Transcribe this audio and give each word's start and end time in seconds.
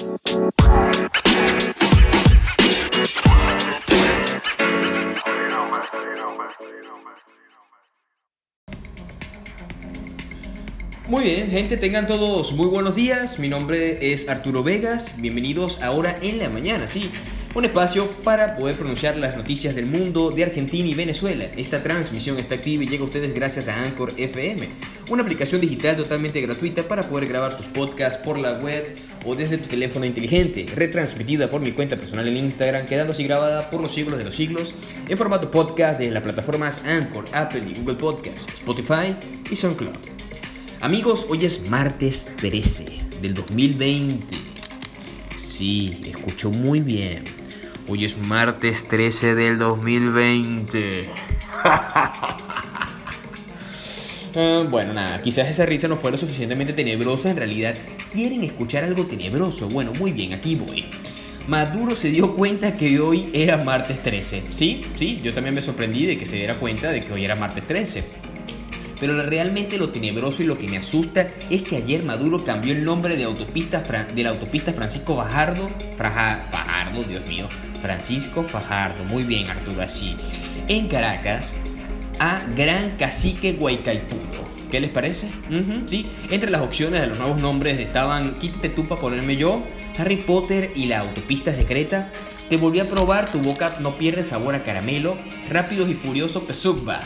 Muy 0.00 0.08
bien, 11.24 11.50
gente, 11.50 11.76
tengan 11.76 12.06
todos 12.06 12.52
muy 12.52 12.68
buenos 12.68 12.94
días. 12.94 13.38
Mi 13.38 13.48
nombre 13.48 14.12
es 14.12 14.30
Arturo 14.30 14.62
Vegas. 14.62 15.20
Bienvenidos 15.20 15.82
ahora 15.82 16.16
en 16.22 16.38
la 16.38 16.48
mañana, 16.48 16.86
sí. 16.86 17.10
Un 17.52 17.64
espacio 17.64 18.08
para 18.22 18.54
poder 18.54 18.76
pronunciar 18.76 19.16
las 19.16 19.36
noticias 19.36 19.74
del 19.74 19.84
mundo 19.84 20.30
de 20.30 20.44
Argentina 20.44 20.88
y 20.88 20.94
Venezuela. 20.94 21.46
Esta 21.56 21.82
transmisión 21.82 22.38
está 22.38 22.54
activa 22.54 22.84
y 22.84 22.86
llega 22.86 23.02
a 23.02 23.06
ustedes 23.06 23.34
gracias 23.34 23.66
a 23.66 23.82
Anchor 23.82 24.12
FM, 24.16 24.68
una 25.10 25.22
aplicación 25.24 25.60
digital 25.60 25.96
totalmente 25.96 26.40
gratuita 26.40 26.86
para 26.86 27.02
poder 27.02 27.26
grabar 27.26 27.56
tus 27.56 27.66
podcasts 27.66 28.22
por 28.24 28.38
la 28.38 28.52
web 28.60 28.94
o 29.26 29.34
desde 29.34 29.58
tu 29.58 29.66
teléfono 29.66 30.06
inteligente, 30.06 30.64
retransmitida 30.72 31.50
por 31.50 31.60
mi 31.60 31.72
cuenta 31.72 31.96
personal 31.96 32.28
en 32.28 32.36
Instagram, 32.36 32.86
quedándose 32.86 33.24
grabada 33.24 33.68
por 33.68 33.80
los 33.80 33.92
siglos 33.92 34.16
de 34.18 34.24
los 34.24 34.36
siglos 34.36 34.72
en 35.08 35.18
formato 35.18 35.50
podcast 35.50 35.98
de 35.98 36.12
las 36.12 36.22
plataformas 36.22 36.84
Anchor, 36.84 37.24
Apple 37.32 37.64
y 37.68 37.80
Google 37.80 37.96
Podcasts, 37.96 38.46
Spotify 38.54 39.16
y 39.50 39.56
SoundCloud. 39.56 39.98
Amigos, 40.82 41.26
hoy 41.28 41.44
es 41.44 41.68
martes 41.68 42.28
13 42.36 42.86
del 43.20 43.34
2020. 43.34 44.38
Sí, 45.34 46.00
escucho 46.06 46.50
muy 46.50 46.80
bien. 46.80 47.39
Hoy 47.92 48.04
es 48.04 48.16
martes 48.16 48.86
13 48.86 49.34
del 49.34 49.58
2020. 49.58 51.10
Ah, 54.36 54.64
bueno, 54.70 54.92
nada, 54.92 55.20
quizás 55.20 55.48
esa 55.48 55.66
risa 55.66 55.88
no 55.88 55.96
fue 55.96 56.12
lo 56.12 56.16
suficientemente 56.16 56.72
tenebrosa. 56.72 57.30
En 57.32 57.36
realidad, 57.36 57.74
¿quieren 58.12 58.44
escuchar 58.44 58.84
algo 58.84 59.04
tenebroso? 59.06 59.68
Bueno, 59.68 59.92
muy 59.98 60.12
bien, 60.12 60.32
aquí 60.32 60.54
voy. 60.54 60.84
Maduro 61.48 61.96
se 61.96 62.12
dio 62.12 62.36
cuenta 62.36 62.76
que 62.76 63.00
hoy 63.00 63.28
era 63.32 63.56
martes 63.56 64.00
13. 64.04 64.44
Sí, 64.52 64.82
sí, 64.94 65.20
yo 65.20 65.34
también 65.34 65.56
me 65.56 65.62
sorprendí 65.62 66.06
de 66.06 66.16
que 66.16 66.26
se 66.26 66.36
diera 66.36 66.54
cuenta 66.54 66.92
de 66.92 67.00
que 67.00 67.12
hoy 67.12 67.24
era 67.24 67.34
martes 67.34 67.66
13. 67.66 68.04
Pero 69.00 69.20
realmente 69.20 69.78
lo 69.78 69.88
tenebroso 69.88 70.44
y 70.44 70.46
lo 70.46 70.58
que 70.58 70.68
me 70.68 70.76
asusta 70.76 71.28
es 71.50 71.62
que 71.62 71.78
ayer 71.78 72.04
Maduro 72.04 72.44
cambió 72.44 72.72
el 72.72 72.84
nombre 72.84 73.16
de, 73.16 73.24
autopista 73.24 73.82
de 73.82 74.22
la 74.22 74.30
autopista 74.30 74.72
Francisco 74.74 75.16
Fajardo, 75.16 75.70
Fajardo, 76.90 77.04
Dios 77.04 77.28
mío, 77.28 77.48
Francisco 77.80 78.42
Fajardo, 78.42 79.04
muy 79.04 79.22
bien 79.22 79.48
Arturo, 79.48 79.82
así, 79.82 80.16
en 80.68 80.88
Caracas, 80.88 81.56
a 82.18 82.42
Gran 82.56 82.96
Cacique 82.96 83.52
Guaycaipuro. 83.52 84.20
¿Qué 84.70 84.80
les 84.80 84.90
parece? 84.90 85.28
sí. 85.86 86.06
Entre 86.30 86.50
las 86.50 86.62
opciones 86.62 87.00
de 87.00 87.08
los 87.08 87.18
nuevos 87.18 87.40
nombres 87.40 87.78
estaban 87.80 88.38
Quítate 88.38 88.68
tú 88.68 88.86
para 88.86 89.00
ponerme 89.00 89.36
yo, 89.36 89.62
Harry 89.98 90.16
Potter 90.16 90.70
y 90.74 90.86
la 90.86 91.00
autopista 91.00 91.54
secreta. 91.54 92.08
Te 92.48 92.56
volví 92.56 92.80
a 92.80 92.86
probar, 92.86 93.30
tu 93.30 93.40
boca 93.40 93.74
no 93.80 93.96
pierde 93.96 94.24
sabor 94.24 94.54
a 94.54 94.62
caramelo. 94.62 95.16
Rápidos 95.48 95.88
y 95.88 95.94
furioso 95.94 96.44
Pesugba. 96.44 97.00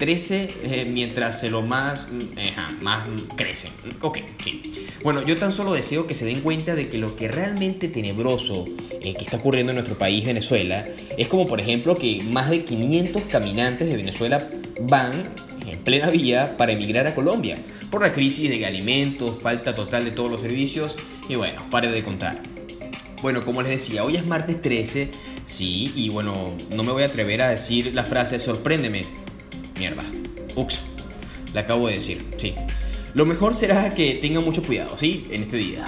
13 0.00 0.50
eh, 0.64 0.88
mientras 0.90 1.38
se 1.38 1.50
lo 1.50 1.60
más, 1.60 2.08
mm, 2.10 2.82
más 2.82 3.06
crece. 3.36 3.68
Ok, 4.00 4.18
sí. 4.42 4.62
Bueno, 5.04 5.22
yo 5.24 5.36
tan 5.36 5.52
solo 5.52 5.72
deseo 5.72 6.06
que 6.06 6.14
se 6.14 6.24
den 6.24 6.40
cuenta 6.40 6.74
de 6.74 6.88
que 6.88 6.98
lo 6.98 7.14
que 7.14 7.28
realmente 7.28 7.88
tenebroso 7.88 8.64
eh, 9.02 9.14
que 9.14 9.24
está 9.24 9.36
ocurriendo 9.36 9.72
en 9.72 9.76
nuestro 9.76 9.98
país, 9.98 10.24
Venezuela, 10.24 10.88
es 11.16 11.28
como 11.28 11.46
por 11.46 11.60
ejemplo 11.60 11.94
que 11.94 12.22
más 12.22 12.48
de 12.48 12.64
500 12.64 13.24
caminantes 13.24 13.88
de 13.90 13.96
Venezuela 13.96 14.48
van 14.80 15.34
en 15.66 15.78
plena 15.80 16.08
vía 16.08 16.56
para 16.56 16.72
emigrar 16.72 17.06
a 17.06 17.14
Colombia 17.14 17.58
por 17.90 18.02
la 18.02 18.12
crisis 18.12 18.48
de 18.48 18.64
alimentos, 18.64 19.38
falta 19.42 19.74
total 19.74 20.04
de 20.04 20.12
todos 20.12 20.30
los 20.30 20.40
servicios 20.40 20.96
y 21.28 21.34
bueno, 21.34 21.68
pare 21.70 21.90
de 21.90 22.02
contar. 22.02 22.42
Bueno, 23.20 23.44
como 23.44 23.60
les 23.60 23.70
decía, 23.70 24.02
hoy 24.02 24.16
es 24.16 24.24
martes 24.24 24.62
13, 24.62 25.10
sí, 25.44 25.92
y 25.94 26.08
bueno, 26.08 26.54
no 26.70 26.82
me 26.84 26.92
voy 26.92 27.02
a 27.02 27.06
atrever 27.06 27.42
a 27.42 27.50
decir 27.50 27.92
la 27.92 28.04
frase 28.04 28.40
sorpréndeme, 28.40 29.04
Mierda. 29.80 30.04
Ux. 30.56 30.78
Le 31.54 31.60
acabo 31.60 31.88
de 31.88 31.94
decir, 31.94 32.22
sí. 32.36 32.54
Lo 33.14 33.24
mejor 33.24 33.54
será 33.54 33.88
que 33.94 34.16
tengan 34.16 34.44
mucho 34.44 34.62
cuidado, 34.62 34.94
¿sí? 34.98 35.26
En 35.30 35.44
este 35.44 35.56
día. 35.56 35.86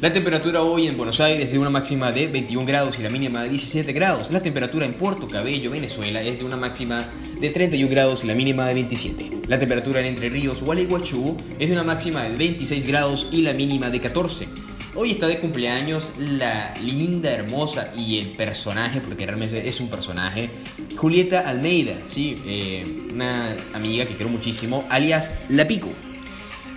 La 0.00 0.12
temperatura 0.12 0.62
hoy 0.62 0.88
en 0.88 0.96
Buenos 0.96 1.20
Aires 1.20 1.44
es 1.44 1.52
de 1.52 1.58
una 1.60 1.70
máxima 1.70 2.10
de 2.10 2.26
21 2.26 2.66
grados 2.66 2.98
y 2.98 3.02
la 3.02 3.10
mínima 3.10 3.44
de 3.44 3.50
17 3.50 3.92
grados. 3.92 4.32
La 4.32 4.42
temperatura 4.42 4.86
en 4.86 4.94
Puerto 4.94 5.28
Cabello, 5.28 5.70
Venezuela, 5.70 6.20
es 6.20 6.40
de 6.40 6.44
una 6.46 6.56
máxima 6.56 7.10
de 7.40 7.50
31 7.50 7.88
grados 7.88 8.24
y 8.24 8.26
la 8.26 8.34
mínima 8.34 8.66
de 8.66 8.74
27. 8.74 9.30
La 9.46 9.60
temperatura 9.60 10.00
en 10.00 10.06
Entre 10.06 10.30
Ríos, 10.30 10.60
Gualeguaychú, 10.62 11.36
es 11.60 11.68
de 11.68 11.74
una 11.74 11.84
máxima 11.84 12.24
de 12.24 12.36
26 12.36 12.86
grados 12.86 13.28
y 13.30 13.42
la 13.42 13.52
mínima 13.52 13.88
de 13.88 14.00
14. 14.00 14.48
Hoy 15.00 15.12
está 15.12 15.28
de 15.28 15.38
cumpleaños 15.38 16.14
la 16.18 16.74
linda, 16.82 17.30
hermosa 17.30 17.92
y 17.96 18.18
el 18.18 18.32
personaje, 18.32 19.00
porque 19.00 19.24
realmente 19.24 19.68
es 19.68 19.78
un 19.78 19.88
personaje, 19.88 20.50
Julieta 20.96 21.48
Almeida, 21.48 22.00
¿sí? 22.08 22.34
Eh, 22.44 22.82
una 23.14 23.56
amiga 23.74 24.06
que 24.06 24.16
quiero 24.16 24.28
muchísimo, 24.28 24.84
alias 24.90 25.32
La 25.50 25.68
Pico. 25.68 25.90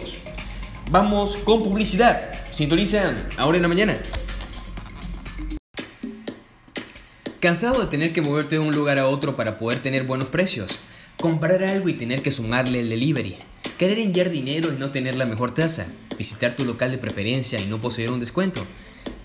Vamos 0.91 1.37
con 1.37 1.63
publicidad. 1.63 2.33
Sintonizan 2.51 3.29
ahora 3.37 3.59
en 3.59 3.63
la 3.63 3.69
mañana. 3.69 3.97
¿Cansado 7.39 7.81
de 7.81 7.87
tener 7.87 8.13
que 8.13 8.21
moverte 8.21 8.57
de 8.57 8.63
un 8.63 8.75
lugar 8.75 8.99
a 8.99 9.07
otro 9.07 9.37
para 9.37 9.59
poder 9.59 9.79
tener 9.79 10.03
buenos 10.03 10.27
precios? 10.27 10.81
Comprar 11.21 11.63
algo 11.63 11.89
y 11.89 11.93
tener 11.93 12.23
que 12.23 12.33
sumarle 12.33 12.81
el 12.81 12.89
delivery. 12.89 13.37
Querer 13.79 14.01
enviar 14.01 14.31
dinero 14.31 14.73
y 14.73 14.77
no 14.77 14.91
tener 14.91 15.15
la 15.15 15.25
mejor 15.25 15.55
tasa. 15.55 15.87
Visitar 16.19 16.57
tu 16.57 16.65
local 16.65 16.91
de 16.91 16.99
preferencia 16.99 17.61
y 17.61 17.67
no 17.67 17.81
poseer 17.81 18.11
un 18.11 18.19
descuento. 18.19 18.67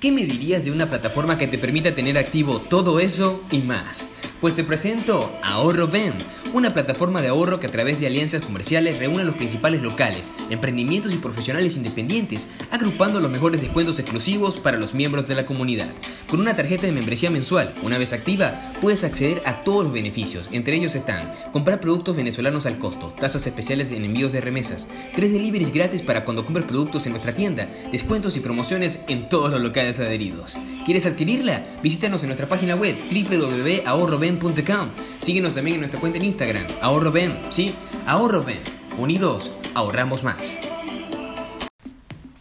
¿Qué 0.02 0.12
me 0.12 0.26
dirías 0.26 0.66
de 0.66 0.72
una 0.72 0.90
plataforma 0.90 1.38
que 1.38 1.46
te 1.46 1.60
permita 1.60 1.94
tener 1.94 2.18
activo 2.18 2.58
todo 2.58 3.00
eso 3.00 3.44
y 3.52 3.60
más? 3.60 4.10
Pues 4.42 4.56
te 4.56 4.64
presento 4.64 5.32
Ahorro 5.44 5.88
Ben, 5.88 6.16
una 6.54 6.74
plataforma 6.74 7.22
de 7.22 7.30
ahorro 7.30 7.60
que 7.60 7.68
a 7.68 7.72
través 7.72 8.00
de 8.00 8.08
alianzas 8.08 8.42
comerciales 8.42 9.00
reúne 9.00 9.22
a 9.22 9.26
los 9.26 9.36
principales 9.36 9.82
locales, 9.82 10.32
emprendimientos 10.50 11.14
y 11.14 11.18
profesionales 11.18 11.78
independientes, 11.78 12.50
agrupando 12.72 13.20
los 13.20 13.32
mejores 13.32 13.62
descuentos 13.62 14.00
exclusivos 14.00 14.58
para 14.58 14.78
los 14.78 14.94
miembros 14.94 15.28
de 15.28 15.36
la 15.36 15.46
comunidad. 15.46 15.88
Con 16.28 16.40
una 16.40 16.56
tarjeta 16.56 16.86
de 16.86 16.92
membresía 16.92 17.30
mensual, 17.30 17.74
una 17.84 17.98
vez 17.98 18.14
activa, 18.14 18.74
puedes 18.82 19.04
acceder 19.04 19.42
a 19.46 19.64
todos 19.64 19.84
los 19.84 19.94
beneficios. 19.94 20.50
Entre 20.52 20.76
ellos 20.76 20.96
están 20.96 21.32
comprar 21.52 21.80
productos 21.80 22.16
venezolanos 22.16 22.66
al 22.66 22.80
costo, 22.80 23.14
tasas 23.20 23.48
especiales 23.48 23.92
en 23.92 24.06
envíos 24.06 24.34
de 24.34 24.42
remesas, 24.42 24.88
tres 25.16 25.32
deliveries 25.32 25.74
gratis 25.74 26.02
para 26.02 26.26
cuando 26.26 26.44
compres 26.44 26.66
productos 26.66 27.06
en 27.06 27.14
nuestra 27.14 27.34
tienda, 27.34 27.68
descuentos 27.92 28.36
y 28.38 28.40
promociones 28.42 29.04
en 29.08 29.30
todos 29.30 29.52
los 29.52 29.62
locales 29.62 30.00
adheridos. 30.00 30.58
¿Quieres 30.86 31.06
adquirirla? 31.06 31.66
Visítanos 31.84 32.24
en 32.24 32.28
nuestra 32.28 32.48
página 32.48 32.76
web 32.76 32.96
www.ahorroben.com. 33.12 34.90
Síguenos 35.20 35.56
también 35.56 35.76
en 35.76 35.82
nuestra 35.82 36.00
cuenta 36.00 36.18
en 36.18 36.26
Instagram, 36.26 36.41
ahorroben, 36.82 37.38
¿sí? 37.50 37.76
Ahorroben. 38.06 38.60
Unidos, 38.98 39.52
ahorramos 39.74 40.24
más. 40.24 40.56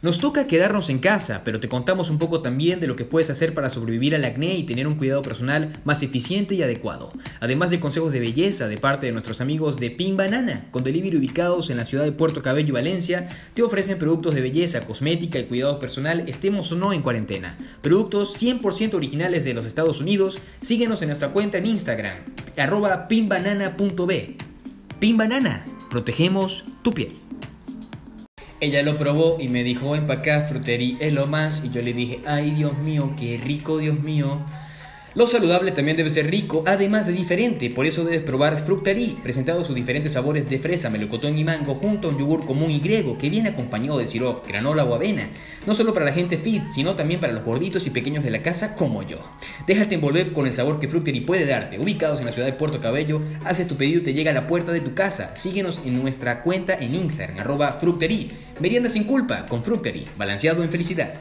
Nos 0.03 0.19
toca 0.19 0.47
quedarnos 0.47 0.89
en 0.89 0.99
casa, 0.99 1.43
pero 1.45 1.61
te 1.61 1.69
contamos 1.69 2.09
un 2.09 2.19
poco 2.19 2.41
también 2.41 2.81
de 2.81 2.87
lo 2.87 2.97
que 2.97 3.05
puedes 3.05 3.29
hacer 3.29 3.53
para 3.53 3.69
sobrevivir 3.69 4.15
al 4.15 4.25
acné 4.25 4.57
y 4.57 4.63
tener 4.63 4.87
un 4.87 4.95
cuidado 4.95 5.21
personal 5.21 5.79
más 5.85 6.03
eficiente 6.03 6.55
y 6.55 6.63
adecuado. 6.63 7.13
Además 7.39 7.69
de 7.69 7.81
consejos 7.81 8.11
de 8.11 8.21
belleza 8.21 8.67
de 8.67 8.79
parte 8.79 9.05
de 9.05 9.13
nuestros 9.13 9.43
amigos 9.43 9.79
de 9.79 9.91
Pin 9.91 10.17
Banana, 10.17 10.69
con 10.71 10.85
delivery 10.85 11.19
ubicados 11.19 11.69
en 11.69 11.77
la 11.77 11.85
ciudad 11.85 12.05
de 12.05 12.13
Puerto 12.13 12.41
Cabello 12.41 12.71
y 12.71 12.73
Valencia, 12.73 13.29
te 13.53 13.63
ofrecen 13.63 13.99
productos 13.99 14.35
de 14.35 14.41
belleza, 14.41 14.87
cosmética 14.87 15.39
y 15.39 15.45
cuidado 15.45 15.79
personal, 15.79 16.27
estemos 16.27 16.73
o 16.73 16.77
no 16.77 16.95
en 16.95 17.03
cuarentena. 17.03 17.59
Productos 17.83 18.43
100% 18.43 18.95
originales 18.95 19.45
de 19.45 19.53
los 19.53 19.67
Estados 19.67 20.01
Unidos. 20.01 20.39
Síguenos 20.63 21.03
en 21.03 21.09
nuestra 21.09 21.29
cuenta 21.29 21.59
en 21.59 21.67
Instagram, 21.67 22.17
arroba 22.57 23.09
pinbanana.b. 23.09 24.37
Pin 24.99 25.17
Banana, 25.17 25.65
protegemos 25.91 26.65
tu 26.83 26.93
piel. 26.93 27.17
Ella 28.61 28.83
lo 28.83 28.99
probó 28.99 29.39
y 29.41 29.49
me 29.49 29.65
dijo, 29.65 29.93
ven 29.93 30.07
para 30.07 30.21
acá, 30.21 30.43
frutería 30.43 30.99
es 31.01 31.15
lo 31.15 31.27
más. 31.27 31.65
Y 31.65 31.71
yo 31.71 31.81
le 31.81 31.95
dije, 31.95 32.21
ay 32.27 32.51
Dios 32.51 32.77
mío, 32.79 33.15
qué 33.19 33.39
rico, 33.39 33.79
Dios 33.79 33.99
mío. 33.99 34.39
Lo 35.17 35.27
saludable 35.27 35.73
también 35.73 35.97
debe 35.97 36.09
ser 36.09 36.31
rico, 36.31 36.63
además 36.69 37.05
de 37.05 37.13
diferente, 37.13 37.69
por 37.69 37.85
eso 37.85 38.05
debes 38.05 38.23
probar 38.23 38.65
Fructari, 38.65 39.19
presentado 39.25 39.65
sus 39.65 39.75
diferentes 39.75 40.13
sabores 40.13 40.49
de 40.49 40.61
fresa, 40.61 40.89
melocotón 40.89 41.37
y 41.37 41.43
mango, 41.43 41.75
junto 41.75 42.07
a 42.07 42.11
un 42.13 42.19
yogur 42.19 42.47
común 42.47 42.71
y 42.71 42.79
griego 42.79 43.19
que 43.19 43.29
viene 43.29 43.49
acompañado 43.49 43.99
de 43.99 44.07
sirope, 44.07 44.47
granola 44.47 44.85
o 44.85 44.95
avena, 44.95 45.29
no 45.67 45.75
solo 45.75 45.93
para 45.93 46.07
la 46.07 46.13
gente 46.13 46.39
fit, 46.39 46.63
sino 46.71 46.95
también 46.95 47.19
para 47.19 47.33
los 47.33 47.43
gorditos 47.43 47.89
y 47.89 47.91
pequeños 47.91 48.23
de 48.23 48.31
la 48.31 48.43
casa 48.43 48.77
como 48.77 49.03
yo. 49.03 49.19
Déjate 49.67 49.97
envolver 49.97 50.33
con 50.33 50.47
el 50.47 50.53
sabor 50.53 50.79
que 50.79 50.87
Fructari 50.87 51.23
puede 51.23 51.45
darte. 51.45 51.81
Ubicados 51.81 52.21
en 52.21 52.27
la 52.27 52.33
ciudad 52.33 52.47
de 52.47 52.53
Puerto 52.53 52.81
Cabello, 52.81 53.21
haces 53.45 53.67
tu 53.67 53.75
pedido 53.75 53.99
y 53.99 54.05
te 54.05 54.15
llega 54.15 54.31
a 54.31 54.35
la 54.35 54.47
puerta 54.47 54.71
de 54.71 54.81
tu 54.81 54.95
casa. 54.95 55.37
Síguenos 55.37 55.81
en 55.85 56.01
nuestra 56.01 56.45
cuenta 56.45 56.75
en 56.75 56.95
Instagram, 56.95 57.41
arroba. 57.41 57.81
Merienda 58.61 58.89
sin 58.89 59.05
culpa 59.05 59.47
con 59.47 59.65
Fructeri, 59.65 60.07
balanceado 60.17 60.63
en 60.63 60.71
felicidad. 60.71 61.15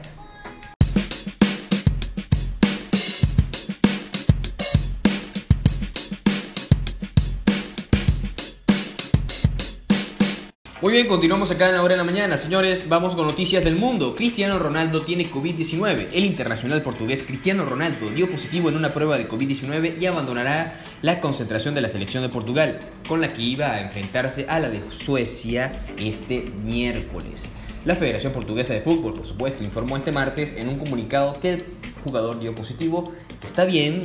Muy 10.82 10.94
bien, 10.94 11.08
continuamos 11.08 11.50
acá 11.50 11.68
en 11.68 11.74
la 11.74 11.82
hora 11.82 11.92
de 11.92 11.98
la 11.98 12.04
mañana. 12.04 12.38
Señores, 12.38 12.88
vamos 12.88 13.14
con 13.14 13.26
noticias 13.26 13.62
del 13.62 13.76
mundo. 13.76 14.14
Cristiano 14.14 14.58
Ronaldo 14.58 15.02
tiene 15.02 15.30
COVID-19. 15.30 16.08
El 16.14 16.24
internacional 16.24 16.80
portugués 16.80 17.22
Cristiano 17.22 17.66
Ronaldo 17.66 18.08
dio 18.08 18.30
positivo 18.30 18.70
en 18.70 18.76
una 18.76 18.88
prueba 18.88 19.18
de 19.18 19.28
COVID-19 19.28 20.00
y 20.00 20.06
abandonará 20.06 20.80
la 21.02 21.20
concentración 21.20 21.74
de 21.74 21.82
la 21.82 21.90
selección 21.90 22.22
de 22.22 22.30
Portugal, 22.30 22.78
con 23.06 23.20
la 23.20 23.28
que 23.28 23.42
iba 23.42 23.74
a 23.74 23.82
enfrentarse 23.82 24.46
a 24.48 24.58
la 24.58 24.70
de 24.70 24.80
Suecia 24.90 25.70
este 25.98 26.46
miércoles. 26.64 27.42
La 27.84 27.94
Federación 27.94 28.32
Portuguesa 28.32 28.72
de 28.72 28.80
Fútbol, 28.80 29.12
por 29.12 29.26
supuesto, 29.26 29.62
informó 29.62 29.98
este 29.98 30.12
martes 30.12 30.56
en 30.56 30.70
un 30.70 30.78
comunicado 30.78 31.38
que 31.38 31.52
el 31.52 31.64
jugador 32.04 32.40
dio 32.40 32.54
positivo, 32.54 33.04
está 33.44 33.66
bien, 33.66 34.00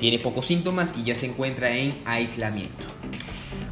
tiene 0.00 0.18
pocos 0.18 0.46
síntomas 0.46 0.94
y 0.96 1.04
ya 1.04 1.14
se 1.14 1.26
encuentra 1.26 1.76
en 1.76 1.92
aislamiento. 2.06 2.86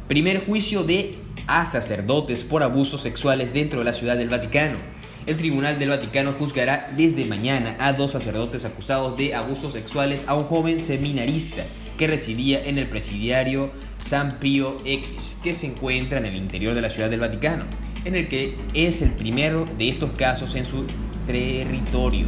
Primer 0.07 0.45
juicio 0.45 0.83
de 0.83 1.22
a 1.47 1.65
sacerdotes 1.65 2.43
por 2.43 2.63
abusos 2.63 3.01
sexuales 3.01 3.53
dentro 3.53 3.79
de 3.79 3.85
la 3.85 3.93
ciudad 3.93 4.17
del 4.17 4.29
Vaticano. 4.29 4.77
El 5.25 5.37
Tribunal 5.37 5.79
del 5.79 5.89
Vaticano 5.89 6.33
juzgará 6.33 6.91
desde 6.97 7.25
mañana 7.25 7.75
a 7.79 7.93
dos 7.93 8.11
sacerdotes 8.11 8.65
acusados 8.65 9.15
de 9.15 9.33
abusos 9.33 9.73
sexuales 9.73 10.25
a 10.27 10.35
un 10.35 10.43
joven 10.43 10.79
seminarista 10.79 11.63
que 11.97 12.07
residía 12.07 12.65
en 12.65 12.77
el 12.77 12.87
presidiario 12.87 13.69
San 14.01 14.39
Pío 14.39 14.75
X, 14.83 15.37
que 15.41 15.53
se 15.53 15.67
encuentra 15.67 16.17
en 16.17 16.25
el 16.25 16.35
interior 16.35 16.75
de 16.75 16.81
la 16.81 16.89
ciudad 16.89 17.09
del 17.09 17.21
Vaticano, 17.21 17.63
en 18.03 18.15
el 18.15 18.27
que 18.27 18.55
es 18.73 19.01
el 19.01 19.11
primero 19.11 19.65
de 19.77 19.89
estos 19.89 20.11
casos 20.11 20.55
en 20.55 20.65
su 20.65 20.85
territorio. 21.25 22.27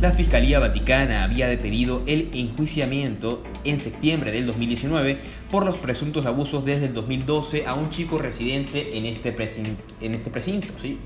La 0.00 0.12
Fiscalía 0.12 0.60
Vaticana 0.60 1.24
había 1.24 1.48
despedido 1.48 2.04
el 2.06 2.28
enjuiciamiento 2.32 3.42
en 3.64 3.80
septiembre 3.80 4.30
del 4.30 4.46
2019 4.46 5.18
por 5.50 5.64
los 5.64 5.76
presuntos 5.76 6.26
abusos 6.26 6.64
desde 6.64 6.86
el 6.86 6.94
2012 6.94 7.66
a 7.66 7.74
un 7.74 7.90
chico 7.90 8.18
residente 8.18 8.96
en 8.96 9.06
este, 9.06 9.34
en 10.00 10.14
este 10.14 10.30
precinto, 10.30 10.68
¿sí? 10.80 10.98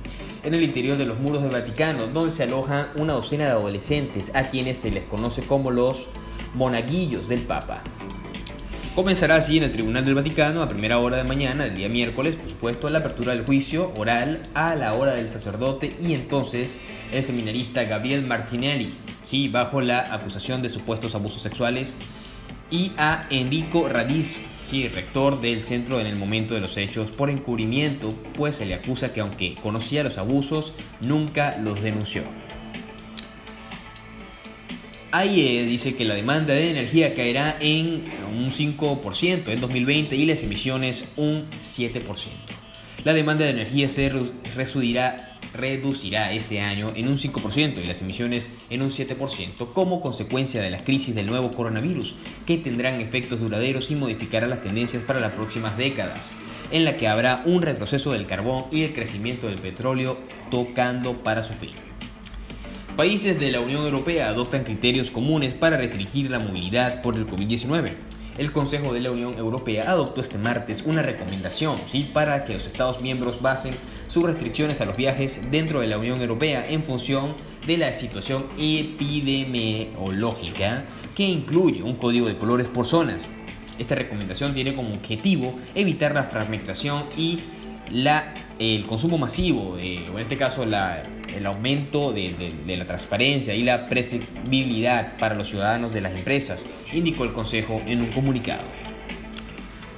en 0.43 0.55
el 0.55 0.63
interior 0.63 0.99
de 0.99 1.07
los 1.07 1.21
muros 1.21 1.43
del 1.43 1.53
Vaticano, 1.53 2.09
donde 2.09 2.31
se 2.31 2.43
alojan 2.43 2.87
una 2.97 3.13
docena 3.13 3.45
de 3.45 3.51
adolescentes 3.51 4.35
a 4.35 4.51
quienes 4.51 4.79
se 4.79 4.91
les 4.91 5.05
conoce 5.05 5.43
como 5.43 5.71
los 5.71 6.09
monaguillos 6.55 7.29
del 7.29 7.41
Papa. 7.41 7.83
Comenzará 8.95 9.37
así 9.37 9.57
en 9.57 9.65
el 9.65 9.73
Tribunal 9.73 10.05
del 10.05 10.15
Vaticano 10.15 10.61
a 10.61 10.69
primera 10.69 10.99
hora 10.99 11.17
de 11.17 11.25
mañana 11.25 11.65
del 11.65 11.77
día 11.77 11.89
miércoles, 11.89 12.35
por 12.37 12.51
supuesto, 12.51 12.91
la 12.91 12.99
apertura 12.99 13.35
del 13.35 13.47
juicio 13.47 13.91
oral 13.97 14.43
a 14.53 14.75
la 14.75 14.93
hora 14.93 15.15
del 15.15 15.31
sacerdote 15.31 15.91
y 16.03 16.13
entonces 16.13 16.79
el 17.11 17.25
seminarista 17.25 17.85
Gabriel 17.85 18.27
Martinelli, 18.27 18.93
¿sí? 19.25 19.49
bajo 19.49 19.81
la 19.81 20.13
acusación 20.13 20.61
de 20.61 20.69
supuestos 20.69 21.15
abusos 21.15 21.41
sexuales, 21.41 21.97
y 22.73 22.91
a 22.97 23.21
Enrico 23.31 23.89
Radiz, 23.89 24.43
sí, 24.65 24.89
rector 24.89 25.41
del 25.41 25.63
centro 25.63 26.01
en 26.01 26.07
el 26.07 26.17
momento 26.17 26.55
de 26.55 26.61
los 26.61 26.77
hechos, 26.79 27.11
por 27.11 27.29
encubrimiento, 27.29 28.09
pues 28.35 28.57
se 28.57 28.67
le 28.67 28.75
acusa 28.75 29.13
que 29.13 29.21
aunque 29.21 29.55
conocía 29.63 30.03
los 30.03 30.17
abusos, 30.17 30.73
nunca 31.03 31.59
los 31.59 31.83
denunció. 31.83 32.23
AIE 35.13 35.67
dice 35.67 35.95
que 35.95 36.07
la 36.07 36.15
demanda 36.15 36.55
de 36.55 36.71
energía 36.71 37.13
caerá 37.13 37.59
en 37.61 38.03
un 38.35 38.49
5% 38.49 39.49
en 39.49 39.61
2020 39.61 40.17
y 40.17 40.25
las 40.25 40.43
emisiones 40.43 41.11
un 41.17 41.47
7%. 41.51 42.03
La 43.05 43.13
demanda 43.13 43.45
de 43.45 43.51
energía 43.51 43.91
se 43.91 44.09
reducirá, 44.09 45.32
reducirá 45.55 46.33
este 46.33 46.61
año 46.61 46.93
en 46.95 47.09
un 47.09 47.15
5% 47.15 47.79
y 47.79 47.87
las 47.87 48.03
emisiones 48.03 48.53
en 48.71 48.83
un 48.83 48.91
7% 48.91 49.73
como 49.73 50.01
consecuencia 50.01 50.63
de 50.63 50.71
la 50.71 50.79
crisis 50.79 51.15
del 51.15 51.27
nuevo 51.27 51.51
coronavirus, 51.51 52.17
que 52.47 52.59
tendrán 52.59 53.01
efectos 53.01 53.41
duraderos 53.41 53.91
y 53.91 53.97
modificará 53.97 54.47
las 54.47 54.63
tendencias 54.63 55.03
para 55.05 55.21
las 55.21 55.33
próximas 55.33 55.77
décadas, 55.77 56.35
en 56.71 56.85
la 56.85 56.97
que 56.97 57.09
habrá 57.09 57.43
un 57.45 57.63
retroceso 57.63 58.13
del 58.13 58.27
carbón 58.27 58.65
y 58.71 58.83
el 58.83 58.95
crecimiento 58.95 59.47
del 59.47 59.59
petróleo 59.59 60.17
tocando 60.51 61.15
para 61.15 61.43
su 61.43 61.53
fin. 61.55 61.73
Países 62.97 63.41
de 63.41 63.51
la 63.51 63.61
Unión 63.61 63.85
Europea 63.85 64.29
adoptan 64.29 64.65
criterios 64.65 65.11
comunes 65.11 65.55
para 65.55 65.79
restringir 65.79 66.31
la 66.31 66.39
movilidad 66.39 67.01
por 67.01 67.17
el 67.17 67.27
COVID-19. 67.27 67.91
El 68.37 68.53
Consejo 68.53 68.93
de 68.93 69.01
la 69.01 69.11
Unión 69.11 69.35
Europea 69.35 69.91
adoptó 69.91 70.21
este 70.21 70.39
martes 70.39 70.83
una 70.85 71.03
recomendación 71.03 71.79
para 72.13 72.45
que 72.45 72.55
los 72.55 72.67
Estados 72.67 73.01
miembros 73.01 73.41
basen 73.41 73.75
sus 74.13 74.25
restricciones 74.25 74.83
a 74.83 74.85
los 74.85 74.99
viajes 74.99 75.51
dentro 75.51 75.81
de 75.81 75.87
la 75.87 75.97
Unión 75.97 76.21
Europea 76.21 76.63
en 76.69 76.85
función 76.85 77.35
de 77.67 77.79
la 77.79 77.95
situación 77.95 78.45
epidemiológica 78.59 80.85
que 81.15 81.23
incluye 81.23 81.83
un 81.83 81.97
código 81.97 82.29
de 82.29 82.37
colores 82.37 82.67
por 82.67 82.85
zonas. 82.85 83.31
Esta 83.79 83.95
recomendación 83.95 84.53
tiene 84.53 84.75
como 84.75 84.93
objetivo 84.93 85.59
evitar 85.75 86.15
la 86.15 86.25
fragmentación 86.25 87.05
y 87.17 87.39
la, 87.91 88.35
el 88.59 88.85
consumo 88.85 89.17
masivo, 89.17 89.79
eh, 89.81 90.05
o 90.13 90.19
en 90.19 90.25
este 90.25 90.37
caso 90.37 90.63
el 90.63 90.75
aumento 91.47 92.13
de, 92.13 92.53
la 92.67 92.85
transparencia 92.85 93.55
y 93.55 93.63
la 93.63 93.89
previsibilidad 93.89 95.17
para 95.17 95.35
los 95.35 95.49
ciudadanos 95.49 95.95
de 95.95 96.03
las 96.03 96.13
empresas, 96.13 96.67
indicó 96.93 97.25
el 97.25 97.33
Consejo 97.33 97.81
en 97.87 98.03
un 98.03 98.09
comunicado. 98.09 98.92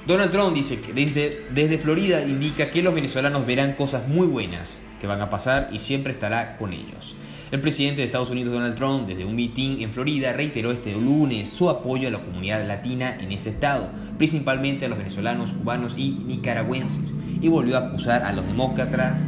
Donald 0.07 0.29
Trump 0.29 0.53
dice 0.53 0.79
que 0.79 0.93
desde, 0.93 1.77
Florida 1.79 2.21
indica 2.21 2.69
que 2.69 2.83
los 2.83 2.93
venezolanos 2.93 3.47
verán 3.47 3.73
cosas 3.73 4.07
muy 4.07 4.27
buenas 4.27 4.83
que 5.01 5.07
van 5.07 5.19
a 5.19 5.31
pasar 5.31 5.69
y 5.73 5.79
siempre 5.79 6.13
estará 6.13 6.57
con 6.57 6.73
ellos. 6.73 7.15
El 7.49 7.59
presidente 7.59 8.01
de 8.01 8.05
Estados 8.05 8.29
Unidos, 8.29 8.53
Donald 8.53 8.75
Trump, 8.75 9.07
desde 9.07 9.25
un 9.25 9.35
meeting 9.35 9.81
en 9.81 9.91
Florida, 9.91 10.31
reiteró 10.31 10.71
este 10.71 10.91
lunes 10.91 11.49
su 11.49 11.71
apoyo 11.71 12.07
a 12.07 12.11
la 12.11 12.21
comunidad 12.21 12.67
latina 12.67 13.17
en 13.19 13.31
ese 13.31 13.49
estado, 13.49 13.89
principalmente 14.19 14.85
a 14.85 14.89
los 14.89 14.99
venezolanos, 14.99 15.53
cubanos 15.53 15.95
y 15.97 16.11
nicaragüenses, 16.11 17.15
y 17.41 17.47
volvió 17.47 17.75
a 17.75 17.87
acusar 17.87 18.23
a 18.23 18.31
los 18.31 18.45
demócratas 18.45 19.27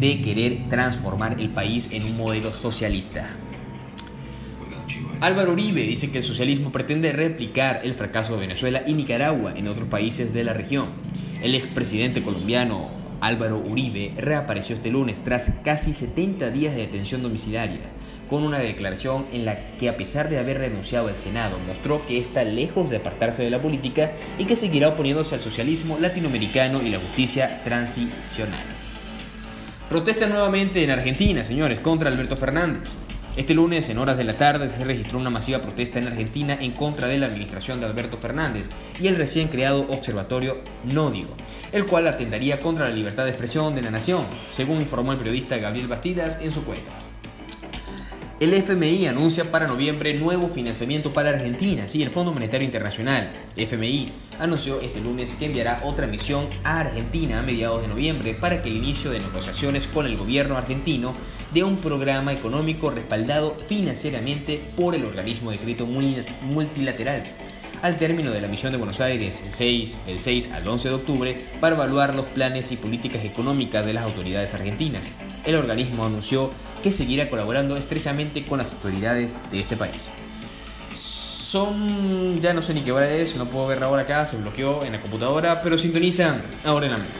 de 0.00 0.20
querer 0.20 0.68
transformar 0.68 1.40
el 1.40 1.50
país 1.50 1.90
en 1.92 2.02
un 2.02 2.16
modelo 2.16 2.52
socialista. 2.52 3.36
Álvaro 5.20 5.52
Uribe 5.52 5.82
dice 5.82 6.12
que 6.12 6.18
el 6.18 6.24
socialismo 6.24 6.70
pretende 6.70 7.12
replicar 7.12 7.80
el 7.82 7.94
fracaso 7.94 8.34
de 8.34 8.40
Venezuela 8.40 8.84
y 8.86 8.94
Nicaragua 8.94 9.52
en 9.56 9.66
otros 9.66 9.88
países 9.88 10.32
de 10.32 10.44
la 10.44 10.52
región. 10.52 10.90
El 11.42 11.56
expresidente 11.56 12.22
colombiano 12.22 12.88
Álvaro 13.20 13.58
Uribe 13.58 14.12
reapareció 14.16 14.76
este 14.76 14.90
lunes 14.90 15.24
tras 15.24 15.56
casi 15.64 15.92
70 15.92 16.50
días 16.50 16.72
de 16.76 16.82
detención 16.82 17.20
domiciliaria, 17.20 17.80
con 18.30 18.44
una 18.44 18.60
declaración 18.60 19.26
en 19.32 19.44
la 19.44 19.56
que 19.56 19.88
a 19.88 19.96
pesar 19.96 20.28
de 20.28 20.38
haber 20.38 20.58
renunciado 20.58 21.08
al 21.08 21.16
Senado, 21.16 21.58
mostró 21.66 22.06
que 22.06 22.18
está 22.18 22.44
lejos 22.44 22.88
de 22.88 22.98
apartarse 22.98 23.42
de 23.42 23.50
la 23.50 23.60
política 23.60 24.12
y 24.38 24.44
que 24.44 24.54
seguirá 24.54 24.90
oponiéndose 24.90 25.34
al 25.34 25.40
socialismo 25.40 25.98
latinoamericano 25.98 26.80
y 26.80 26.90
la 26.90 27.00
justicia 27.00 27.64
transicional. 27.64 28.62
Protesta 29.88 30.28
nuevamente 30.28 30.84
en 30.84 30.90
Argentina, 30.90 31.42
señores, 31.42 31.80
contra 31.80 32.08
Alberto 32.08 32.36
Fernández. 32.36 32.98
Este 33.38 33.54
lunes, 33.54 33.88
en 33.88 33.98
horas 33.98 34.16
de 34.16 34.24
la 34.24 34.32
tarde, 34.32 34.68
se 34.68 34.82
registró 34.82 35.16
una 35.16 35.30
masiva 35.30 35.60
protesta 35.60 36.00
en 36.00 36.08
Argentina 36.08 36.58
en 36.60 36.72
contra 36.72 37.06
de 37.06 37.18
la 37.18 37.26
administración 37.26 37.78
de 37.78 37.86
Alberto 37.86 38.16
Fernández 38.16 38.68
y 39.00 39.06
el 39.06 39.14
recién 39.14 39.46
creado 39.46 39.86
Observatorio 39.90 40.56
Nodio, 40.92 41.28
el 41.70 41.86
cual 41.86 42.08
atentaría 42.08 42.58
contra 42.58 42.88
la 42.88 42.94
libertad 42.96 43.22
de 43.22 43.30
expresión 43.30 43.76
de 43.76 43.82
la 43.82 43.92
nación, 43.92 44.24
según 44.52 44.80
informó 44.80 45.12
el 45.12 45.18
periodista 45.18 45.56
Gabriel 45.56 45.86
Bastidas 45.86 46.38
en 46.42 46.50
su 46.50 46.64
cuenta. 46.64 46.90
El 48.40 48.54
FMI 48.54 49.06
anuncia 49.06 49.44
para 49.50 49.68
noviembre 49.68 50.14
nuevo 50.14 50.48
financiamiento 50.48 51.12
para 51.12 51.30
Argentina. 51.30 51.86
Sí, 51.86 52.02
el 52.02 52.10
Fondo 52.10 52.32
Monetario 52.32 52.66
Internacional, 52.66 53.32
FMI, 53.56 54.12
anunció 54.40 54.80
este 54.80 55.00
lunes 55.00 55.36
que 55.38 55.46
enviará 55.46 55.78
otra 55.84 56.08
misión 56.08 56.48
a 56.64 56.80
Argentina 56.80 57.38
a 57.38 57.42
mediados 57.42 57.82
de 57.82 57.88
noviembre 57.88 58.34
para 58.34 58.62
que 58.62 58.68
el 58.68 58.76
inicio 58.76 59.12
de 59.12 59.20
negociaciones 59.20 59.86
con 59.86 60.06
el 60.06 60.16
gobierno 60.16 60.56
argentino 60.56 61.14
de 61.52 61.64
un 61.64 61.76
programa 61.78 62.32
económico 62.32 62.90
respaldado 62.90 63.56
financieramente 63.68 64.60
por 64.76 64.94
el 64.94 65.04
organismo 65.04 65.50
de 65.50 65.58
crédito 65.58 65.86
multilateral 65.86 67.22
al 67.82 67.96
término 67.96 68.30
de 68.30 68.40
la 68.40 68.48
misión 68.48 68.72
de 68.72 68.78
Buenos 68.78 69.00
Aires 69.00 69.40
el 69.44 69.52
6, 69.52 70.00
el 70.08 70.18
6 70.18 70.52
al 70.52 70.66
11 70.66 70.88
de 70.88 70.94
octubre 70.94 71.38
para 71.60 71.76
evaluar 71.76 72.14
los 72.14 72.26
planes 72.26 72.72
y 72.72 72.76
políticas 72.76 73.24
económicas 73.24 73.86
de 73.86 73.92
las 73.92 74.04
autoridades 74.04 74.54
argentinas. 74.54 75.12
El 75.44 75.56
organismo 75.56 76.04
anunció 76.04 76.50
que 76.82 76.92
seguirá 76.92 77.28
colaborando 77.28 77.76
estrechamente 77.76 78.44
con 78.44 78.58
las 78.58 78.72
autoridades 78.72 79.36
de 79.50 79.60
este 79.60 79.76
país. 79.76 80.10
Son, 80.96 82.40
ya 82.42 82.52
no 82.52 82.60
sé 82.60 82.74
ni 82.74 82.82
qué 82.82 82.92
hora 82.92 83.08
es, 83.10 83.36
no 83.36 83.46
puedo 83.46 83.66
ver 83.68 83.82
ahora 83.82 84.02
acá, 84.02 84.26
se 84.26 84.36
bloqueó 84.36 84.84
en 84.84 84.92
la 84.92 85.00
computadora, 85.00 85.62
pero 85.62 85.78
sintonizan 85.78 86.42
ahora 86.64 86.86
en 86.86 86.92
la 86.92 86.98
mañana. 86.98 87.14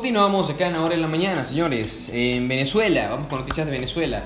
Continuamos 0.00 0.48
acá 0.48 0.68
en 0.68 0.76
Ahora 0.76 0.94
en 0.94 1.02
la 1.02 1.08
Mañana, 1.08 1.44
señores. 1.44 2.10
En 2.14 2.48
Venezuela, 2.48 3.10
vamos 3.10 3.28
con 3.28 3.40
noticias 3.40 3.66
de 3.66 3.72
Venezuela. 3.72 4.24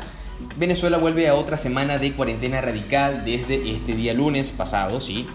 Venezuela 0.57 0.99
vuelve 0.99 1.27
a 1.27 1.35
otra 1.35 1.57
semana 1.57 1.99
de 1.99 2.13
cuarentena 2.13 2.61
radical 2.61 3.25
desde 3.25 3.73
este 3.73 3.93
día 3.93 4.15
lunes 4.15 4.53
pasado, 4.53 5.01
sí. 5.01 5.27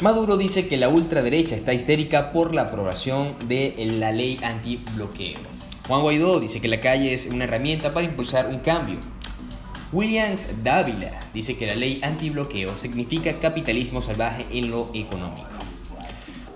Maduro 0.00 0.36
dice 0.36 0.66
que 0.66 0.76
la 0.76 0.88
ultraderecha 0.88 1.54
está 1.54 1.72
histérica 1.72 2.32
por 2.32 2.52
la 2.52 2.62
aprobación 2.62 3.36
de 3.46 3.76
la 3.92 4.10
ley 4.10 4.40
antibloqueo. 4.42 5.38
Juan 5.86 6.02
Guaidó 6.02 6.40
dice 6.40 6.60
que 6.60 6.66
la 6.66 6.80
calle 6.80 7.14
es 7.14 7.26
una 7.26 7.44
herramienta 7.44 7.94
para 7.94 8.06
impulsar 8.06 8.48
un 8.48 8.58
cambio. 8.58 8.98
Williams 9.92 10.64
Dávila 10.64 11.20
dice 11.32 11.56
que 11.56 11.68
la 11.68 11.76
ley 11.76 12.00
antibloqueo 12.02 12.76
significa 12.76 13.38
capitalismo 13.38 14.02
salvaje 14.02 14.46
en 14.50 14.68
lo 14.68 14.88
económico. 14.94 15.46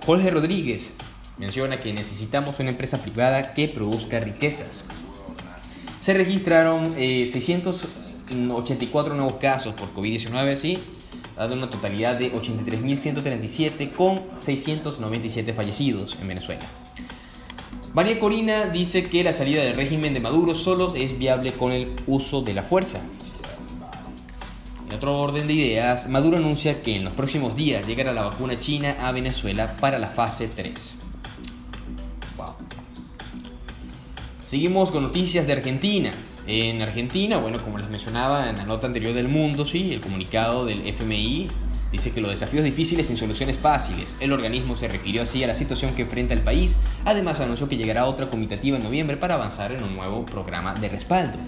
Jorge 0.05 0.33
Rodríguez 0.33 0.97
menciona 1.41 1.81
que 1.81 1.93
necesitamos 1.93 2.61
una 2.61 2.71
empresa 2.71 3.03
privada 3.03 3.55
que 3.55 3.69
produzca 3.69 4.21
riquezas. 4.21 4.85
Se 6.01 6.15
registraron 6.15 6.95
684 6.95 9.13
eh, 9.13 9.17
nuevos 9.17 9.35
casos 9.35 9.75
por 9.75 9.93
COVID-19, 9.93 10.57
¿sí? 10.57 10.79
dando 11.37 11.57
una 11.57 11.71
totalidad 11.71 12.17
de 12.17 12.33
83.137 12.33 13.91
con 13.91 14.23
697 14.37 15.53
fallecidos 15.55 16.17
en 16.21 16.29
Venezuela. 16.29 16.63
María 17.95 18.21
Corina 18.21 18.67
dice 18.67 19.09
que 19.09 19.25
la 19.25 19.33
salida 19.33 19.63
del 19.63 19.75
régimen 19.75 20.15
de 20.15 20.21
Maduro 20.21 20.55
solo 20.55 20.95
es 20.95 21.19
viable 21.19 21.53
con 21.53 21.73
el 21.73 21.91
uso 22.07 22.43
de 22.43 22.55
la 22.55 22.63
fuerza. 22.63 23.01
En 24.87 24.95
otro 24.95 25.19
orden 25.19 25.47
de 25.47 25.55
ideas, 25.55 26.09
Maduro 26.09 26.37
anuncia 26.37 26.83
que 26.83 26.97
en 26.97 27.05
los 27.05 27.15
próximos 27.15 27.57
días 27.57 27.87
llegará 27.87 28.13
la 28.13 28.23
vacuna 28.23 28.57
china 28.57 28.97
a 29.01 29.11
Venezuela 29.11 29.77
para 29.81 29.99
la 29.99 30.09
fase 30.09 30.49
3. 30.49 31.10
Seguimos 34.51 34.91
con 34.91 35.05
noticias 35.05 35.47
de 35.47 35.53
Argentina. 35.53 36.11
En 36.45 36.83
Argentina, 36.83 37.39
bueno, 37.39 37.63
como 37.63 37.79
les 37.79 37.89
mencionaba 37.89 38.51
en 38.51 38.57
la 38.57 38.65
nota 38.65 38.89
anterior 38.89 39.15
del 39.15 39.29
mundo, 39.29 39.65
sí, 39.65 39.93
el 39.93 40.01
comunicado 40.01 40.67
del 40.67 40.85
FMI 40.89 41.47
dice 41.93 42.11
que 42.11 42.21
los 42.21 42.33
desafíos 42.33 42.65
difíciles 42.65 43.07
sin 43.07 43.17
soluciones 43.17 43.57
fáciles. 43.57 44.17
El 44.19 44.33
organismo 44.33 44.75
se 44.75 44.89
refirió 44.89 45.23
así 45.23 45.45
a 45.45 45.47
la 45.47 45.55
situación 45.55 45.95
que 45.95 46.03
enfrenta 46.03 46.35
el 46.35 46.41
país. 46.41 46.79
Además 47.05 47.41
anunció 47.41 47.69
que 47.69 47.77
llegará 47.77 48.07
otra 48.07 48.29
comitativa 48.29 48.77
en 48.77 48.83
noviembre 48.83 49.17
para 49.17 49.35
avanzar 49.35 49.71
en 49.71 49.85
un 49.85 49.95
nuevo 49.95 50.27
programa 50.27 50.75
de 50.75 50.89
respaldo. 50.89 51.39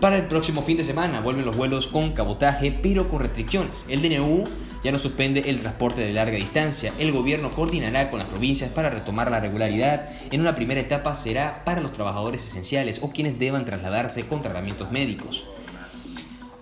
Para 0.00 0.16
el 0.16 0.26
próximo 0.26 0.62
fin 0.62 0.76
de 0.76 0.82
semana 0.82 1.20
vuelven 1.20 1.44
los 1.44 1.56
vuelos 1.56 1.86
con 1.86 2.14
cabotaje, 2.14 2.74
pero 2.82 3.08
con 3.08 3.20
restricciones. 3.20 3.86
El 3.88 4.02
DNU 4.02 4.42
ya 4.84 4.92
no 4.92 4.98
suspende 4.98 5.40
el 5.46 5.60
transporte 5.60 6.02
de 6.02 6.12
larga 6.12 6.36
distancia. 6.36 6.92
El 6.98 7.10
gobierno 7.10 7.50
coordinará 7.50 8.10
con 8.10 8.18
las 8.18 8.28
provincias 8.28 8.70
para 8.70 8.90
retomar 8.90 9.30
la 9.30 9.40
regularidad. 9.40 10.06
En 10.30 10.42
una 10.42 10.54
primera 10.54 10.82
etapa 10.82 11.14
será 11.14 11.64
para 11.64 11.80
los 11.80 11.94
trabajadores 11.94 12.46
esenciales 12.46 13.00
o 13.02 13.10
quienes 13.10 13.38
deban 13.38 13.64
trasladarse 13.64 14.26
con 14.26 14.42
tratamientos 14.42 14.92
médicos. 14.92 15.50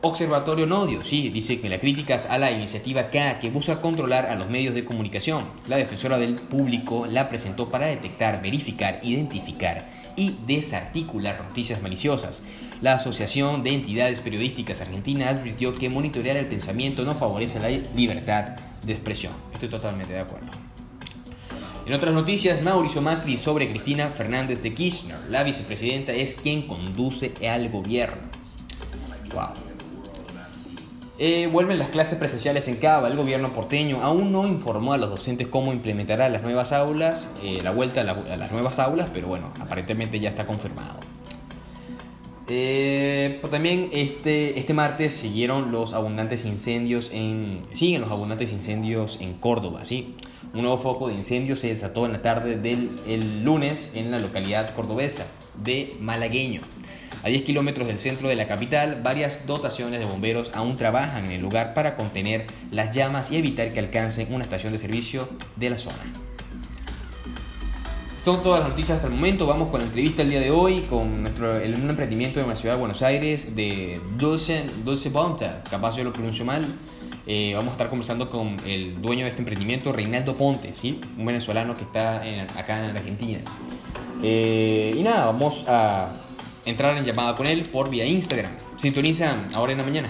Observatorio 0.03 0.67
Nodio, 0.67 1.03
sí, 1.03 1.29
dice 1.31 1.61
que 1.61 1.69
la 1.69 1.79
críticas 1.79 2.27
a 2.27 2.39
la 2.39 2.53
iniciativa 2.53 3.09
K 3.09 3.41
que 3.41 3.51
busca 3.51 3.81
controlar 3.81 4.27
a 4.27 4.37
los 4.37 4.49
medios 4.49 4.75
de 4.75 4.85
comunicación. 4.85 5.45
La 5.69 5.77
defensora 5.77 6.19
del 6.19 6.35
público 6.35 7.07
la 7.07 7.29
presentó 7.29 7.71
para 7.71 7.87
detectar, 7.87 8.41
verificar, 8.41 9.01
identificar 9.03 9.89
y 10.17 10.37
desarticular 10.47 11.43
noticias 11.43 11.83
maliciosas. 11.83 12.43
La 12.83 12.95
Asociación 12.95 13.63
de 13.63 13.75
Entidades 13.75 14.21
Periodísticas 14.21 14.81
Argentina 14.81 15.29
advirtió 15.29 15.73
que 15.73 15.89
monitorear 15.89 16.37
el 16.37 16.47
pensamiento 16.47 17.05
no 17.05 17.15
favorece 17.15 17.61
la 17.61 17.69
libertad 17.69 18.57
de 18.85 18.93
expresión. 18.93 19.33
Estoy 19.55 19.69
totalmente 19.69 20.13
de 20.13 20.19
acuerdo. 20.19 20.49
En 21.87 21.95
otras 21.95 22.13
noticias, 22.13 22.61
Mauricio 22.61 23.01
Macri 23.01 23.37
sobre 23.37 23.69
Cristina 23.69 24.09
Fernández 24.09 24.65
de 24.65 24.75
Kirchner. 24.75 25.17
La 25.31 25.45
vicepresidenta 25.45 26.11
es 26.11 26.35
quien 26.35 26.67
conduce 26.67 27.33
al 27.49 27.69
gobierno. 27.69 28.23
Wow. 29.33 29.51
Eh, 31.21 31.49
vuelven 31.53 31.79
las 31.79 31.91
clases 31.91 32.19
presenciales 32.19 32.67
en 32.67 32.79
Cava. 32.79 33.07
El 33.07 33.17
gobierno 33.17 33.53
porteño 33.53 34.03
aún 34.03 34.33
no 34.33 34.45
informó 34.45 34.93
a 34.93 34.99
los 34.99 35.09
docentes 35.09 35.47
cómo 35.47 35.73
implementará 35.73 36.29
las 36.29 36.43
nuevas 36.43 36.73
aulas, 36.73 37.31
eh, 37.45 37.61
la 37.63 37.71
vuelta 37.71 38.01
a, 38.01 38.05
las 38.05 38.51
nuevas 38.51 38.81
aulas, 38.81 39.09
pero 39.15 39.29
bueno, 39.29 39.53
aparentemente 39.61 40.19
ya 40.19 40.31
está 40.31 40.47
confirmado. 40.47 40.99
Eh, 42.55 43.41
también 43.51 43.89
este, 43.95 44.59
este 44.59 44.75
martes 44.75 45.15
siguieron 45.15 45.73
los 45.73 45.95
abundantes 45.95 46.45
incendios 46.45 47.11
en. 47.15 47.63
siguen 47.73 48.03
los 48.03 48.11
abundantes 48.11 48.53
incendios 48.53 49.19
en 49.23 49.33
Córdoba, 49.39 49.87
¿sí? 49.87 50.17
Un 50.53 50.61
nuevo 50.61 50.77
foco 50.77 51.09
de 51.09 51.15
incendio 51.15 51.57
se 51.57 51.69
desató 51.69 52.05
en 52.05 52.13
la 52.13 52.21
tarde 52.21 52.57
del 52.57 53.43
lunes 53.43 53.93
en 53.97 54.11
la 54.11 54.19
localidad 54.19 54.75
cordobesa 54.75 55.27
de 55.65 55.95
Malagueño. 56.01 56.61
A 57.23 57.29
10 57.29 57.43
kilómetros 57.45 57.89
del 57.89 57.99
centro 57.99 58.29
de 58.29 58.35
la 58.35 58.47
capital, 58.47 59.01
varias 59.03 59.47
dotaciones 59.47 60.01
de 60.01 60.05
bomberos 60.05 60.51
aún 60.53 60.77
trabajan 60.77 61.25
en 61.25 61.33
el 61.33 61.41
lugar 61.41 61.73
para 61.73 61.97
contener 61.97 62.49
las 62.71 62.95
llamas 62.95 63.31
y 63.31 63.37
evitar 63.37 63.71
que 63.71 63.79
alcancen 63.79 64.35
una 64.35 64.45
estación 64.45 64.73
de 64.73 64.79
servicio 64.79 65.27
de 65.57 65.71
la 65.71 65.79
zona. 65.79 66.32
Son 68.25 68.41
todas 68.41 68.61
las 68.61 68.69
noticias 68.69 68.99
hasta 68.99 69.09
el 69.09 69.15
momento. 69.15 69.49
Vamos 69.49 69.69
con 69.69 69.81
la 69.81 69.87
entrevista 69.87 70.23
el 70.23 70.31
día 70.31 70.39
de 70.39 70.53
hoy 70.53 70.83
con 70.83 71.23
nuestro, 71.23 71.57
un 71.57 71.91
emprendimiento 71.91 72.39
de 72.39 72.47
la 72.47 72.55
ciudad 72.55 72.77
de 72.77 72.81
Buenos 72.81 73.03
Aires 73.03 73.57
de 73.57 74.01
Dulce, 74.17 74.65
Dulce 74.85 75.11
Ponta. 75.11 75.65
Capaz 75.69 75.97
yo 75.97 76.05
lo 76.05 76.13
pronuncio 76.13 76.45
mal. 76.45 76.65
Eh, 77.27 77.53
vamos 77.53 77.71
a 77.71 77.73
estar 77.73 77.89
conversando 77.89 78.31
con 78.31 78.59
el 78.65 79.03
dueño 79.03 79.25
de 79.25 79.31
este 79.31 79.41
emprendimiento, 79.41 79.93
Reinaldo 79.93 80.37
Ponte, 80.37 80.73
¿sí? 80.73 81.01
un 81.19 81.27
venezolano 81.27 81.75
que 81.75 81.83
está 81.83 82.23
acá 82.57 82.89
en 82.89 82.97
Argentina. 82.97 83.41
Eh, 84.23 84.95
y 84.97 85.03
nada, 85.03 85.27
vamos 85.27 85.65
a 85.67 86.13
entrar 86.65 86.97
en 86.97 87.05
llamada 87.05 87.35
con 87.35 87.49
él 87.49 87.65
por 87.65 87.91
vía 87.91 88.07
Instagram. 88.07 88.53
Sintonizan 88.77 89.49
ahora 89.53 89.73
en 89.73 89.79
la 89.79 89.85
mañana. 89.85 90.09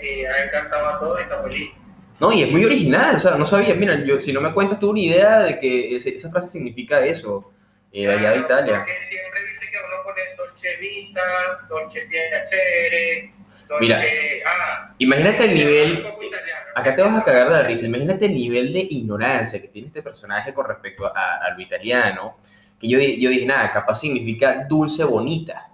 Que 0.00 0.26
ha 0.28 0.44
encantado 0.44 0.88
a 0.88 0.98
todos, 0.98 1.20
está 1.20 1.42
muy 1.42 1.72
No, 2.20 2.32
y 2.32 2.42
es 2.42 2.50
muy 2.50 2.64
original, 2.64 3.16
o 3.16 3.18
sea, 3.18 3.36
no 3.36 3.46
sabía, 3.46 3.74
mira, 3.74 4.02
yo, 4.04 4.20
si 4.20 4.32
no 4.32 4.40
me 4.40 4.52
cuentas 4.52 4.78
tú 4.78 4.90
una 4.90 5.00
idea 5.00 5.38
de 5.40 5.58
que 5.58 5.96
esa 5.96 6.30
frase 6.30 6.50
significa 6.50 7.00
eso, 7.04 7.52
eh, 7.92 8.08
allá 8.08 8.32
de 8.32 8.38
Italia. 8.38 8.78
Porque 8.78 9.04
siempre 9.04 9.40
Dolce 10.58 10.76
Vita, 10.80 11.20
Dolce 11.68 12.00
Piacere, 12.02 13.32
Dolce... 13.68 13.80
Mira, 13.80 14.02
ah, 14.46 14.94
imagínate 14.98 15.44
el 15.44 15.54
nivel... 15.54 16.06
Acá 16.74 16.94
te 16.94 17.02
vas 17.02 17.16
a 17.16 17.24
cagar 17.24 17.48
de 17.48 17.54
la 17.54 17.62
risa. 17.62 17.86
Imagínate 17.86 18.26
el 18.26 18.34
nivel 18.34 18.72
de 18.72 18.80
ignorancia 18.90 19.60
que 19.60 19.68
tiene 19.68 19.88
este 19.88 20.02
personaje 20.02 20.54
con 20.54 20.66
respecto 20.66 21.06
a, 21.06 21.44
a 21.44 21.54
lo 21.54 21.60
italiano. 21.60 22.38
Que 22.80 22.88
yo, 22.88 22.98
yo 22.98 23.30
dije, 23.30 23.46
nada, 23.46 23.72
capaz 23.72 23.96
significa 23.96 24.66
dulce 24.68 25.04
bonita. 25.04 25.67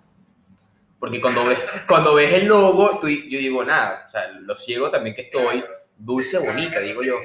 Porque 1.04 1.20
cuando 1.20 1.44
ves, 1.44 1.58
cuando 1.86 2.14
ves 2.14 2.32
el 2.32 2.46
logo, 2.46 2.98
tú, 2.98 3.08
yo 3.08 3.38
digo, 3.38 3.62
nada, 3.62 4.04
o 4.06 4.08
sea, 4.08 4.26
lo 4.40 4.56
ciego 4.56 4.90
también 4.90 5.14
que 5.14 5.20
estoy, 5.20 5.62
dulce 5.98 6.38
bonita, 6.38 6.80
digo 6.80 7.02
yo. 7.02 7.16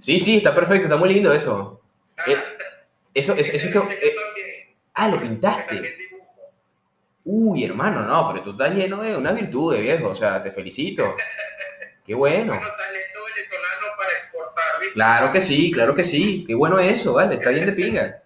Sí, 0.00 0.18
sí, 0.18 0.38
está 0.38 0.52
perfecto, 0.52 0.86
está 0.86 0.96
muy 0.96 1.14
lindo 1.14 1.32
eso. 1.32 1.80
Eh, 2.26 2.36
eso, 3.14 3.34
eso, 3.34 3.52
eso, 3.52 3.68
es 3.68 3.72
que... 3.72 4.08
eh, 4.08 4.74
ah, 4.94 5.06
lo 5.06 5.20
pintaste. 5.20 5.96
Uy, 7.22 7.62
hermano, 7.62 8.02
no, 8.02 8.32
pero 8.32 8.42
tú 8.42 8.50
estás 8.50 8.74
lleno 8.74 9.00
de 9.00 9.14
una 9.14 9.30
virtud, 9.30 9.74
de 9.74 9.80
viejo, 9.80 10.08
o 10.08 10.16
sea, 10.16 10.42
te 10.42 10.50
felicito. 10.50 11.14
Qué 12.04 12.16
bueno. 12.16 12.60
Claro 14.92 15.30
que 15.30 15.40
sí, 15.40 15.70
claro 15.70 15.94
que 15.94 16.02
sí. 16.02 16.44
Qué 16.48 16.56
bueno 16.56 16.80
eso, 16.80 17.14
vale, 17.14 17.36
está 17.36 17.50
bien 17.50 17.66
de 17.66 17.72
pinga. 17.72 18.24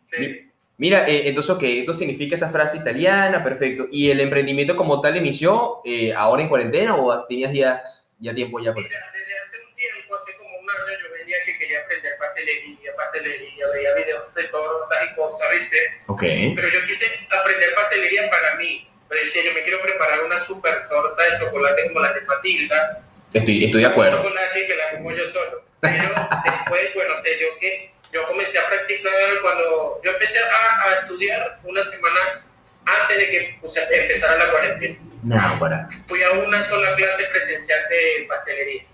Sí. 0.00 0.45
Mi- 0.78 0.86
Mira, 0.88 1.06
eh, 1.08 1.28
entonces, 1.28 1.50
ok, 1.50 1.62
esto 1.62 1.92
significa 1.94 2.34
esta 2.36 2.50
frase 2.50 2.76
italiana, 2.78 3.42
perfecto. 3.42 3.86
¿Y 3.90 4.10
el 4.10 4.20
emprendimiento 4.20 4.76
como 4.76 5.00
tal 5.00 5.16
inició 5.16 5.80
eh, 5.84 6.12
ahora 6.14 6.42
en 6.42 6.48
cuarentena 6.48 6.94
o 6.96 7.26
tenías 7.26 7.52
ya, 7.52 7.82
ya 8.18 8.34
tiempo 8.34 8.60
ya? 8.60 8.72
Por... 8.74 8.82
Mira, 8.82 8.98
desde 9.12 9.38
hace 9.40 9.56
un 9.66 9.74
tiempo, 9.74 10.14
hace 10.16 10.36
como 10.36 10.50
un 10.50 10.68
año, 10.70 10.98
yo 11.02 11.12
venía 11.18 11.36
que 11.46 11.58
quería 11.58 11.80
aprender 11.80 12.12
pastelería, 12.18 12.90
pastelería, 12.96 13.66
veía 13.72 13.94
videos 13.94 14.34
de 14.34 14.44
tortas 14.44 14.98
y 15.10 15.14
cosas, 15.16 15.48
¿viste? 15.58 15.76
Ok. 16.08 16.22
Pero 16.56 16.68
yo 16.68 16.86
quise 16.86 17.06
aprender 17.30 17.74
pastelería 17.74 18.28
para 18.30 18.54
mí. 18.56 18.86
Pero 19.08 19.22
decía, 19.22 19.44
yo 19.44 19.52
me 19.54 19.62
quiero 19.62 19.80
preparar 19.82 20.24
una 20.24 20.40
super 20.44 20.88
torta 20.88 21.22
de 21.22 21.38
chocolate 21.38 21.86
como 21.86 22.00
las 22.00 22.14
de 22.16 22.20
Matilda. 22.22 23.02
Estoy, 23.32 23.64
estoy 23.64 23.80
de 23.82 23.86
acuerdo. 23.86 24.16
chocolate 24.16 24.66
que 24.66 24.76
la 24.76 24.90
como 24.96 25.12
yo 25.12 25.26
solo. 25.26 25.62
Pero 25.80 26.08
después, 26.44 26.94
bueno, 26.94 27.16
sé 27.18 27.38
yo 27.40 27.46
que 27.60 27.92
yo 28.16 28.26
comencé 28.26 28.58
a 28.58 28.66
practicar 28.66 29.12
cuando 29.42 30.00
yo 30.02 30.10
empecé 30.10 30.38
a, 30.38 30.82
a 30.84 30.94
estudiar 31.00 31.58
una 31.64 31.84
semana 31.84 32.44
antes 32.86 33.18
de 33.18 33.30
que 33.30 33.58
o 33.62 33.68
sea, 33.68 33.86
empezara 33.90 34.36
la 34.36 34.50
cuarentena. 34.50 34.96
No, 35.22 35.58
para. 35.60 35.86
Fui 36.06 36.22
a 36.22 36.30
una 36.30 36.66
sola 36.68 36.94
clase 36.96 37.24
presencial 37.24 37.80
de 37.90 38.26
pastelería. 38.28 38.84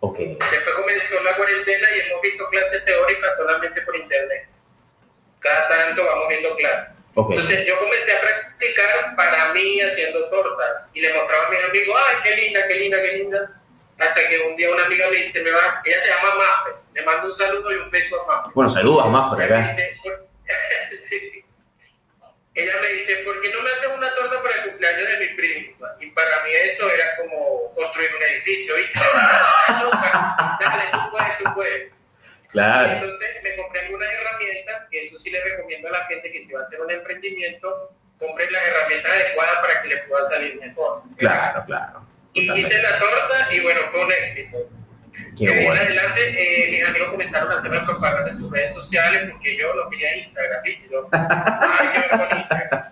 Ok. 0.00 0.18
Después 0.18 0.74
comenzó 0.76 1.22
la 1.22 1.36
cuarentena 1.36 1.88
y 1.94 2.08
hemos 2.08 2.22
visto 2.22 2.48
clases 2.48 2.84
teóricas 2.84 3.36
solamente 3.36 3.82
por 3.82 3.96
internet. 3.96 4.48
Cada 5.40 5.68
tanto 5.68 6.04
vamos 6.04 6.28
viendo 6.28 6.56
clases. 6.56 6.88
Ok. 7.16 7.32
Entonces 7.32 7.66
yo 7.66 7.78
comencé 7.78 8.12
a 8.12 8.20
practicar 8.20 9.16
para 9.16 9.52
mí 9.52 9.80
haciendo 9.82 10.30
tortas 10.30 10.88
y 10.94 11.00
le 11.00 11.12
mostraba 11.12 11.48
a 11.48 11.50
mis 11.50 11.64
amigos, 11.64 12.00
ay, 12.06 12.16
qué 12.22 12.36
linda, 12.36 12.68
qué 12.68 12.74
linda, 12.74 13.02
qué 13.02 13.12
linda. 13.18 13.60
Hasta 13.98 14.28
que 14.28 14.38
un 14.48 14.56
día 14.56 14.70
una 14.70 14.86
amiga 14.86 15.10
me 15.10 15.16
dice, 15.16 15.42
me 15.42 15.50
vas, 15.50 15.82
ella 15.84 16.00
se 16.00 16.08
llama 16.08 16.34
Mafe, 16.36 16.70
le 16.94 17.02
mando 17.04 17.28
un 17.28 17.34
saludo 17.36 17.72
y 17.72 17.76
un 17.76 17.90
beso 17.90 18.22
a 18.22 18.26
Mafe. 18.26 18.50
Bueno, 18.54 18.70
saludos 18.70 19.04
a 19.04 19.08
más 19.08 19.28
por 19.30 19.42
Ella 19.42 19.56
me 19.56 19.62
acá. 19.64 19.72
dice, 19.72 19.96
"Por-" 20.02 20.26
Sí. 20.96 21.44
Ella 22.54 22.72
me 22.82 22.88
dice, 22.88 23.14
¿por 23.24 23.40
qué 23.40 23.50
no 23.52 23.62
me 23.62 23.70
haces 23.70 23.88
una 23.96 24.12
torta 24.16 24.42
para 24.42 24.54
el 24.56 24.68
cumpleaños 24.70 25.06
de 25.08 25.18
mi 25.18 25.26
primo? 25.34 25.76
Y 26.00 26.10
para 26.10 26.44
mí 26.44 26.50
eso 26.52 26.90
era 26.90 27.16
como 27.18 27.72
construir 27.74 28.10
un 28.16 28.22
edificio, 28.22 28.74
¿viste? 28.76 28.92
"Ah, 29.14 29.80
loca, 29.84 30.58
Dale, 30.60 30.84
tú 30.92 31.10
puedes, 31.12 31.38
tú 31.38 31.54
puedes. 31.54 31.92
Claro. 32.50 32.92
Entonces 32.94 33.28
me 33.44 33.56
compré 33.56 33.80
algunas 33.82 34.08
herramientas, 34.12 34.82
que 34.90 35.02
eso 35.04 35.16
sí 35.16 35.30
le 35.30 35.42
recomiendo 35.44 35.88
a 35.88 35.92
la 35.92 36.04
gente 36.06 36.32
que 36.32 36.42
si 36.42 36.52
va 36.52 36.58
a 36.58 36.62
hacer 36.62 36.80
un 36.80 36.90
emprendimiento, 36.90 37.92
compren 38.18 38.52
las 38.52 38.66
herramientas 38.66 39.12
adecuadas 39.12 39.56
para 39.60 39.82
que 39.82 39.88
le 39.88 39.96
pueda 39.98 40.24
salir 40.24 40.56
mejor. 40.60 41.02
Claro, 41.16 41.62
claro. 41.66 42.04
Y 42.32 42.46
Totalmente. 42.48 42.74
hice 42.74 42.82
la 42.82 42.98
torta 42.98 43.54
y 43.54 43.60
bueno, 43.60 43.80
fue 43.92 44.04
un 44.04 44.12
éxito. 44.12 44.58
Qué 45.40 45.46
De 45.46 45.52
ahí 45.60 45.66
en 45.66 45.76
adelante, 45.76 46.20
eh, 46.36 46.70
mis 46.70 46.86
amigos 46.86 47.08
comenzaron 47.08 47.50
a 47.50 47.56
hacerme 47.56 47.80
propaganda 47.80 48.30
en 48.30 48.36
sus 48.36 48.50
redes 48.52 48.74
sociales 48.74 49.28
porque 49.32 49.56
yo 49.56 49.74
no 49.74 49.88
quería 49.90 50.16
Instagram, 50.18 50.62
¿viste? 50.62 50.88
Yo, 50.90 51.08
ay, 51.12 51.88
yo 51.94 52.28
quería 52.28 52.38
Instagram. 52.40 52.84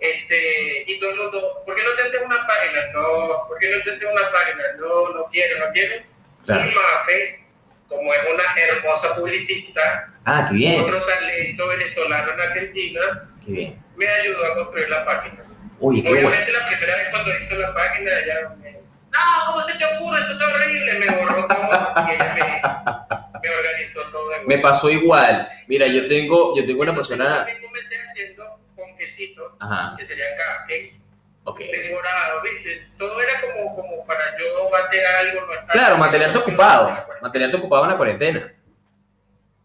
Este, 0.00 0.84
y 0.86 0.98
todo 1.00 1.10
el 1.10 1.16
mundo, 1.18 1.62
¿por 1.66 1.74
qué 1.74 1.82
no 1.82 1.90
te 1.96 2.02
haces 2.02 2.20
una 2.24 2.46
página? 2.46 2.86
No, 2.94 3.48
¿por 3.48 3.58
qué 3.58 3.70
no 3.76 3.82
te 3.82 3.90
haces 3.90 4.08
una 4.10 4.30
página? 4.30 4.62
No, 4.78 5.12
no 5.12 5.24
quiero, 5.32 5.66
no 5.66 5.72
quiero. 5.72 6.02
Claro. 6.46 6.70
Y 6.70 6.74
Mafe, 6.74 7.44
como 7.88 8.14
es 8.14 8.20
una 8.32 8.44
hermosa 8.62 9.16
publicista, 9.16 10.08
Ah, 10.24 10.46
qué 10.50 10.56
bien. 10.56 10.80
otro 10.82 11.04
talento 11.04 11.66
venezolano 11.68 12.32
en 12.32 12.40
Argentina, 12.40 13.00
Qué 13.44 13.50
bien. 13.52 13.82
me 13.96 14.06
ayudó 14.06 14.44
a 14.46 14.54
construir 14.54 14.88
la 14.90 15.04
página. 15.04 15.42
Uy, 15.80 16.02
qué 16.02 16.08
bueno. 16.10 16.28
Obviamente 16.28 16.52
la 16.52 16.68
primera 16.68 16.96
vez 16.96 17.06
cuando 17.10 17.38
hizo 17.38 17.54
la 17.56 17.74
página, 17.74 18.10
ella 18.20 18.50
me, 18.62 18.67
no, 19.12 19.46
¿cómo 19.46 19.62
se 19.62 19.76
te 19.78 19.84
ocurre? 19.84 20.20
Eso 20.20 20.32
está 20.32 20.44
horrible, 20.48 20.94
me 20.98 21.10
borró 21.16 21.46
todo 21.46 21.94
y 22.08 22.12
ella 22.12 22.34
me, 22.34 23.48
me 23.48 23.54
organizó 23.56 24.02
todo. 24.10 24.28
de 24.30 24.40
Me 24.46 24.58
pasó 24.58 24.90
igual. 24.90 25.48
Mira, 25.66 25.86
yo 25.86 26.06
tengo, 26.06 26.54
yo 26.56 26.66
tengo 26.66 26.82
una 26.82 26.90
Entonces, 26.90 27.16
yo 27.16 27.24
persona. 27.24 27.36
también 27.44 27.60
comencé 27.62 27.96
haciendo 28.02 28.60
ponquecitos, 28.76 29.52
Ajá. 29.60 29.96
que 29.98 30.06
serían 30.06 30.28
cupcakes, 30.36 31.02
Ok. 31.44 31.58
decorados, 31.60 32.42
¿viste? 32.42 32.88
Todo 32.98 33.20
era 33.20 33.40
como, 33.40 33.74
como 33.76 34.06
para 34.06 34.36
yo 34.38 34.74
hacer 34.76 35.04
algo. 35.06 35.46
No 35.46 35.52
estar- 35.52 35.66
Claro, 35.72 35.96
mantenerte 35.98 36.38
ocupado. 36.38 37.06
Mantenerte 37.22 37.56
ocupado 37.56 37.84
en 37.84 37.90
la 37.90 37.96
cuarentena. 37.96 38.54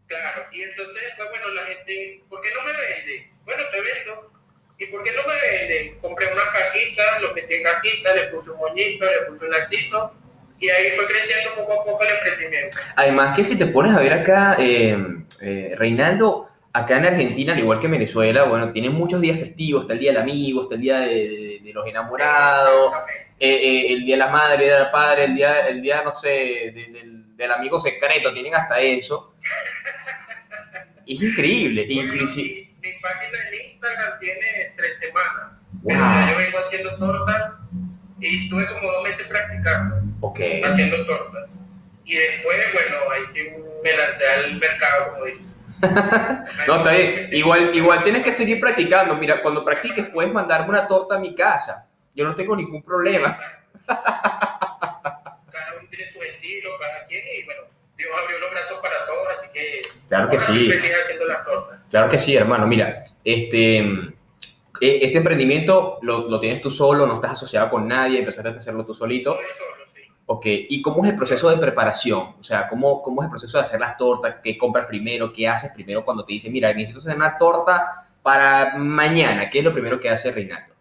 Claro, 0.07 0.45
y 0.51 0.61
entonces, 0.61 1.03
pues 1.17 1.29
bueno, 1.29 1.47
la 1.49 1.63
gente, 1.63 2.23
¿por 2.29 2.41
qué 2.41 2.49
no 2.53 2.61
me 2.63 2.71
vendes? 2.71 3.37
Bueno, 3.45 3.63
te 3.71 3.81
vendo. 3.81 4.32
¿Y 4.79 4.85
por 4.87 5.03
qué 5.03 5.11
no 5.11 5.21
me 5.27 5.35
vendes? 5.59 5.93
Compré 6.01 6.27
una 6.33 6.43
cajita, 6.51 7.19
lo 7.19 7.33
metí 7.33 7.53
en 7.55 7.63
cajita, 7.63 8.15
le 8.15 8.23
puse 8.23 8.51
un 8.51 8.57
moñito, 8.57 9.05
le 9.05 9.21
puse 9.29 9.45
un 9.45 9.51
lacito, 9.51 10.13
y 10.59 10.69
ahí 10.69 10.91
fue 10.95 11.05
creciendo 11.07 11.55
poco 11.55 11.73
a 11.81 11.83
poco 11.85 12.03
el 12.03 12.09
emprendimiento. 12.15 12.77
Además 12.95 13.35
que 13.35 13.43
si 13.43 13.57
te 13.57 13.67
pones 13.67 13.95
a 13.95 13.99
ver 13.99 14.13
acá, 14.13 14.55
eh, 14.59 14.97
eh, 15.41 15.73
Reinaldo, 15.77 16.49
acá 16.73 16.97
en 16.97 17.05
Argentina, 17.05 17.53
al 17.53 17.59
igual 17.59 17.79
que 17.79 17.85
en 17.85 17.91
Venezuela, 17.93 18.43
bueno, 18.43 18.71
tienen 18.73 18.93
muchos 18.93 19.21
días 19.21 19.39
festivos, 19.39 19.83
está 19.83 19.93
el 19.93 19.99
Día 19.99 20.11
del 20.11 20.21
Amigo, 20.21 20.63
está 20.63 20.75
el 20.75 20.81
Día 20.81 20.99
de, 21.01 21.07
de- 21.29 21.59
de 21.63 21.73
los 21.73 21.85
Enamorados, 21.87 22.93
eh, 23.39 23.49
eh, 23.55 23.93
el 23.93 24.03
Día 24.05 24.15
de 24.15 24.19
la 24.19 24.27
Madre, 24.27 24.55
el 24.55 24.61
Día 24.69 24.77
del 24.79 24.91
Padre, 24.91 25.23
el 25.25 25.35
Día, 25.35 25.67
el 25.67 25.81
día 25.81 26.01
no 26.03 26.11
sé, 26.11 26.29
de- 26.29 27.09
del, 27.35 27.51
amigo 27.51 27.79
secreto, 27.79 28.33
tienen 28.33 28.55
hasta 28.55 28.79
eso. 28.81 29.35
Es 31.05 31.21
increíble, 31.21 31.85
inclusive... 31.89 32.69
mi, 32.81 32.87
mi 32.89 32.99
página 33.01 33.37
en 33.51 33.62
Instagram 33.83 34.19
tiene 34.19 34.73
tres 34.77 34.99
semanas, 34.99 35.51
Wow. 35.81 35.87
pero 35.87 36.31
yo 36.31 36.37
vengo 36.37 36.57
haciendo 36.59 36.95
tortas 36.97 37.51
y 38.19 38.47
tuve 38.49 38.65
como 38.67 38.91
dos 38.91 39.03
meses 39.03 39.27
practicando, 39.27 39.95
Ok. 40.21 40.39
haciendo 40.63 41.05
tortas. 41.05 41.49
Y 42.05 42.15
después, 42.15 42.57
bueno, 42.73 42.97
ahí 43.11 43.25
sí 43.27 43.49
me 43.83 43.97
lancé 43.97 44.23
al 44.29 44.55
mercado, 44.57 45.11
como 45.13 45.25
dice. 45.25 45.53
No, 46.67 46.75
está 46.77 46.91
bien. 46.93 47.29
Igual, 47.33 47.75
igual 47.75 48.03
tienes 48.03 48.23
que 48.23 48.31
seguir 48.31 48.59
practicando. 48.61 49.15
Mira, 49.15 49.41
cuando 49.41 49.65
practiques 49.65 50.07
puedes 50.13 50.31
mandarme 50.31 50.69
una 50.69 50.87
torta 50.87 51.15
a 51.15 51.19
mi 51.19 51.35
casa. 51.35 51.89
Yo 52.15 52.23
no 52.25 52.35
tengo 52.35 52.55
ningún 52.55 52.81
problema. 52.81 53.35
Cada 53.85 55.73
uno 55.77 55.87
tiene 55.89 56.09
su 56.09 56.21
estilo, 56.21 56.69
cada 56.79 57.03
quien, 57.05 57.21
y 57.35 57.43
bueno, 57.43 57.63
Dios 57.97 58.09
abrió 58.21 58.39
los 58.39 58.51
brazos 58.51 58.79
para 58.81 59.05
todos, 59.05 59.27
así 59.37 59.47
que. 59.53 59.81
Claro 60.07 60.29
que 60.29 60.39
sí. 60.39 60.71
haciendo 60.71 61.25
las 61.25 61.43
tortas. 61.43 61.79
Claro 61.93 62.09
que 62.09 62.17
sí, 62.17 62.35
hermano. 62.35 62.65
Mira, 62.65 63.03
este, 63.23 63.77
eh, 63.77 64.17
este 64.79 65.17
emprendimiento 65.19 65.99
lo, 66.01 66.27
lo 66.27 66.39
tienes 66.39 66.59
tú 66.59 66.71
solo, 66.71 67.05
no 67.05 67.13
estás 67.13 67.33
asociado 67.33 67.69
con 67.69 67.87
nadie, 67.87 68.17
empezaste 68.17 68.49
a 68.49 68.53
hacerlo 68.53 68.83
tú 68.83 68.95
solito. 68.95 69.37
Ok, 70.25 70.43
¿y 70.43 70.81
cómo 70.81 71.03
es 71.03 71.11
el 71.11 71.15
proceso 71.15 71.51
de 71.51 71.57
preparación? 71.57 72.33
O 72.39 72.43
sea, 72.43 72.67
¿cómo, 72.67 73.03
¿cómo 73.03 73.21
es 73.21 73.27
el 73.27 73.29
proceso 73.29 73.59
de 73.59 73.61
hacer 73.61 73.79
las 73.79 73.95
tortas? 73.95 74.37
¿Qué 74.43 74.57
compras 74.57 74.87
primero? 74.87 75.31
¿Qué 75.31 75.47
haces 75.47 75.71
primero 75.71 76.03
cuando 76.03 76.25
te 76.25 76.33
dicen, 76.33 76.51
mira, 76.51 76.73
necesito 76.73 76.97
hacer 76.97 77.15
una 77.15 77.37
torta 77.37 78.09
para 78.23 78.75
mañana? 78.75 79.51
¿Qué 79.51 79.59
es 79.59 79.63
lo 79.63 79.71
primero 79.71 79.99
que 79.99 80.09
hace 80.09 80.31
Reinaldo? 80.31 80.73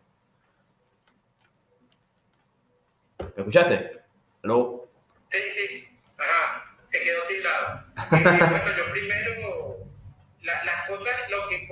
¿Me 3.19 3.27
escuchaste? 3.37 4.01
¿Aló? 4.45 4.89
Sí, 5.29 5.39
sí. 5.55 5.89
Ajá, 6.17 6.65
se 6.85 7.03
quedó 7.05 7.21
tildado. 7.29 7.83
Eh, 8.13 8.47
bueno, 8.51 8.77
yo 8.79 8.93
primero, 8.93 9.42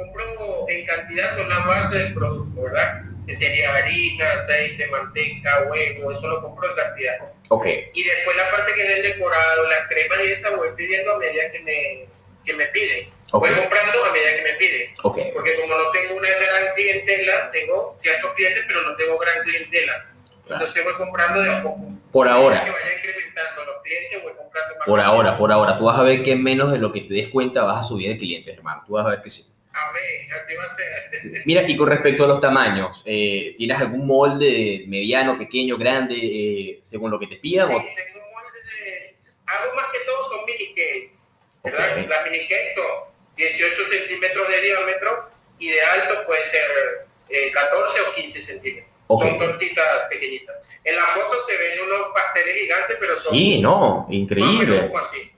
compro 0.03 0.67
en 0.69 0.87
cantidad 0.87 1.35
son 1.37 1.49
la 1.49 1.59
base 1.61 1.99
del 1.99 2.15
producto, 2.15 2.63
¿verdad? 2.63 3.03
Que 3.27 3.35
sería 3.35 3.75
harina, 3.75 4.33
aceite, 4.33 4.87
manteca, 4.89 5.65
huevo, 5.71 6.13
eso 6.13 6.29
lo 6.29 6.43
compro 6.43 6.69
en 6.71 6.77
cantidad. 6.77 7.17
Ok, 7.49 7.67
Y 7.93 8.03
después 8.05 8.37
la 8.37 8.51
parte 8.51 8.75
que 8.75 8.83
es 8.83 8.97
el 8.97 9.03
decorado, 9.03 9.69
las 9.69 9.89
cremas 9.89 10.19
y 10.25 10.33
esa 10.33 10.57
voy 10.57 10.69
pidiendo 10.77 11.15
a 11.15 11.19
medida 11.19 11.51
que 11.53 11.61
me, 11.61 12.07
que 12.45 12.55
me 12.55 12.67
piden. 12.67 13.09
Voy 13.33 13.51
comprando 13.51 14.05
a 14.05 14.13
medida 14.13 14.37
que 14.37 14.43
me 14.43 14.59
piden. 14.59 14.95
ok. 15.03 15.19
Porque 15.35 15.55
como 15.61 15.77
no 15.77 15.91
tengo 15.91 16.17
una 16.17 16.29
gran 16.29 16.75
clientela, 16.75 17.51
tengo 17.53 17.97
ciertos 17.99 18.35
clientes, 18.35 18.65
pero 18.67 18.83
no 18.83 18.97
tengo 18.97 19.19
gran 19.19 19.43
clientela. 19.45 20.07
Claro. 20.47 20.65
Entonces 20.65 20.85
voy 20.85 20.95
comprando 20.95 21.43
de 21.43 21.51
a 21.51 21.63
poco. 21.63 21.81
Por 22.11 22.27
ahora. 22.29 22.65
Que 22.65 22.71
vaya 22.73 22.97
incrementando 22.97 23.65
los 23.65 23.83
clientes, 23.83 24.23
voy 24.23 24.33
comprando 24.33 24.75
más. 24.77 24.87
Por 24.87 25.01
ahora, 25.01 25.39
por 25.39 25.53
ahora. 25.53 25.79
Tú 25.79 25.85
vas 25.85 25.99
a 25.99 26.03
ver 26.03 26.25
que 26.25 26.35
menos 26.35 26.73
de 26.73 26.79
lo 26.79 26.93
que 26.93 27.03
te 27.03 27.15
des 27.15 27.29
cuenta 27.29 27.63
vas 27.63 27.81
a 27.87 27.89
subir 27.89 28.09
de 28.11 28.19
clientes, 28.19 28.57
hermano. 28.57 28.83
Tú 28.87 28.95
vas 28.95 29.07
a 29.07 29.11
ver 29.11 29.23
que 29.23 29.31
sí. 29.31 29.45
Amén, 29.73 30.33
así 30.37 30.55
va 30.57 30.65
a 30.65 30.69
ser. 30.69 31.43
Mira, 31.47 31.63
y 31.69 31.77
con 31.77 31.89
respecto 31.89 32.25
a 32.25 32.29
los 32.29 32.41
tamaños, 32.41 33.03
eh, 33.07 33.55
¿tienes 33.57 33.79
algún 33.79 34.07
molde 34.07 34.85
mediano, 34.89 35.39
pequeño, 35.39 35.77
grande, 35.79 36.17
eh, 36.17 36.81
según 36.83 37.11
lo 37.11 37.19
que 37.19 37.27
te 37.29 37.35
Sí, 37.35 37.41
pidan? 37.41 37.67
o- 37.69 37.79
tengo 37.79 38.21
moldes 38.33 38.65
de... 38.85 39.17
Hago 39.47 39.75
más 39.75 39.87
que 39.93 39.99
todo 40.07 40.29
son 40.29 40.45
mini 40.45 40.75
cakes. 40.75 41.31
¿verdad? 41.63 41.99
Ok. 42.03 42.09
Las 42.09 42.25
mini 42.31 42.39
cakes 42.49 42.75
son 42.75 43.11
18 43.37 43.83
centímetros 43.91 44.49
de 44.49 44.61
diámetro 44.63 45.31
y 45.59 45.69
de 45.71 45.81
alto 45.83 46.27
puede 46.27 46.45
ser 46.51 46.71
eh, 47.29 47.51
14 47.53 48.01
o 48.01 48.15
15 48.15 48.41
centímetros. 48.43 48.91
Son 49.09 49.39
tortitas 49.41 50.05
pequeñitas. 50.09 50.71
En 50.85 50.95
la 50.97 51.03
foto 51.03 51.43
se 51.45 51.57
ven 51.57 51.81
unos 51.81 52.09
pasteles 52.15 52.55
gigantes, 52.55 52.97
pero 53.01 53.13
son 53.13 53.35
Sí, 53.35 53.59
no, 53.61 53.71
más 53.71 53.81
o 54.07 54.09
menos 54.09 54.15
increíble. 54.15 54.81
como 54.87 54.99
así, 54.99 55.30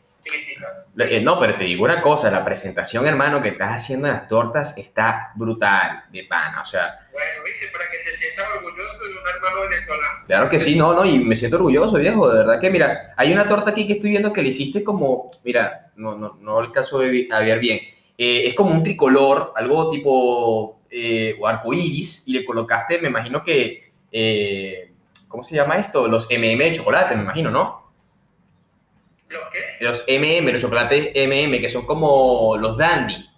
No, 1.23 1.39
pero 1.41 1.55
te 1.57 1.65
digo 1.65 1.85
una 1.85 2.03
cosa, 2.03 2.31
la 2.31 2.45
presentación, 2.45 3.07
hermano, 3.07 3.43
que 3.43 3.51
estás 3.51 3.73
haciendo 3.77 4.09
en 4.09 4.15
las 4.15 4.29
tortas 4.29 4.77
está 4.77 5.33
brutal, 5.35 6.05
de 6.13 6.25
pana. 6.25 6.61
O 6.61 6.65
sea, 6.65 7.07
Bueno, 7.13 7.43
viste, 7.45 7.69
para 7.73 7.85
que 7.91 7.99
te 8.11 8.17
sientas 8.17 8.47
orgulloso 8.57 9.05
de 9.05 9.11
un 9.11 9.29
hermano 9.35 9.61
venezolano. 9.69 10.27
claro 10.27 10.51
que 10.51 10.59
sí, 10.59 10.77
no, 10.77 10.93
no, 10.93 11.05
y 11.05 11.19
me 11.19 11.35
siento 11.35 11.57
orgulloso, 11.57 11.97
viejo, 11.99 12.31
de 12.31 12.39
verdad 12.39 12.61
que, 12.61 12.71
mira, 12.71 13.15
hay 13.17 13.33
una 13.33 13.49
torta 13.49 13.71
aquí 13.71 13.87
que 13.87 13.95
estoy 13.95 14.11
viendo 14.11 14.33
que 14.33 14.43
le 14.43 14.49
hiciste 14.51 14.85
como, 14.85 15.31
mira, 15.45 15.93
no, 15.97 16.15
no, 16.17 16.37
no 16.41 16.59
a 16.61 16.99
vi- 17.11 17.29
a 17.33 17.41
ver 17.41 17.59
bien, 17.59 17.81
Eh, 18.19 18.49
es 18.49 18.55
como 18.55 18.71
un 18.73 18.83
tricolor, 18.83 19.53
algo 19.57 19.91
tipo 19.91 20.83
eh, 20.91 21.35
o 21.41 21.49
arcoíris, 21.49 22.29
y 22.29 22.35
le 22.35 22.45
colocaste, 22.45 22.99
me 23.01 23.09
imagino 23.09 23.43
que, 23.43 23.91
eh, 24.13 24.93
¿cómo 25.27 25.43
se 25.43 25.57
llama 25.57 25.77
esto? 25.79 26.07
Los 26.07 26.29
MM 26.31 26.63
de 26.63 26.73
chocolate, 26.73 27.17
me 27.17 27.23
imagino, 27.23 27.51
¿no? 27.51 27.82
¿Los 29.83 30.05
MM, 30.07 30.53
los 30.53 30.63
chocolates 30.63 31.11
MM, 31.15 31.61
que 31.61 31.69
son 31.69 31.85
como 31.85 32.57
los 32.57 32.77
dandy 32.79 33.29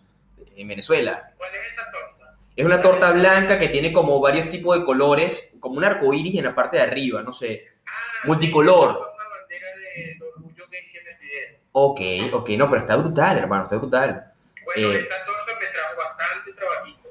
en 0.56 0.68
Venezuela. 0.68 1.32
¿Cuál 1.38 1.50
es 1.54 1.68
esa 1.68 1.90
torta? 1.90 2.36
Es 2.54 2.66
una 2.66 2.82
torta 2.82 3.12
blanca 3.12 3.58
que 3.58 3.68
tiene 3.68 3.92
como 3.94 4.20
varios 4.20 4.50
tipos 4.50 4.78
de 4.78 4.84
colores, 4.84 5.56
como 5.58 5.76
un 5.78 5.84
arco 5.84 6.12
iris 6.12 6.34
en 6.36 6.44
la 6.44 6.54
parte 6.54 6.76
de 6.76 6.82
arriba, 6.82 7.22
no 7.22 7.32
sé. 7.32 7.62
Ah, 7.86 7.90
Multicolor. 8.24 8.92
sí, 8.92 8.98
es 8.98 9.14
una 9.14 9.28
bandera 9.38 9.68
del 9.96 10.22
orgullo 10.22 10.64
que 10.70 10.78
me. 10.82 11.58
Ok, 11.72 12.00
ok, 12.34 12.48
no, 12.50 12.68
pero 12.68 12.80
está 12.82 12.96
brutal, 12.96 13.38
hermano, 13.38 13.62
está 13.64 13.76
brutal. 13.76 14.32
Bueno, 14.66 14.92
Eh. 14.92 15.00
esa 15.00 15.24
torta 15.24 15.52
me 15.58 15.66
trajo 15.66 15.96
bastante 15.96 16.52
trabajito. 16.52 17.08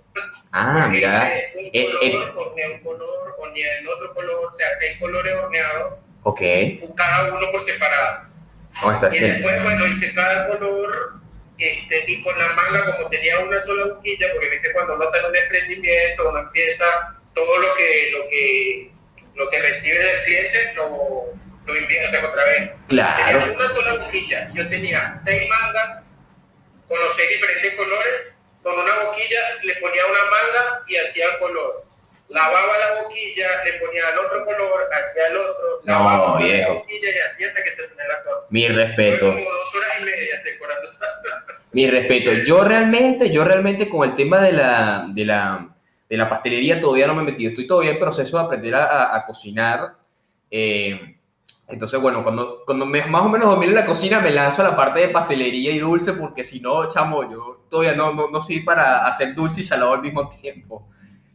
Ah, 0.51 0.87
mira. 0.91 1.31
hice 1.37 1.57
Un 1.57 1.69
Eh, 1.73 1.85
color, 1.85 2.03
eh. 2.03 2.33
horneé 2.37 2.69
un 2.75 2.79
color, 2.83 3.35
horneé 3.39 3.79
el 3.79 3.87
otro 3.89 4.13
color, 4.13 4.45
o 4.47 4.51
sea, 4.53 4.67
seis 4.79 4.99
colores 4.99 5.33
horneados, 5.33 5.93
Ok, 6.25 6.39
cada 6.95 7.33
uno 7.35 7.51
por 7.51 7.61
separado. 7.63 8.31
Y 9.11 9.19
después, 9.19 9.63
bueno, 9.63 9.87
hice 9.87 10.13
cada 10.13 10.47
color 10.47 11.13
este, 11.57 12.03
y 12.07 12.21
con 12.21 12.37
la 12.37 12.49
manga, 12.53 12.95
como 12.97 13.09
tenía 13.09 13.39
una 13.39 13.61
sola 13.61 13.85
boquilla, 13.93 14.27
porque 14.33 14.49
viste 14.49 14.73
cuando 14.73 14.95
uno 14.95 15.05
está 15.05 15.19
en 15.19 15.25
un 15.25 15.35
emprendimiento, 15.35 16.29
uno 16.29 16.39
empieza 16.39 16.85
todo 17.33 17.57
lo 17.59 17.75
que, 17.75 18.11
lo 18.11 18.27
que, 18.29 18.91
lo 19.35 19.49
que 19.49 19.61
recibe 19.61 19.99
del 19.99 20.23
cliente, 20.23 20.73
lo, 20.75 21.25
lo 21.65 21.77
invierte 21.77 22.17
otra 22.17 22.43
vez. 22.45 22.71
Tenía 23.17 23.53
una 23.55 23.69
sola 23.69 23.93
boquilla, 24.03 24.51
yo 24.53 24.67
tenía 24.69 25.15
seis 25.23 25.47
mangas 25.49 26.15
con 26.87 26.99
los 26.99 27.15
seis 27.15 27.29
diferentes 27.29 27.73
colores, 27.75 28.33
con 28.61 28.77
una 28.79 28.93
boquilla 29.03 29.39
le 29.63 29.75
ponía 29.75 30.05
una 30.05 30.19
manga 30.19 30.83
y 30.87 30.97
hacía 30.97 31.25
el 31.33 31.39
color. 31.39 31.82
Lavaba 32.33 32.77
la 32.79 33.03
boquilla, 33.03 33.47
le 33.63 33.73
ponía 33.73 34.01
el 34.11 34.19
otro 34.19 34.43
color, 34.45 34.89
hacía 34.91 35.27
el 35.27 35.37
otro, 35.37 35.81
No, 35.85 35.93
lavaba 35.93 36.39
la 36.39 36.45
viejo. 36.45 36.73
boquilla 36.75 37.09
y 37.09 37.29
hacía 37.29 37.47
hasta 37.49 37.63
que 37.63 37.69
se 37.71 37.81
la 37.81 38.23
torta. 38.23 38.47
Mi 38.49 38.65
Fue 38.65 38.73
respeto. 38.75 39.25
como 39.27 39.39
dos 39.43 39.75
horas 39.75 39.89
y 39.99 40.03
media 40.03 40.41
decorando 40.43 40.83
esa 40.87 41.05
Mi 41.71 41.87
respeto. 41.89 42.31
Yo 42.45 42.63
realmente, 42.63 43.29
yo 43.29 43.43
realmente 43.43 43.87
con 43.87 44.09
el 44.09 44.15
tema 44.15 44.41
de 44.41 44.51
la, 44.53 45.05
de 45.09 45.25
la, 45.25 45.69
de 46.09 46.17
la 46.17 46.27
pastelería 46.29 46.81
todavía 46.81 47.07
no 47.07 47.13
me 47.15 47.21
he 47.21 47.25
metido. 47.25 47.49
Estoy 47.51 47.67
todavía 47.67 47.91
en 47.91 47.99
proceso 47.99 48.37
de 48.39 48.43
aprender 48.45 48.75
a, 48.75 48.83
a- 48.85 49.15
a 49.17 49.25
cocinar. 49.25 49.93
Eh, 50.49 51.15
entonces, 51.67 51.99
bueno, 51.99 52.23
cuando, 52.23 52.63
cuando 52.65 52.85
me- 52.85 53.05
más 53.05 53.21
o 53.23 53.29
menos 53.29 53.49
domine 53.49 53.73
la 53.73 53.85
cocina, 53.85 54.19
me 54.19 54.31
lanzo 54.31 54.61
a 54.61 54.69
la 54.69 54.75
parte 54.75 54.99
de 54.99 55.09
pastelería 55.09 55.71
y 55.71 55.79
dulce, 55.79 56.13
porque 56.13 56.43
si 56.43 56.59
no, 56.59 56.89
chamo, 56.89 57.29
yo 57.31 57.65
todavía 57.69 57.93
no, 57.95 58.13
no, 58.13 58.29
no 58.29 58.41
soy 58.43 58.59
para 58.61 59.05
hacer 59.07 59.33
dulce 59.33 59.61
y 59.61 59.63
salado 59.63 59.93
al 59.93 60.01
mismo 60.01 60.27
tiempo. 60.29 60.87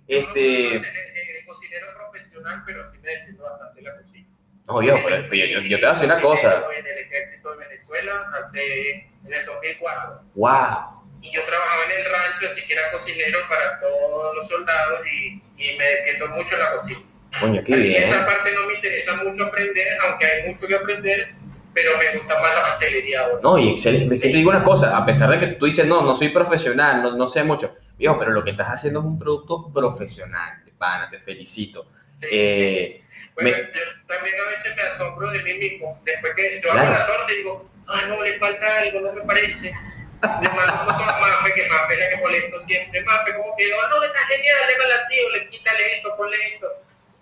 Este, 0.08 0.72
Yo 0.72 0.78
no 0.80 0.86
eh, 0.86 1.44
cocinero 1.46 1.86
profesional, 1.94 2.62
pero 2.66 2.86
sí 2.90 2.98
me 2.98 3.10
defiendo 3.10 3.44
bastante 3.44 3.82
la 3.82 3.96
cocina. 3.96 4.26
no, 4.66 4.78
viejo, 4.80 4.98
pero 5.04 5.16
yo, 5.22 5.44
yo- 5.44 5.60
yo 5.60 5.76
te 5.76 5.82
voy 5.82 5.84
a 5.84 5.88
decir 5.90 6.04
una 6.06 6.20
cosa. 6.20 6.64
En 6.78 6.86
el 6.86 6.98
ejército 6.98 7.50
de 7.52 7.66
Venezuela, 7.66 8.26
hace, 8.40 8.92
en 9.26 9.32
el 9.34 9.46
2004. 9.46 10.22
Wow. 10.34 10.98
y 11.20 11.32
yo 11.34 11.42
trabajaba 11.44 11.82
en 11.84 11.98
el 11.98 12.04
rancho, 12.12 12.46
así 12.46 12.64
que 12.66 12.72
era 12.74 12.90
cocinero 12.92 13.38
para 13.48 13.80
todos 13.80 14.36
los 14.36 14.48
soldados 14.48 15.00
y, 15.12 15.42
y 15.58 15.76
me 15.76 15.84
defiendo 15.84 16.28
mucho 16.28 16.54
en 16.54 16.60
la 16.60 16.72
cocina. 16.72 17.00
Coño, 17.40 17.62
qué 17.64 17.74
así 17.74 17.88
bien. 17.88 18.04
esa 18.04 18.24
parte 18.24 18.52
no 18.54 18.66
me 18.66 18.74
interesa 18.74 19.16
mucho 19.16 19.44
aprender, 19.46 19.86
aunque 20.06 20.24
hay 20.26 20.48
mucho 20.50 20.66
que 20.68 20.74
aprender, 20.76 21.34
pero 21.74 21.98
me 21.98 22.18
gusta 22.18 22.40
más 22.40 22.54
la 22.54 22.62
pastelería 22.62 23.20
ahora. 23.22 23.40
No, 23.42 23.58
y 23.58 23.70
excelente. 23.70 24.14
Es 24.14 24.22
que 24.22 24.28
te 24.30 24.36
digo 24.36 24.50
una 24.50 24.62
cosa, 24.64 24.96
a 24.96 25.04
pesar 25.04 25.28
de 25.30 25.40
que 25.40 25.46
tú 25.56 25.66
dices, 25.66 25.86
no, 25.86 26.02
no 26.02 26.14
soy 26.16 26.28
profesional, 26.30 27.02
no, 27.02 27.16
no 27.16 27.26
sé 27.26 27.42
mucho. 27.42 27.74
Viejo, 27.98 28.18
pero 28.18 28.30
lo 28.30 28.44
que 28.44 28.52
estás 28.52 28.68
haciendo 28.68 29.00
es 29.00 29.06
un 29.06 29.18
producto 29.18 29.70
profesional, 29.72 30.64
de 30.64 30.70
pana, 30.72 31.10
te 31.10 31.18
felicito. 31.18 31.90
Sí, 32.16 32.26
Eh, 32.30 33.04
Bueno, 33.34 33.50
me- 33.50 33.56
yo 33.56 33.82
también 34.06 34.34
a 34.40 34.50
veces 34.50 34.74
me 34.76 34.82
asombro 34.82 35.30
de 35.30 35.42
mí 35.42 35.54
mismo. 35.54 36.00
Después 36.04 36.32
que 36.34 36.60
yo 36.62 36.70
Claro. 36.70 36.80
hago 36.80 36.92
la 36.98 37.06
torta 37.06 37.32
y 37.32 37.36
digo, 37.38 37.70
ah, 37.88 38.02
no, 38.08 38.22
le 38.22 38.34
falta 38.38 38.78
algo, 38.80 39.00
no 39.00 39.12
me 39.12 39.22
parece. 39.22 39.70
Le 39.70 40.48
mando 40.48 40.72
fotos 40.84 41.06
a 41.08 41.18
Mafe, 41.20 41.54
que 41.54 41.68
Mafe 41.68 41.94
es 41.94 42.00
la 42.00 42.08
que 42.10 42.16
molesto 42.16 42.60
siempre. 42.60 43.02
Mafe, 43.04 43.34
como 43.34 43.54
que 43.56 43.66
digo, 43.66 43.76
no, 43.88 44.02
está 44.02 44.18
genial, 44.26 44.56
déjala 44.68 44.94
así, 44.96 45.20
o 45.20 45.30
le 45.36 45.48
quítale 45.48 45.96
esto, 45.96 46.16
ponle 46.16 46.36
esto. 46.54 46.66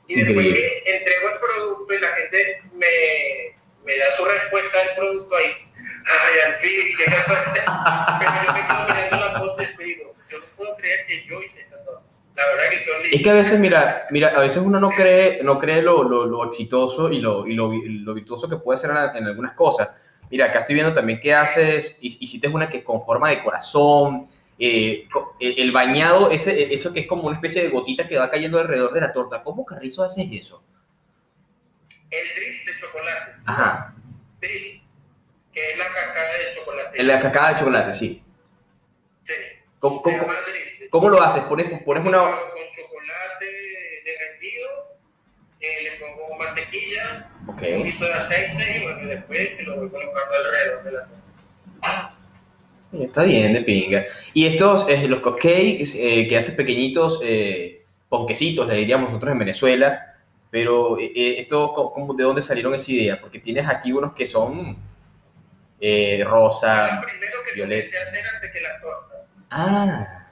Y 0.08 0.14
después 0.16 0.46
Increíble. 0.46 0.82
que 0.84 0.96
entrego 0.96 1.28
el 1.30 1.38
producto 1.40 1.94
y 1.94 1.98
la 2.00 2.08
gente 2.08 2.62
me, 2.72 3.56
me 3.84 3.98
da 3.98 4.10
su 4.12 4.24
respuesta 4.24 4.80
al 4.80 4.94
producto 4.96 5.36
ahí, 5.36 5.52
ay, 6.06 6.40
al 6.46 6.54
fin, 6.54 6.96
qué 6.96 7.04
casualidad. 7.04 7.64
Pero 8.20 8.44
yo 8.46 8.52
me 8.52 8.66
quedo 8.66 8.84
mirando 8.88 9.16
la 9.20 9.38
foto 9.40 9.62
y 9.62 9.84
digo, 9.84 10.14
yo 10.30 10.38
no 10.38 10.44
puedo 10.56 10.75
creer 10.86 11.06
que 11.06 11.26
yo 11.28 11.42
hice 11.42 11.60
esta. 11.60 11.76
La 12.36 12.46
verdad 12.48 12.64
que 12.70 12.80
son 12.80 12.94
Es 13.10 13.22
que 13.22 13.30
a 13.30 13.34
veces, 13.34 13.58
mira, 13.58 14.06
mira, 14.10 14.28
a 14.28 14.40
veces 14.40 14.58
uno 14.58 14.78
no 14.78 14.90
cree, 14.90 15.42
no 15.42 15.58
cree 15.58 15.80
lo, 15.80 16.04
lo, 16.04 16.26
lo 16.26 16.44
exitoso 16.44 17.10
y 17.10 17.18
lo, 17.18 17.46
y 17.46 17.54
lo, 17.54 17.72
lo 17.72 18.14
virtuoso 18.14 18.48
que 18.48 18.56
puede 18.58 18.76
ser 18.76 18.90
en, 18.90 18.96
en 19.16 19.24
algunas 19.24 19.54
cosas. 19.54 19.90
Mira, 20.30 20.46
acá 20.46 20.58
estoy 20.60 20.74
viendo 20.74 20.92
también 20.92 21.18
que 21.18 21.32
haces, 21.32 21.98
hi- 22.02 22.18
hiciste 22.20 22.48
una 22.48 22.68
que 22.68 22.78
es 22.78 22.84
con 22.84 23.02
forma 23.02 23.30
de 23.30 23.42
corazón, 23.42 24.28
eh, 24.58 25.08
el, 25.40 25.58
el 25.60 25.72
bañado, 25.72 26.30
ese, 26.30 26.72
eso 26.74 26.92
que 26.92 27.00
es 27.00 27.06
como 27.06 27.22
una 27.24 27.36
especie 27.36 27.62
de 27.62 27.68
gotita 27.70 28.06
que 28.06 28.18
va 28.18 28.28
cayendo 28.30 28.58
alrededor 28.58 28.92
de 28.92 29.00
la 29.00 29.12
torta. 29.12 29.42
¿Cómo 29.42 29.64
carrizo 29.64 30.04
haces 30.04 30.28
eso? 30.30 30.62
El 32.10 32.28
drip 32.36 32.66
de 32.66 32.80
chocolate. 32.80 33.36
¿sí? 33.36 33.44
Ajá, 33.46 33.94
drip, 34.40 34.82
que 35.52 35.70
es 35.72 35.78
la 35.78 35.86
cacada 35.86 36.32
de 36.32 36.54
chocolate. 36.54 37.02
la 37.02 37.20
cacada 37.20 37.48
de 37.50 37.56
chocolate, 37.56 37.92
sí. 37.94 38.22
Sí. 39.24 39.32
¿Cómo, 39.78 40.02
Se 40.04 40.18
cómo, 40.18 40.32
llama 40.32 40.34
drip. 40.48 40.75
Cómo 40.90 41.08
lo 41.08 41.22
haces? 41.22 41.42
¿Pones, 41.44 41.82
pones 41.82 42.04
una... 42.04 42.18
Con 42.20 42.38
chocolate 42.74 43.46
derretido, 44.04 44.68
eh, 45.60 45.82
le 45.84 45.90
pongo 46.00 46.36
mantequilla, 46.38 47.30
Ok. 47.48 47.62
un 47.72 47.78
poquito 47.78 48.04
de 48.04 48.12
aceite 48.14 48.78
y 48.78 48.82
bueno, 48.84 49.08
después 49.08 49.56
se 49.56 49.62
lo 49.64 49.76
voy 49.76 49.88
colocando 49.90 50.34
alrededor 50.34 50.84
de 50.84 50.92
la 50.92 50.98
torta. 51.06 52.12
Está 52.92 53.24
bien, 53.24 53.52
de 53.52 53.62
pinga. 53.62 54.04
Y 54.32 54.46
estos, 54.46 54.88
eh, 54.88 55.06
los 55.08 55.20
cupcakes 55.20 55.94
eh, 55.96 56.26
que 56.28 56.36
haces 56.36 56.54
pequeñitos, 56.54 57.20
eh, 57.22 57.84
ponquecitos, 58.08 58.66
le 58.68 58.76
diríamos 58.76 59.08
nosotros 59.10 59.32
en 59.32 59.38
Venezuela, 59.40 60.14
pero 60.50 60.98
eh, 60.98 61.12
eh, 61.14 61.36
esto, 61.40 61.72
¿cómo- 61.72 62.14
¿de 62.14 62.22
dónde 62.24 62.40
salieron 62.42 62.72
esa 62.74 62.92
idea? 62.92 63.20
Porque 63.20 63.40
tienes 63.40 63.68
aquí 63.68 63.92
unos 63.92 64.12
que 64.14 64.24
son 64.24 64.76
eh, 65.80 66.24
rosa. 66.26 67.02
primero 67.04 67.38
que 67.46 67.54
Violet. 67.54 67.80
comencé 67.86 67.98
a 67.98 68.02
hacer 68.08 68.24
antes 68.34 68.52
que 68.52 68.60
las 68.62 68.80
tortas. 68.80 69.18
Ah, 69.50 70.25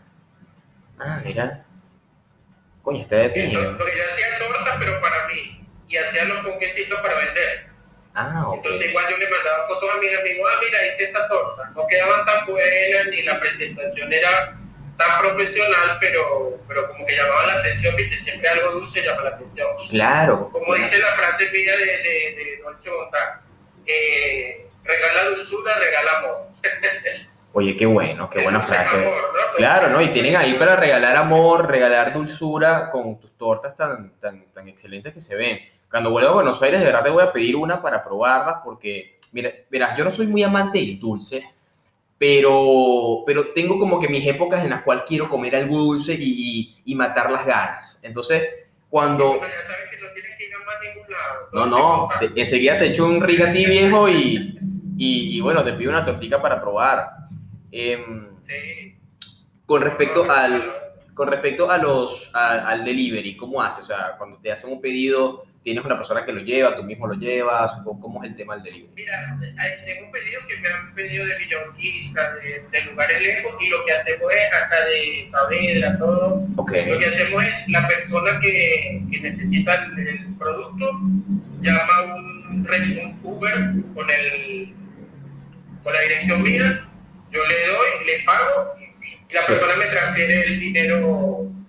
ah, 1.00 1.20
mira. 1.24 1.64
Coño, 2.83 3.00
está 3.00 3.16
de 3.16 3.30
pinga. 3.30 3.78
porque 3.78 3.96
yo 3.96 4.04
hacía 4.09 4.38
tortas, 4.38 4.76
pero 4.78 5.00
para 5.00 5.26
mí, 5.26 5.66
y 5.88 5.96
hacía 5.96 6.24
los 6.26 6.44
ponquecitos 6.44 7.00
para 7.00 7.14
vender. 7.14 7.66
Ah, 8.14 8.44
ok. 8.46 8.57
Entonces 8.57 8.90
igual 8.90 9.07
yo 9.11 9.16
le 9.16 9.30
mandaba 9.30 9.66
fotos 9.66 9.90
a 9.94 9.98
mis 9.98 10.16
amigos, 10.16 10.50
ah, 10.52 10.61
mira, 10.62 10.87
hice 10.87 11.04
esta 11.04 11.26
torta. 11.28 11.70
No 11.74 11.87
quedaban 11.88 12.24
tan 12.26 12.46
buenas, 12.46 13.07
ni 13.09 13.22
la 13.22 13.40
presentación 13.40 14.12
era 14.12 14.57
tan 14.96 15.20
profesional, 15.20 15.98
pero, 16.00 16.61
pero 16.68 16.88
como 16.88 17.04
que 17.07 17.16
llamaba 17.16 17.46
la 17.46 17.54
atención, 17.54 17.96
viste, 17.96 18.18
siempre 18.20 18.48
algo 18.48 18.72
dulce 18.72 19.02
llama 19.02 19.22
la 19.22 19.30
atención. 19.30 19.68
Claro. 19.90 20.50
Como 20.52 20.74
dice 20.74 20.98
la 20.98 21.12
frase 21.16 21.50
mía 21.50 21.76
de, 21.76 21.87
de, 21.87 22.35
de 22.37 22.61
Dolce 22.62 22.90
Montán, 22.90 23.40
eh, 23.87 24.66
regala 24.85 25.30
dulzura, 25.30 25.76
regala 25.78 26.18
amor. 26.18 26.48
Oye, 27.54 27.76
qué 27.76 27.86
bueno, 27.86 28.28
qué 28.28 28.42
buena 28.42 28.60
frase. 28.62 28.96
amor, 28.96 29.14
¿no? 29.32 29.56
Claro, 29.56 29.88
¿no? 29.88 30.02
Y 30.02 30.12
tienen 30.12 30.34
ahí 30.36 30.54
para 30.54 30.74
regalar 30.76 31.16
amor, 31.16 31.68
regalar 31.68 32.12
dulzura 32.12 32.90
con 32.90 33.18
tus 33.20 33.32
tortas 33.38 33.76
tan, 33.76 34.10
tan, 34.20 34.44
tan 34.52 34.68
excelentes 34.68 35.14
que 35.14 35.20
se 35.20 35.36
ven. 35.36 35.58
Cuando 35.88 36.10
vuelva 36.10 36.30
a 36.30 36.34
Buenos 36.34 36.60
Aires, 36.62 36.80
de 36.80 36.86
verdad 36.86 37.04
te 37.04 37.10
voy 37.10 37.22
a 37.22 37.32
pedir 37.32 37.54
una 37.54 37.80
para 37.80 38.02
probarlas 38.02 38.56
porque, 38.64 39.18
mira, 39.32 39.50
verás, 39.70 39.96
yo 39.96 40.04
no 40.04 40.10
soy 40.10 40.26
muy 40.26 40.42
amante 40.42 40.78
del 40.80 40.98
dulce, 40.98 41.48
pero, 42.18 43.22
pero 43.26 43.48
tengo 43.54 43.78
como 43.78 44.00
que 44.00 44.08
mis 44.08 44.26
épocas 44.26 44.64
en 44.64 44.70
las 44.70 44.82
cuales 44.82 45.04
quiero 45.06 45.28
comer 45.28 45.54
algo 45.54 45.78
dulce 45.78 46.14
y, 46.14 46.24
y- 46.24 46.76
y 46.86 46.94
matar 46.96 47.30
las 47.30 47.46
ganas. 47.46 48.00
Entonces, 48.02 48.42
cuando... 48.90 49.34
No. 51.52 51.66
No, 51.66 52.08
enseguida 52.34 52.78
te 52.80 52.86
echo 52.86 53.06
un 53.06 53.20
rigati 53.20 53.64
viejo 53.66 54.08
y, 54.08 54.58
y, 54.96 55.36
y 55.36 55.40
bueno, 55.40 55.62
te 55.62 55.72
pido 55.74 55.90
una 55.92 56.04
tortica 56.04 56.42
para 56.42 56.60
probar. 56.60 57.10
Em, 57.76 58.28
Sí. 58.42 58.96
con 59.66 59.82
respecto 59.82 60.30
al, 60.30 60.72
con 61.14 61.28
respecto 61.28 61.70
a 61.70 61.78
los, 61.78 62.30
a- 62.34 62.68
al 62.68 62.84
delivery, 62.84 63.37
¿cómo 63.37 63.60
haces? 63.62 63.84
O 63.84 63.88
sea, 63.88 64.14
cuando 64.18 64.38
te 64.38 64.52
hacen 64.52 64.70
un 64.72 64.80
pedido, 64.80 65.44
¿tienes 65.62 65.82
una 65.84 65.96
persona 65.96 66.24
que 66.24 66.32
lo 66.32 66.40
lleva, 66.40 66.76
tú 66.76 66.82
mismo 66.84 67.06
lo 67.06 67.14
llevas? 67.14 67.72
¿O 67.87 67.98
¿Cómo 67.98 68.22
es 68.22 68.30
el 68.30 68.37
tema 68.37 68.54
del 68.54 68.64
delivery? 68.64 68.92
Mira, 68.94 69.38
tengo 69.87 70.12
pedidos 70.12 70.44
que 70.44 70.56
me 70.58 70.68
han 70.68 70.94
pedido 70.94 71.24
de 71.26 71.38
Villa 71.38 71.56
Urquiza, 71.68 72.20
de, 72.34 72.64
de 72.70 72.84
lugares 72.90 73.20
lejos, 73.22 73.52
y 73.60 73.68
lo 73.70 73.84
que 73.84 73.92
hacemos 73.92 74.32
es 74.32 74.52
hasta 74.54 74.84
de 74.84 75.24
Saavedra, 75.26 75.98
todo. 75.98 76.46
Lo 76.56 76.64
que 76.66 77.06
hacemos 77.06 77.42
es 77.44 77.68
la 77.68 77.88
persona 77.88 78.38
que, 78.40 79.02
que 79.10 79.20
necesita 79.20 79.74
el, 79.87 80.06
el 80.08 80.34
producto 80.37 80.90
llama 81.60 82.02
un, 82.14 82.68
un 82.68 83.18
Uber 83.22 83.54
con, 83.94 84.10
el, 84.10 84.74
con 85.82 85.92
la 85.92 86.00
dirección 86.02 86.42
mía, 86.42 86.88
yo 87.34 87.42
le 87.44 87.66
doy, 87.66 88.06
le 88.06 88.24
pago 88.24 88.74
y 88.78 89.34
la 89.34 89.40
Sí. 89.42 89.52
persona 89.52 89.76
me 89.76 89.86
transfiere 89.86 90.44
el 90.46 90.60
dinero 90.60 91.00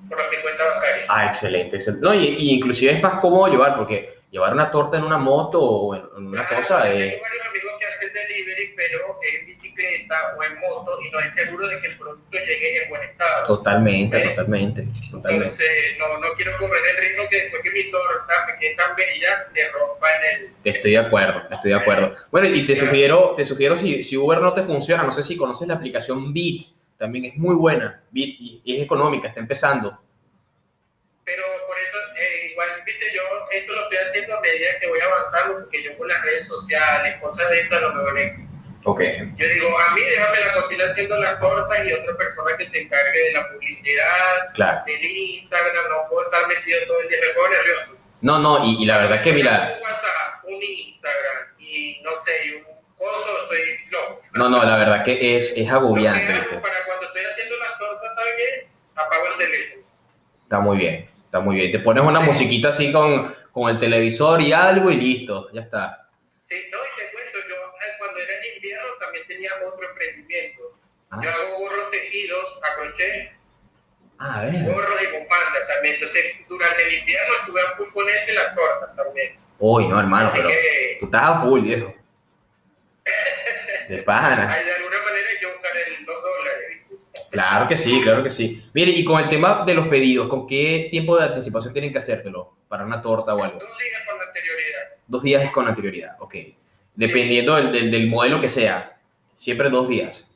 por 0.07 0.17
mi 0.29 0.37
cuenta 0.41 0.63
bancaria. 0.65 1.05
ah, 1.09 1.25
excelente. 1.25 1.75
excelente. 1.77 2.05
No, 2.05 2.13
y, 2.13 2.25
y 2.27 2.51
inclusive 2.51 2.93
es 2.93 3.01
más 3.01 3.19
cómodo 3.19 3.51
llevar, 3.51 3.75
porque 3.75 4.19
llevar 4.29 4.53
una 4.53 4.69
torta 4.69 4.97
en 4.97 5.03
una 5.03 5.17
moto 5.17 5.59
o 5.61 5.95
en, 5.95 6.03
una 6.27 6.45
Claro, 6.45 6.61
cosa. 6.61 6.83
Tengo 6.83 6.93
varios 6.95 7.47
amigos 7.49 7.71
delivery, 8.15 8.73
pero 8.75 9.19
en 9.21 9.45
bicicleta 9.45 10.35
o 10.37 10.43
en 10.43 10.59
moto 10.59 10.99
y 11.01 11.09
no 11.11 11.19
es 11.19 11.33
seguro 11.33 11.67
de 11.67 11.79
que 11.81 11.87
el 11.87 11.97
producto 11.97 12.37
llegue 12.37 12.83
en 12.83 12.89
buen 12.89 13.03
estado. 13.03 13.47
Totalmente, 13.47 14.19
totalmente, 14.19 14.87
totalmente. 15.11 15.45
Entonces, 15.45 15.97
no, 15.99 16.17
no 16.19 16.33
quiero 16.35 16.57
correr 16.57 16.81
el 16.91 16.97
riesgo 16.97 17.29
que 17.29 17.41
después 17.41 17.61
que 17.61 17.71
mi 17.71 17.91
torta, 17.91 18.57
que 18.59 18.71
es 18.71 18.77
tan 18.77 18.95
bella, 18.95 19.43
se 19.45 19.69
rompa 19.71 20.07
en 20.15 20.43
el... 20.43 20.75
Estoy 20.75 20.91
de 20.91 20.97
acuerdo, 20.97 21.43
estoy 21.51 21.71
de 21.71 21.77
acuerdo. 21.77 22.15
Bueno, 22.31 22.47
y 22.47 22.65
te 22.65 22.75
sugiero, 22.75 23.33
te 23.35 23.45
sugiero 23.45 23.77
si, 23.77 24.01
si 24.03 24.17
Uber 24.17 24.39
no 24.39 24.53
te 24.53 24.63
funciona, 24.63 25.03
no 25.03 25.11
sé 25.11 25.23
si 25.23 25.37
conoces 25.37 25.67
la 25.67 25.75
aplicación 25.75 26.33
Bit, 26.33 26.63
también 26.97 27.25
es 27.25 27.35
muy 27.35 27.55
buena, 27.55 28.03
Bit, 28.11 28.37
y, 28.39 28.75
es 28.75 28.81
económica, 28.81 29.27
está 29.27 29.41
empezando. 29.41 30.01
Pero 31.23 31.43
por 31.67 31.77
eso, 31.77 31.97
eh, 32.17 32.51
igual, 32.51 32.69
viste, 32.85 33.05
yo 33.13 33.21
esto 33.51 33.73
lo 33.73 33.84
haciendo 34.15 34.37
a 34.37 34.41
medida 34.41 34.67
que 34.79 34.87
voy 34.87 34.99
avanzando, 34.99 35.59
porque 35.59 35.83
yo 35.83 35.97
con 35.97 36.07
las 36.07 36.21
redes 36.23 36.47
sociales, 36.47 37.15
cosas 37.21 37.49
de 37.49 37.59
esas, 37.59 37.81
lo 37.81 37.93
mejor 37.93 38.15
Ok. 38.87 39.01
Yo 39.35 39.47
digo, 39.47 39.79
a 39.79 39.95
mí 39.95 40.01
déjame 40.01 40.39
la 40.41 40.53
cocina 40.53 40.85
haciendo 40.85 41.17
las 41.19 41.39
tortas 41.39 41.85
y 41.85 41.91
otra 41.91 42.15
persona 42.17 42.55
que 42.55 42.65
se 42.67 42.83
encargue 42.83 43.19
de 43.19 43.33
la 43.33 43.49
publicidad, 43.51 44.53
Claro. 44.53 44.81
del 44.85 45.03
Instagram, 45.03 45.85
no 45.89 46.07
puedo 46.07 46.23
estar 46.25 46.47
metido 46.47 46.77
todo 46.87 47.01
el 47.01 47.09
día, 47.09 47.17
me 47.27 47.33
pongo 47.33 47.49
nervioso. 47.49 47.97
No, 48.21 48.39
no, 48.39 48.63
y, 48.63 48.83
y 48.83 48.85
la 48.85 48.99
verdad 48.99 49.17
es 49.17 49.21
que, 49.23 49.33
mira, 49.33 49.73
Un 49.77 49.83
WhatsApp, 49.83 50.43
un 50.45 50.61
Instagram 50.63 51.37
y 51.59 51.99
no 52.03 52.15
sé, 52.15 52.31
y 52.45 52.51
un 52.57 52.63
coso, 52.95 53.43
estoy 53.43 53.59
loco. 53.89 54.21
no, 54.33 54.49
no, 54.49 54.63
la 54.63 54.77
verdad 54.77 55.03
que 55.03 55.35
es, 55.35 55.57
es 55.57 55.67
agobiante. 55.71 56.21
para 56.61 56.85
cuando 56.85 57.07
estoy 57.07 57.23
haciendo 57.25 57.57
las 57.57 57.77
tortas, 57.79 58.13
¿sabes 58.15 58.33
qué? 58.37 58.67
Apago 58.95 59.25
el 59.31 59.37
teléfono. 59.39 59.81
Está 60.43 60.59
muy 60.59 60.77
bien, 60.77 61.09
está 61.25 61.39
muy 61.39 61.55
bien. 61.55 61.71
Te 61.71 61.79
pones 61.79 62.03
una 62.03 62.19
musiquita 62.19 62.69
así 62.69 62.91
con, 62.91 63.33
con 63.55 63.69
el 63.69 63.77
televisor 63.77 64.41
y 64.41 64.51
algo 64.51 64.91
y 64.91 64.97
listo, 64.97 65.49
ya 65.53 65.61
está. 65.61 66.09
Sí, 66.43 66.55
no, 66.73 66.77
y 66.77 66.99
te 66.99 67.09
cuento, 67.13 67.37
yo 67.47 67.55
cuando 67.97 68.19
era 68.19 68.33
en 68.33 68.55
invierno 68.55 68.87
también 68.99 69.25
tenía 69.27 69.49
otro 69.65 69.89
emprendimiento. 69.89 70.77
Ah. 71.09 71.21
Yo 71.23 71.29
hago 71.29 71.59
gorros 71.59 71.89
tejidos 71.89 72.59
a 72.61 72.75
crochet, 72.75 73.31
Ah, 74.17 74.41
a 74.41 74.45
ver. 74.45 74.61
gorros 74.65 75.01
y 75.01 75.05
bufandas 75.05 75.67
también. 75.69 75.93
Entonces, 75.93 76.35
durante 76.49 76.85
el 76.85 76.93
invierno 76.95 77.33
estuve 77.39 77.61
a 77.61 77.65
full 77.77 77.87
con 77.93 78.09
eso 78.09 78.31
y 78.31 78.33
las 78.33 78.55
tortas 78.55 78.93
también. 78.93 79.37
Uy, 79.57 79.87
no, 79.87 80.01
hermano, 80.01 80.27
Así 80.27 80.37
pero 80.37 80.49
que, 80.49 80.97
tú 80.99 81.05
estás 81.05 81.23
a 81.23 81.41
full, 81.41 81.61
viejo. 81.61 81.95
De 83.87 84.03
pana. 84.03 84.53
de 84.65 84.73
alguna 84.73 84.97
manera 84.97 85.27
buscar 85.53 85.77
el, 85.77 86.03
los 86.03 86.21
dólares. 86.21 86.77
Claro 87.31 87.67
que 87.69 87.77
sí, 87.77 88.01
claro 88.01 88.21
que 88.21 88.29
sí. 88.29 88.69
Mire, 88.73 88.91
y 88.91 89.05
con 89.05 89.21
el 89.21 89.29
tema 89.29 89.63
de 89.65 89.75
los 89.75 89.87
pedidos, 89.87 90.27
¿con 90.27 90.45
qué 90.45 90.89
tiempo 90.91 91.17
de 91.17 91.23
anticipación 91.27 91.71
tienen 91.71 91.93
que 91.93 91.99
hacértelo? 91.99 92.54
Para 92.67 92.85
una 92.85 93.01
torta 93.01 93.33
o 93.35 93.43
algo. 93.43 93.59
Dos 93.59 93.77
días 93.77 94.01
con 94.07 94.21
anterioridad. 94.21 94.81
Dos 95.07 95.23
días 95.23 95.51
con 95.51 95.67
anterioridad, 95.67 96.15
ok. 96.19 96.35
Dependiendo 96.95 97.55
del, 97.55 97.71
del, 97.71 97.91
del 97.91 98.07
modelo 98.07 98.41
que 98.41 98.49
sea. 98.49 98.97
Siempre 99.35 99.69
dos 99.69 99.87
días. 99.87 100.31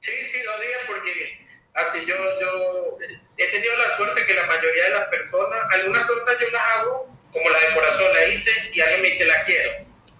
Sí, 0.00 0.12
sí, 0.24 0.38
dos 0.42 0.60
días 0.60 0.80
porque 0.86 1.46
así 1.74 2.04
yo, 2.06 2.16
yo 2.40 2.98
he 3.36 3.46
tenido 3.46 3.76
la 3.76 3.90
suerte 3.96 4.26
que 4.26 4.34
la 4.34 4.46
mayoría 4.46 4.84
de 4.84 4.90
las 4.90 5.04
personas, 5.08 5.60
algunas 5.72 6.06
tortas 6.06 6.36
yo 6.40 6.50
las 6.50 6.62
hago, 6.76 7.08
como 7.32 7.50
la 7.50 7.58
de 7.60 7.74
corazón 7.74 8.12
la 8.12 8.26
hice 8.26 8.50
y 8.72 8.80
alguien 8.80 9.02
me 9.02 9.08
dice 9.08 9.26
la 9.26 9.44
quiero, 9.44 9.70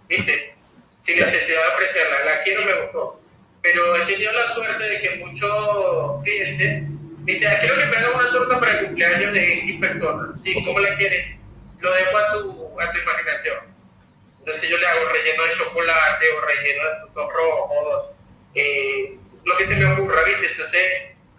¿viste? 0.09 0.55
Sin 1.01 1.19
necesidad 1.19 1.63
de 1.63 1.69
ofrecerla, 1.69 2.25
la 2.25 2.43
quiero, 2.43 2.65
me 2.65 2.83
gustó. 2.83 3.21
Pero 3.63 3.97
he 3.97 4.07
tenido 4.07 4.33
la 4.33 4.47
suerte 4.49 4.85
de 4.85 5.01
que 5.01 5.17
muchos 5.17 6.23
clientes 6.23 6.85
"Ah, 7.47 7.57
quiero 7.61 7.77
que 7.79 7.87
me 7.87 7.97
hagan 7.97 8.15
una 8.15 8.31
torta 8.33 8.61
para 8.61 8.73
el 8.73 8.87
cumpleaños 8.87 9.33
de 9.33 9.55
X 9.55 9.81
personas. 9.81 10.43
Sí, 10.43 10.55
¿cómo 10.65 10.79
la 10.81 10.97
quieres? 10.97 11.37
Lo 11.81 11.93
dejo 11.93 12.17
a 12.19 12.33
tu, 12.33 12.81
a 12.81 12.91
tu 12.93 12.99
imaginación. 12.99 13.57
Entonces 14.39 14.69
yo 14.71 14.79
le 14.79 14.87
hago 14.87 15.09
relleno 15.09 15.45
de 15.45 15.55
chocolate 15.55 16.31
o 16.33 16.41
relleno 16.41 16.85
de 16.91 16.97
frutos 17.01 17.33
rojos, 17.33 18.15
eh, 18.55 19.17
lo 19.45 19.57
que 19.57 19.67
se 19.67 19.77
me 19.77 19.85
ocurra, 19.93 20.23
¿viste? 20.25 20.47
Entonces, 20.51 20.83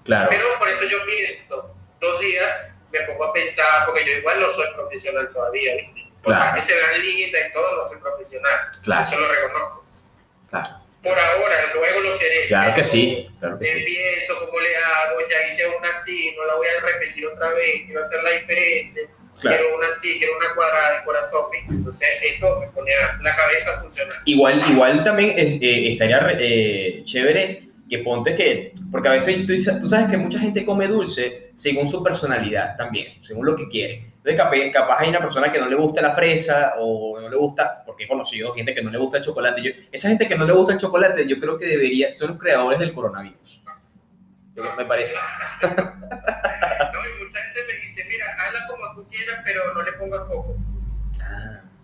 Claro. 0.06 0.28
pero 0.32 0.46
por 0.60 0.68
eso 0.70 0.84
yo 0.86 1.04
pido 1.06 1.28
esto. 1.34 1.76
Dos 2.00 2.20
días 2.22 2.48
me 2.92 3.02
pongo 3.02 3.26
a 3.26 3.34
pensar, 3.34 3.86
porque 3.86 4.06
yo 4.06 4.12
igual 4.18 4.40
no 4.40 4.50
soy 4.52 4.68
profesional 4.74 5.30
todavía, 5.34 5.76
¿viste? 5.76 6.08
Por 6.24 6.34
Claro. 6.34 6.46
más 6.46 6.56
que 6.56 6.62
se 6.62 6.76
vean 6.76 7.02
lindas 7.02 7.42
y 7.50 7.54
todo, 7.54 7.84
no 7.84 7.90
soy 7.90 7.98
profesional. 8.00 8.60
Claro. 8.84 9.08
Eso 9.08 9.20
lo 9.20 9.28
reconozco. 9.32 9.86
Claro, 10.50 10.70
Por 11.04 11.18
ahora, 11.18 11.56
luego 11.74 12.00
lo 12.02 12.16
seré. 12.16 12.48
claro 12.48 12.76
que 12.76 12.84
sí, 12.84 13.28
claro 13.40 13.58
que 13.58 13.66
sí. 13.66 13.98
Cómo 14.40 14.60
le 14.60 14.76
hago, 14.76 15.20
ya 15.30 15.48
hice 15.48 15.68
una 15.68 15.90
así, 15.90 16.34
no 16.38 16.46
la 16.46 16.56
voy 16.56 16.68
a 16.68 16.86
repetir 16.86 17.26
otra 17.28 17.50
vez, 17.50 17.82
quiero 17.86 18.04
hacerla 18.04 18.30
diferente. 18.32 19.10
Claro. 19.40 19.58
Quiero 19.58 19.78
una 19.78 19.88
así, 19.88 20.20
quiero 20.20 20.38
una 20.38 20.54
cuadrada 20.54 21.00
de 21.00 21.04
corazón. 21.04 21.46
Entonces, 21.68 22.08
eso 22.22 22.60
me 22.60 22.68
pone 22.68 22.92
la 23.24 23.36
cabeza 23.36 23.76
a 23.76 23.82
funcionar. 23.82 24.14
Igual, 24.26 24.62
igual 24.70 25.04
también 25.04 25.32
eh, 25.32 25.58
eh, 25.60 25.94
estaría 25.94 26.38
eh, 26.40 27.02
chévere 27.04 27.71
que 27.92 27.98
ponte 28.00 28.34
que, 28.36 28.74
porque 28.90 29.10
a 29.10 29.12
veces 29.12 29.46
tú, 29.46 29.54
tú 29.82 29.90
sabes 29.90 30.10
que 30.10 30.16
mucha 30.16 30.40
gente 30.40 30.64
come 30.64 30.88
dulce 30.88 31.52
según 31.56 31.90
su 31.90 32.02
personalidad 32.02 32.78
también, 32.78 33.22
según 33.22 33.46
lo 33.46 33.54
que 33.54 33.68
quiere. 33.68 34.14
Entonces 34.16 34.38
capaz, 34.38 34.58
capaz 34.72 35.00
hay 35.02 35.10
una 35.10 35.20
persona 35.20 35.52
que 35.52 35.60
no 35.60 35.68
le 35.68 35.76
gusta 35.76 36.02
la 36.02 36.14
fresa 36.14 36.76
o 36.78 37.20
no 37.20 37.28
le 37.30 37.36
gusta, 37.36 37.84
porque 37.86 38.06
he 38.06 38.08
conocido 38.08 38.54
gente 38.54 38.74
que 38.74 38.82
no 38.82 38.90
le 38.92 38.98
gusta 38.98 39.18
el 39.18 39.24
chocolate. 39.26 39.62
Yo- 39.62 39.72
esa 39.92 40.08
gente 40.08 40.26
que 40.26 40.38
no 40.38 40.46
le 40.46 40.54
gusta 40.54 40.72
el 40.72 40.80
chocolate, 40.80 41.28
yo 41.28 41.38
creo 41.38 41.58
que 41.60 41.66
debería, 41.66 42.14
son 42.14 42.30
los 42.30 42.40
creadores 42.40 42.80
del 42.80 42.94
coronavirus. 42.94 43.62
Yo- 44.56 44.64
me 44.78 44.86
parece. 44.86 45.16
No, 45.62 45.68
y 45.68 47.24
mucha 47.26 47.40
gente 47.40 47.60
me 47.68 47.86
dice, 47.86 48.06
mira, 48.10 48.26
hazla 48.40 48.68
como 48.68 48.96
tú 48.96 49.10
quieras, 49.10 49.40
pero 49.46 49.74
no 49.74 49.82
le 49.84 49.92
pongas 49.94 50.20
coco. 50.22 50.56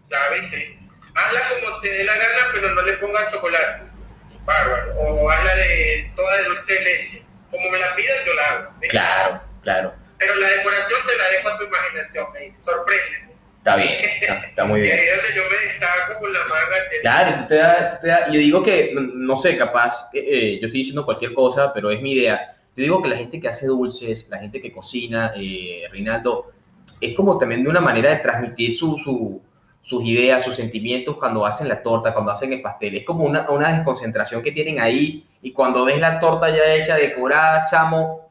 Ya, 0.10 0.18
¿viste? 0.42 0.80
Hazla 1.16 1.40
como 1.50 1.82
te 1.82 1.92
dé 1.92 2.04
la 2.06 2.14
gana, 2.14 2.42
pero 2.54 2.74
no 2.74 2.82
le 2.82 2.94
pongas 2.94 3.32
chocolate. 3.34 3.84
Bárbaro. 4.48 4.94
O 5.00 5.30
hazla 5.30 5.56
de 5.56 6.12
toda 6.16 6.38
de 6.38 6.44
dulce 6.46 6.74
de 6.74 6.82
leche. 6.82 7.24
Como 7.52 7.70
me 7.70 7.78
la 7.80 7.96
pidan, 7.96 8.18
yo 8.26 8.34
la 8.34 8.48
hago. 8.50 8.72
Claro, 8.90 9.42
claro. 9.62 9.94
Pero 10.18 10.36
la 10.38 10.50
decoración 10.50 11.00
te 11.08 11.18
la 11.18 11.30
dejo 11.30 11.50
a 11.50 11.58
tu 11.60 11.64
imaginación, 11.66 12.26
me 12.34 12.40
dice. 12.40 12.58
Sorprende. 12.62 13.28
Está 13.60 13.76
bien, 13.76 13.94
está, 14.22 14.34
está 14.48 14.64
muy 14.66 14.80
Y 14.80 14.84
bien. 14.84 14.98
ahí 14.98 15.04
es 15.06 15.16
donde 15.18 15.36
yo 15.36 15.44
me 15.50 15.68
destaco 15.68 16.20
con 16.20 16.34
la 16.34 16.40
manga. 16.40 16.76
Claro, 17.02 17.38
tú 17.42 17.48
te 17.50 17.56
da- 17.56 18.00
te 18.00 18.08
da- 18.08 18.28
yo 18.28 18.40
digo 18.40 18.64
que, 18.64 18.92
no- 18.96 19.36
sé, 19.36 19.58
capaz, 19.58 20.08
eh, 20.14 20.20
eh, 20.26 20.60
yo 20.62 20.68
estoy 20.68 20.80
diciendo 20.80 21.04
cualquier 21.06 21.34
cosa, 21.34 21.72
pero 21.74 21.92
es 21.92 22.02
mi 22.02 22.14
idea. 22.14 22.56
Yo 22.76 22.84
digo 22.84 23.02
que 23.02 23.10
la 23.10 23.18
gente 23.18 23.40
que 23.42 23.48
hace 23.50 23.68
dulces, 23.68 24.30
la 24.30 24.40
gente 24.40 24.62
que 24.62 24.72
cocina, 24.72 25.34
eh, 25.36 25.84
Reinaldo, 25.92 26.52
es 27.02 27.14
como 27.16 27.38
también 27.38 27.64
de 27.64 27.70
una 27.70 27.82
manera 27.82 28.10
de 28.10 28.18
transmitir 28.18 28.74
su, 28.74 28.98
su- 28.98 29.42
sus 29.88 30.04
ideas, 30.04 30.44
sus 30.44 30.54
sentimientos 30.54 31.16
cuando 31.16 31.46
hacen 31.46 31.70
la 31.70 31.82
torta, 31.82 32.14
cuando 32.14 32.34
hacen 32.34 32.52
el 32.52 32.62
pastel. 32.62 32.98
Es 32.98 33.06
como 33.06 33.24
una, 33.24 33.50
una 33.50 33.72
desconcentración 33.72 34.44
que 34.44 34.52
tienen 34.52 34.82
ahí 34.82 35.26
y 35.42 35.54
cuando 35.54 35.86
ves 35.86 35.98
la 35.98 36.20
torta 36.20 36.50
ya 36.50 36.74
hecha, 36.74 36.98
decorada, 36.98 37.64
chamo, 37.64 38.30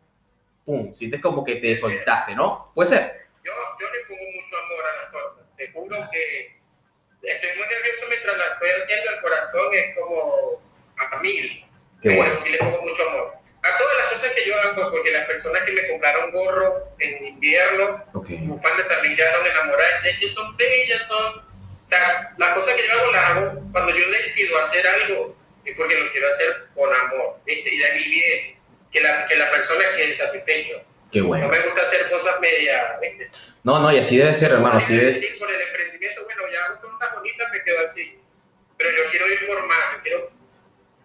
pum, 0.66 0.92
sientes 0.94 1.18
como 1.22 1.42
que 1.42 1.56
te 1.56 1.74
soltaste, 1.74 2.34
¿no? 2.34 2.70
Puede 2.74 2.90
ser. 2.90 3.26
Yo, 3.42 3.52
yo 3.80 3.86
le 3.90 4.00
pongo 4.04 4.30
mucho 4.32 4.54
amor 4.66 4.84
a 4.84 5.02
las 5.02 5.12
tortas. 5.12 5.44
Te 5.56 5.72
juro 5.72 5.96
que 6.12 6.56
estoy 7.22 7.50
muy 7.56 7.66
nervioso 7.68 8.04
mientras 8.10 8.36
la 8.36 8.44
estoy 8.52 8.68
haciendo. 8.78 9.10
El 9.12 9.20
corazón 9.22 9.66
es 9.72 9.96
como 9.98 10.62
a 10.98 11.22
mil. 11.22 11.64
Qué 12.02 12.10
pero 12.10 12.16
bueno. 12.16 12.40
sí 12.42 12.50
le 12.50 12.58
pongo 12.58 12.82
mucho 12.82 13.08
amor. 13.08 13.32
A 13.62 13.78
todas 13.78 13.96
las 13.96 14.12
cosas 14.12 14.32
que 14.36 14.46
yo 14.46 14.60
hago, 14.60 14.90
porque 14.90 15.10
las 15.10 15.24
personas 15.24 15.62
que 15.62 15.72
me 15.72 15.88
compraron 15.88 16.30
gorro 16.32 16.84
en 16.98 17.26
invierno, 17.28 18.04
Ok. 18.12 18.28
bufandas 18.42 18.86
también 18.88 19.16
quedaron 19.16 19.46
enamoradas, 19.46 20.04
es 20.04 20.18
que 20.18 20.28
son 20.28 20.54
bellas, 20.58 21.02
son... 21.08 21.45
O 21.86 21.88
sea, 21.88 22.34
las 22.36 22.54
cosas 22.54 22.74
que 22.74 22.86
yo 22.86 22.92
hago 23.00 23.12
las 23.12 23.30
hago 23.30 23.62
cuando 23.72 23.94
yo 23.96 24.10
decido 24.10 24.58
hacer 24.60 24.84
algo, 24.86 25.36
es 25.64 25.76
porque 25.76 25.98
lo 26.00 26.10
quiero 26.10 26.28
hacer 26.28 26.66
con 26.74 26.92
amor, 26.94 27.38
¿viste? 27.46 27.72
Y 27.72 27.78
de 27.78 27.92
mi 27.94 28.04
bien, 28.10 28.58
que 28.90 29.00
la, 29.00 29.26
que 29.26 29.36
la 29.36 29.50
persona 29.52 29.84
quede 29.96 30.14
satisfecho. 30.16 30.82
Qué 31.12 31.20
No 31.20 31.28
bueno. 31.28 31.48
me 31.48 31.60
gusta 31.60 31.82
hacer 31.82 32.10
cosas 32.10 32.40
media, 32.40 32.98
¿viste? 33.00 33.30
No, 33.62 33.78
no, 33.78 33.92
y 33.92 33.98
así 33.98 34.16
debe 34.18 34.34
ser, 34.34 34.50
hermano, 34.52 34.78
así 34.78 34.96
debe 34.96 35.12
decir 35.12 35.38
por 35.38 35.48
el 35.50 35.60
emprendimiento, 35.60 36.24
bueno, 36.24 36.42
ya 36.52 36.64
hago 36.64 36.80
tortas 36.80 37.14
bonitas, 37.14 37.50
me 37.52 37.62
quedo 37.62 37.80
así. 37.84 38.18
Pero 38.76 38.90
yo 38.90 39.10
quiero 39.10 39.28
ir 39.28 39.46
por 39.46 39.64
más, 39.66 39.78
yo 39.96 40.02
quiero 40.02 40.30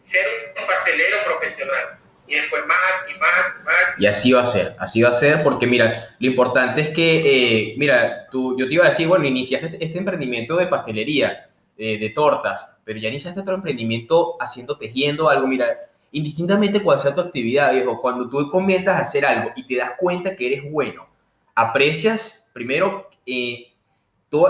ser 0.03 0.53
un 0.59 0.65
pastelero 0.67 1.23
profesional. 1.25 1.99
Y 2.31 2.35
después 2.35 2.61
más 2.65 2.77
y 3.13 3.19
más 3.19 3.29
y 3.59 3.65
más. 3.65 3.75
Y 3.99 4.05
así 4.05 4.31
va 4.31 4.41
a 4.41 4.45
ser, 4.45 4.75
así 4.79 5.01
va 5.01 5.09
a 5.09 5.13
ser, 5.13 5.43
porque 5.43 5.67
mira, 5.67 6.07
lo 6.19 6.27
importante 6.27 6.79
es 6.81 6.89
que, 6.91 7.71
eh, 7.71 7.73
mira, 7.77 8.27
tú, 8.31 8.55
yo 8.57 8.67
te 8.67 8.73
iba 8.75 8.85
a 8.85 8.89
decir, 8.89 9.07
bueno, 9.07 9.25
iniciaste 9.25 9.67
este, 9.67 9.83
este 9.85 9.97
emprendimiento 9.97 10.55
de 10.55 10.67
pastelería, 10.67 11.49
eh, 11.77 11.97
de 11.99 12.09
tortas, 12.11 12.77
pero 12.85 12.99
ya 12.99 13.09
iniciaste 13.09 13.41
otro 13.41 13.55
emprendimiento 13.55 14.37
haciendo, 14.39 14.77
tejiendo 14.77 15.29
algo, 15.29 15.45
mira, 15.47 15.67
indistintamente 16.13 16.81
cuál 16.81 16.99
sea 16.99 17.13
tu 17.13 17.21
actividad, 17.21 17.73
viejo, 17.73 17.99
cuando 18.01 18.29
tú 18.29 18.49
comienzas 18.49 18.95
a 18.97 19.01
hacer 19.01 19.25
algo 19.25 19.51
y 19.55 19.65
te 19.65 19.75
das 19.77 19.91
cuenta 19.97 20.35
que 20.35 20.47
eres 20.47 20.71
bueno, 20.71 21.07
aprecias 21.55 22.49
primero 22.53 23.09
eh, 23.25 23.67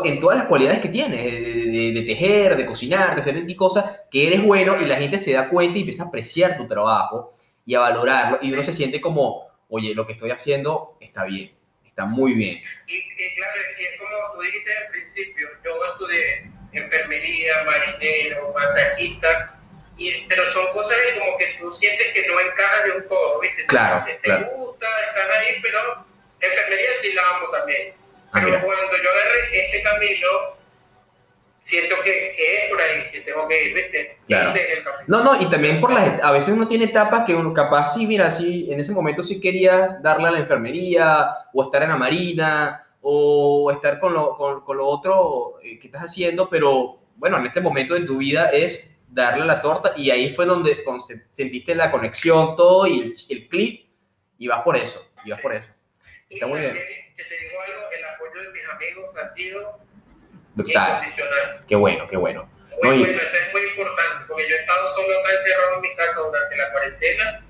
en 0.05 0.19
todas 0.19 0.37
las 0.37 0.45
cualidades 0.47 0.79
que 0.79 0.89
tienes, 0.89 1.23
de, 1.23 1.31
de- 1.41 1.91
de 1.93 2.01
tejer, 2.03 2.55
de 2.55 2.65
cocinar, 2.67 3.15
de 3.15 3.21
hacer 3.21 3.55
cosas, 3.55 3.85
que 4.11 4.27
eres 4.27 4.45
bueno 4.45 4.79
y 4.79 4.85
la 4.85 4.95
gente 4.97 5.17
se 5.17 5.33
da 5.33 5.49
cuenta 5.49 5.77
y 5.77 5.81
empieza 5.81 6.03
a 6.03 6.07
apreciar 6.07 6.55
tu 6.57 6.67
trabajo 6.67 7.31
y 7.71 7.75
a 7.75 7.79
valorarlo 7.79 8.37
y 8.41 8.51
uno 8.51 8.61
se 8.63 8.73
siente 8.73 8.99
como, 8.99 9.47
oye, 9.69 9.95
lo 9.95 10.05
que 10.05 10.11
estoy 10.11 10.29
haciendo 10.29 10.97
está 10.99 11.23
bien, 11.23 11.55
está 11.85 12.03
muy 12.03 12.33
bien. 12.33 12.59
Y, 12.85 12.97
y 12.97 13.35
claro, 13.35 13.61
y 13.79 13.83
es 13.85 13.97
como 13.97 14.11
tú 14.35 14.41
dijiste 14.41 14.77
al 14.77 14.87
principio, 14.91 15.47
yo 15.63 15.85
estudié 15.93 16.51
enfermería, 16.73 17.63
marinero, 17.63 18.53
masajista, 18.53 19.57
y, 19.95 20.25
pero 20.27 20.51
son 20.51 20.69
cosas 20.73 20.97
como 21.17 21.37
que 21.37 21.45
tú 21.59 21.71
sientes 21.71 22.07
que 22.13 22.27
no 22.27 22.37
encajas 22.41 22.83
de 22.83 22.91
un 22.91 23.07
todo, 23.07 23.39
¿viste? 23.39 23.65
Claro, 23.67 24.03
Te, 24.05 24.15
te 24.15 24.19
claro. 24.19 24.47
gusta, 24.53 24.87
estás 25.07 25.29
ahí, 25.37 25.55
pero 25.61 26.05
enfermería 26.41 26.89
sí 27.01 27.13
la 27.13 27.21
amo 27.37 27.47
también. 27.51 27.93
Ah, 28.33 28.41
Pero 28.43 28.47
mira. 28.47 28.61
cuando 28.63 28.97
yo 29.01 29.09
agarré 29.11 29.65
este 29.65 29.81
camino, 29.81 30.27
siento 31.61 31.95
que, 32.03 32.11
que 32.11 32.57
es 32.57 32.69
por 32.69 32.81
ahí 32.81 33.11
que 33.11 33.21
tengo 33.21 33.47
que 33.47 33.67
ir, 33.67 33.73
¿viste? 33.73 34.17
Claro. 34.27 34.53
No, 35.07 35.23
no, 35.23 35.41
y 35.41 35.49
también 35.49 35.79
por 35.79 35.91
las, 35.91 36.21
a 36.21 36.31
veces 36.31 36.53
uno 36.53 36.67
tiene 36.67 36.85
etapas 36.85 37.25
que 37.25 37.35
uno 37.35 37.53
capaz, 37.53 37.93
sí, 37.93 38.07
mira, 38.07 38.31
sí, 38.31 38.67
en 38.71 38.79
ese 38.79 38.93
momento 38.93 39.23
sí 39.23 39.39
querías 39.39 40.01
darle 40.01 40.27
a 40.27 40.31
la 40.31 40.39
enfermería, 40.39 41.29
o 41.53 41.63
estar 41.63 41.83
en 41.83 41.89
la 41.89 41.97
marina, 41.97 42.87
o 43.01 43.71
estar 43.71 43.99
con 43.99 44.13
lo, 44.13 44.35
con, 44.35 44.61
con 44.61 44.77
lo 44.77 44.85
otro 44.85 45.59
eh, 45.63 45.79
que 45.79 45.87
estás 45.87 46.03
haciendo, 46.03 46.49
pero 46.49 46.99
bueno, 47.15 47.37
en 47.37 47.45
este 47.45 47.61
momento 47.61 47.93
de 47.93 48.01
tu 48.01 48.17
vida 48.17 48.49
es 48.51 48.99
darle 49.07 49.45
la 49.45 49.61
torta 49.61 49.93
y 49.97 50.09
ahí 50.09 50.33
fue 50.33 50.45
donde 50.45 50.83
sentiste 51.31 51.75
la 51.75 51.91
conexión, 51.91 52.55
todo 52.55 52.87
y 52.87 52.99
el, 53.01 53.15
el 53.29 53.47
clic, 53.47 53.87
y 54.37 54.47
vas 54.47 54.61
por 54.61 54.75
eso, 54.77 55.05
y 55.23 55.29
vas 55.31 55.41
por 55.41 55.53
eso. 55.53 55.71
Y 56.29 56.35
Está 56.35 56.47
muy 56.47 56.59
bien. 56.59 56.73
que 56.73 57.23
te 57.23 57.37
digo 57.45 57.61
algo, 57.61 57.81
el 57.91 58.05
apoyo 58.05 58.41
de 58.41 58.49
mis 58.51 58.69
amigos 58.69 59.17
ha 59.17 59.27
sido 59.27 59.79
Brutal, 60.55 61.01
qué 61.67 61.75
bueno, 61.75 62.07
qué 62.07 62.17
bueno. 62.17 62.49
Muy 62.83 62.97
bueno, 62.99 63.21
eso 63.21 63.37
es 63.37 63.53
muy 63.53 63.61
importante, 63.61 64.25
porque 64.27 64.49
yo 64.49 64.55
he 64.55 64.59
estado 64.59 64.87
solo 64.95 65.19
acá 65.19 65.31
encerrado 65.33 65.75
en 65.75 65.81
mi 65.81 65.95
casa 65.95 66.19
durante 66.19 66.55
la 66.57 66.71
cuarentena. 66.71 67.41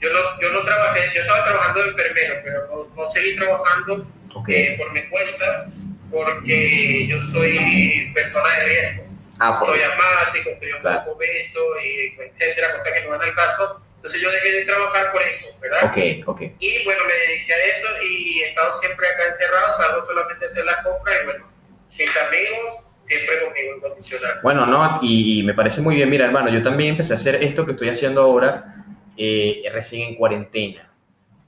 Yo 0.00 0.12
no, 0.12 0.40
yo 0.40 0.52
no 0.52 0.64
trabajé, 0.64 1.00
yo 1.14 1.22
estaba 1.22 1.44
trabajando 1.44 1.82
de 1.82 1.88
enfermero, 1.88 2.34
pero 2.44 2.66
no, 2.68 2.94
no 2.94 3.10
seguí 3.10 3.34
trabajando 3.36 4.06
eh, 4.48 4.74
por 4.78 4.92
mi 4.92 5.02
cuenta, 5.08 5.66
porque 6.10 7.06
yo 7.08 7.20
soy 7.32 8.10
persona 8.14 8.48
de 8.60 8.64
riesgo. 8.66 9.02
Ah, 9.38 9.60
Soy 9.66 9.80
asmático, 9.80 10.50
estoy 10.50 10.72
un 10.72 10.80
Claro. 10.80 11.00
poco 11.04 11.16
obeso, 11.16 11.60
y 11.80 12.16
etcétera, 12.18 12.72
cosas 12.74 12.92
que 12.92 13.02
no 13.02 13.10
van 13.10 13.22
al 13.22 13.34
caso. 13.34 13.82
Entonces 13.96 14.20
yo 14.20 14.30
dejé 14.30 14.52
de 14.52 14.64
trabajar 14.66 15.12
por 15.12 15.20
eso, 15.22 15.48
¿verdad? 15.60 15.84
Ok, 15.84 16.28
ok. 16.28 16.42
Y 16.60 16.84
bueno, 16.84 17.02
me 17.06 17.12
dediqué 17.12 17.52
a 17.52 17.64
esto 17.64 17.88
y 18.02 18.40
he 18.42 18.48
estado 18.50 18.72
siempre 18.80 19.06
acá 19.08 19.26
encerrado, 19.28 19.76
salgo 19.76 20.06
solamente 20.06 20.44
a 20.44 20.48
hacer 20.48 20.64
las 20.64 20.76
compras 20.84 21.16
y 21.20 21.24
bueno, 21.24 21.52
mis 21.98 22.16
amigos 22.16 22.86
siempre 23.04 23.40
conmigo 23.44 23.76
incondicional. 23.76 24.38
Bueno, 24.42 24.66
no, 24.66 24.98
y, 25.02 25.40
y 25.40 25.42
me 25.42 25.54
parece 25.54 25.80
muy 25.80 25.94
bien. 25.96 26.10
Mira, 26.10 26.24
hermano, 26.26 26.50
yo 26.50 26.62
también 26.62 26.90
empecé 26.90 27.12
a 27.12 27.16
hacer 27.16 27.42
esto 27.42 27.64
que 27.64 27.72
estoy 27.72 27.88
haciendo 27.88 28.22
ahora, 28.22 28.84
eh, 29.16 29.62
recién 29.72 30.08
en 30.08 30.14
cuarentena. 30.16 30.90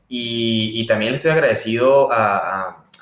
Y, 0.08 0.80
y 0.80 0.86
también 0.86 1.12
le 1.12 1.16
estoy 1.16 1.32
agradecido 1.32 2.10
a, 2.12 2.38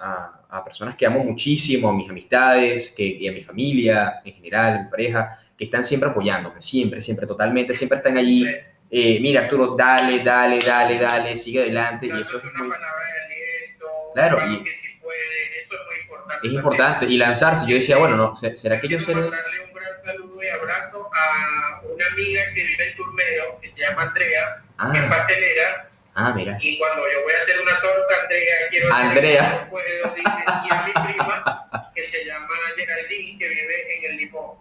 a- 0.00 0.32
a- 0.50 0.64
personas 0.64 0.96
que 0.96 1.04
amo 1.06 1.22
muchísimo, 1.22 1.90
a 1.90 1.92
mis 1.92 2.08
amistades, 2.08 2.92
que, 2.96 3.04
y 3.04 3.28
a 3.28 3.32
mi 3.32 3.42
familia 3.42 4.20
en 4.24 4.34
general, 4.34 4.74
a 4.78 4.82
mi 4.84 4.90
pareja, 4.90 5.38
que 5.56 5.64
están 5.64 5.84
siempre 5.84 6.08
apoyándome, 6.08 6.60
siempre, 6.62 7.00
siempre, 7.02 7.26
totalmente, 7.26 7.74
siempre 7.74 7.98
están 7.98 8.16
allí. 8.16 8.40
Sí. 8.44 8.54
Eh, 8.90 9.18
mira, 9.20 9.42
Arturo, 9.42 9.76
dale, 9.76 10.22
dale, 10.24 10.58
dale, 10.64 10.98
dale, 10.98 11.36
sigue 11.36 11.60
adelante. 11.60 12.06
Y 12.06 12.10
eso 12.20 12.38
es 12.38 12.44
muy, 12.44 12.66
una 12.68 12.74
palabra 12.74 13.02
de 13.04 13.34
aliento, 13.36 13.86
Claro, 14.14 14.38
y- 14.50 14.64
que 14.64 14.70
si 14.74 14.95
eso 15.12 15.74
es 15.74 15.80
muy 15.86 15.96
importante. 16.02 16.46
es 16.46 16.52
importante. 16.52 17.04
Y 17.06 17.16
lanzarse, 17.18 17.66
yo 17.68 17.74
decía, 17.76 17.96
bueno, 17.98 18.16
no, 18.16 18.36
¿se- 18.36 18.54
¿será 18.56 18.80
que 18.80 18.88
yo 18.88 18.98
seré? 19.00 19.20
mandarle 19.20 19.60
un 19.64 19.72
gran 19.72 19.98
saludo 19.98 20.42
y 20.42 20.48
abrazo 20.48 21.10
a 21.14 21.80
una 21.84 22.06
amiga 22.12 22.42
que 22.54 22.64
vive 22.64 22.90
en 22.90 22.96
Turmero, 22.96 23.58
que 23.60 23.68
se 23.68 23.80
llama 23.80 24.02
Andrea, 24.02 24.62
que 24.92 24.98
es 24.98 25.04
Ah, 25.04 25.08
pastelera, 25.08 25.88
ah, 26.14 26.32
mira. 26.34 26.58
y 26.60 26.78
cuando 26.78 27.02
yo 27.10 27.22
voy 27.22 27.32
a 27.32 27.38
hacer 27.38 27.60
una 27.60 27.80
torta, 27.80 28.14
Andrea, 28.22 28.54
quiero 28.70 28.92
Andrea. 28.92 29.60
no 29.64 29.70
puedo, 29.70 30.14
y 30.16 30.70
a 30.70 30.82
mi 30.86 30.92
prima, 31.12 31.90
que 31.94 32.02
se 32.04 32.24
llama 32.24 32.48
Geraldine, 32.76 33.38
que 33.38 33.48
vive 33.48 33.96
en 33.98 34.10
el 34.10 34.16
Limón. 34.18 34.56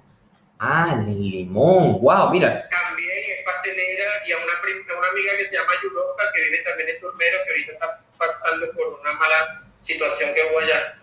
Ah, 0.58 0.96
el 1.06 1.20
limón, 1.20 2.00
wow, 2.02 2.30
mira. 2.32 2.68
también 2.70 3.24
es 3.28 3.44
pastelera 3.46 4.06
y 4.26 4.32
a 4.32 4.38
una, 4.38 4.54
prim- 4.62 4.86
a 4.90 4.98
una 5.00 5.08
amiga 5.10 5.34
que 5.38 5.44
se 5.46 5.58
llama 5.58 5.70
Yuroka, 5.84 6.24
que 6.34 6.42
vive 6.44 6.58
también 6.60 6.90
en 6.90 7.00
Turmero, 7.02 7.38
que 7.44 7.50
ahorita 7.52 7.72
está 7.74 8.02
pasando 8.18 8.72
por 8.72 8.88
una 9.02 9.12
mala 9.20 9.65
situación 9.86 10.34
que 10.34 10.42
hubo 10.50 10.60
allá. 10.60 10.98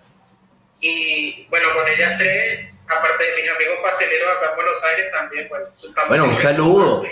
Y 0.81 1.47
bueno, 1.49 1.69
con 1.75 1.87
ellas 1.89 2.19
tres, 2.19 2.87
aparte 2.91 3.25
de 3.25 3.41
mis 3.43 3.51
amigos 3.51 3.79
pasteleros 3.83 4.37
acá 4.37 4.51
en 4.51 4.57
Buenos 4.57 4.83
Aires, 4.85 5.11
también, 5.13 5.49
pues, 5.49 5.63
Bueno, 6.09 6.25
un 6.25 6.35
saludo. 6.35 7.05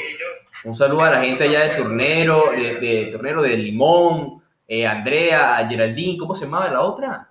Un 0.64 0.74
saludo 0.74 1.04
a 1.04 1.10
la 1.10 1.20
gente 1.22 1.44
allá 1.44 1.68
de 1.68 1.76
Turnero, 1.76 2.50
de, 2.50 2.74
de 2.74 3.06
Turnero 3.12 3.40
de 3.42 3.50
Limón, 3.56 4.42
eh, 4.68 4.86
Andrea, 4.86 5.56
a 5.56 5.68
Geraldine, 5.68 6.18
¿cómo 6.18 6.34
se 6.34 6.44
llamaba 6.44 6.68
la 6.70 6.80
otra? 6.82 7.30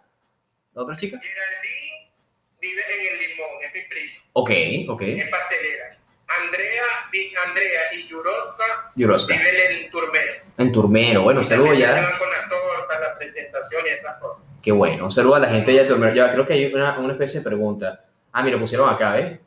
¿La 0.74 0.82
otra 0.82 0.96
chica? 0.96 1.20
Geraldine 1.22 2.12
vive 2.60 2.82
en 2.90 3.14
el 3.14 3.30
Limón, 3.30 3.50
es 3.64 3.74
mi 3.74 3.82
prima, 3.90 4.12
Ok, 4.34 4.50
ok. 4.90 5.02
es 5.02 5.30
pastelera. 5.30 5.98
Andrea, 6.42 6.84
Andrea 7.48 7.82
y 7.98 8.08
Yuroska 8.08 8.92
Yuroska. 8.96 9.34
viven 9.34 9.84
en 9.86 9.92
Turmero. 9.92 10.34
En 10.58 10.72
Turmero, 10.72 11.22
bueno, 11.24 11.40
un 11.40 11.46
saludo 11.46 11.68
También 11.70 11.90
ya. 11.90 12.18
con 12.20 12.30
las 12.30 12.50
tortas, 12.50 13.00
la 13.02 13.18
presentación 13.18 13.82
y 13.86 13.90
esas 13.90 14.18
cosas. 14.20 14.46
Qué 14.62 14.72
bueno, 14.72 15.06
un 15.06 15.12
saludo 15.12 15.36
a 15.36 15.40
la 15.40 15.50
gente 15.50 15.72
de 15.72 15.86
Turmero. 15.86 16.14
Ya 16.14 16.32
creo 16.32 16.46
que 16.46 16.54
hay 16.54 16.74
una, 16.74 17.00
una 17.00 17.14
especie 17.14 17.40
de 17.40 17.46
pregunta. 17.46 18.04
Ah, 18.32 18.44
mira, 18.44 18.60
pusieron 18.60 18.90
acá, 18.90 19.14
¿ves? 19.14 19.40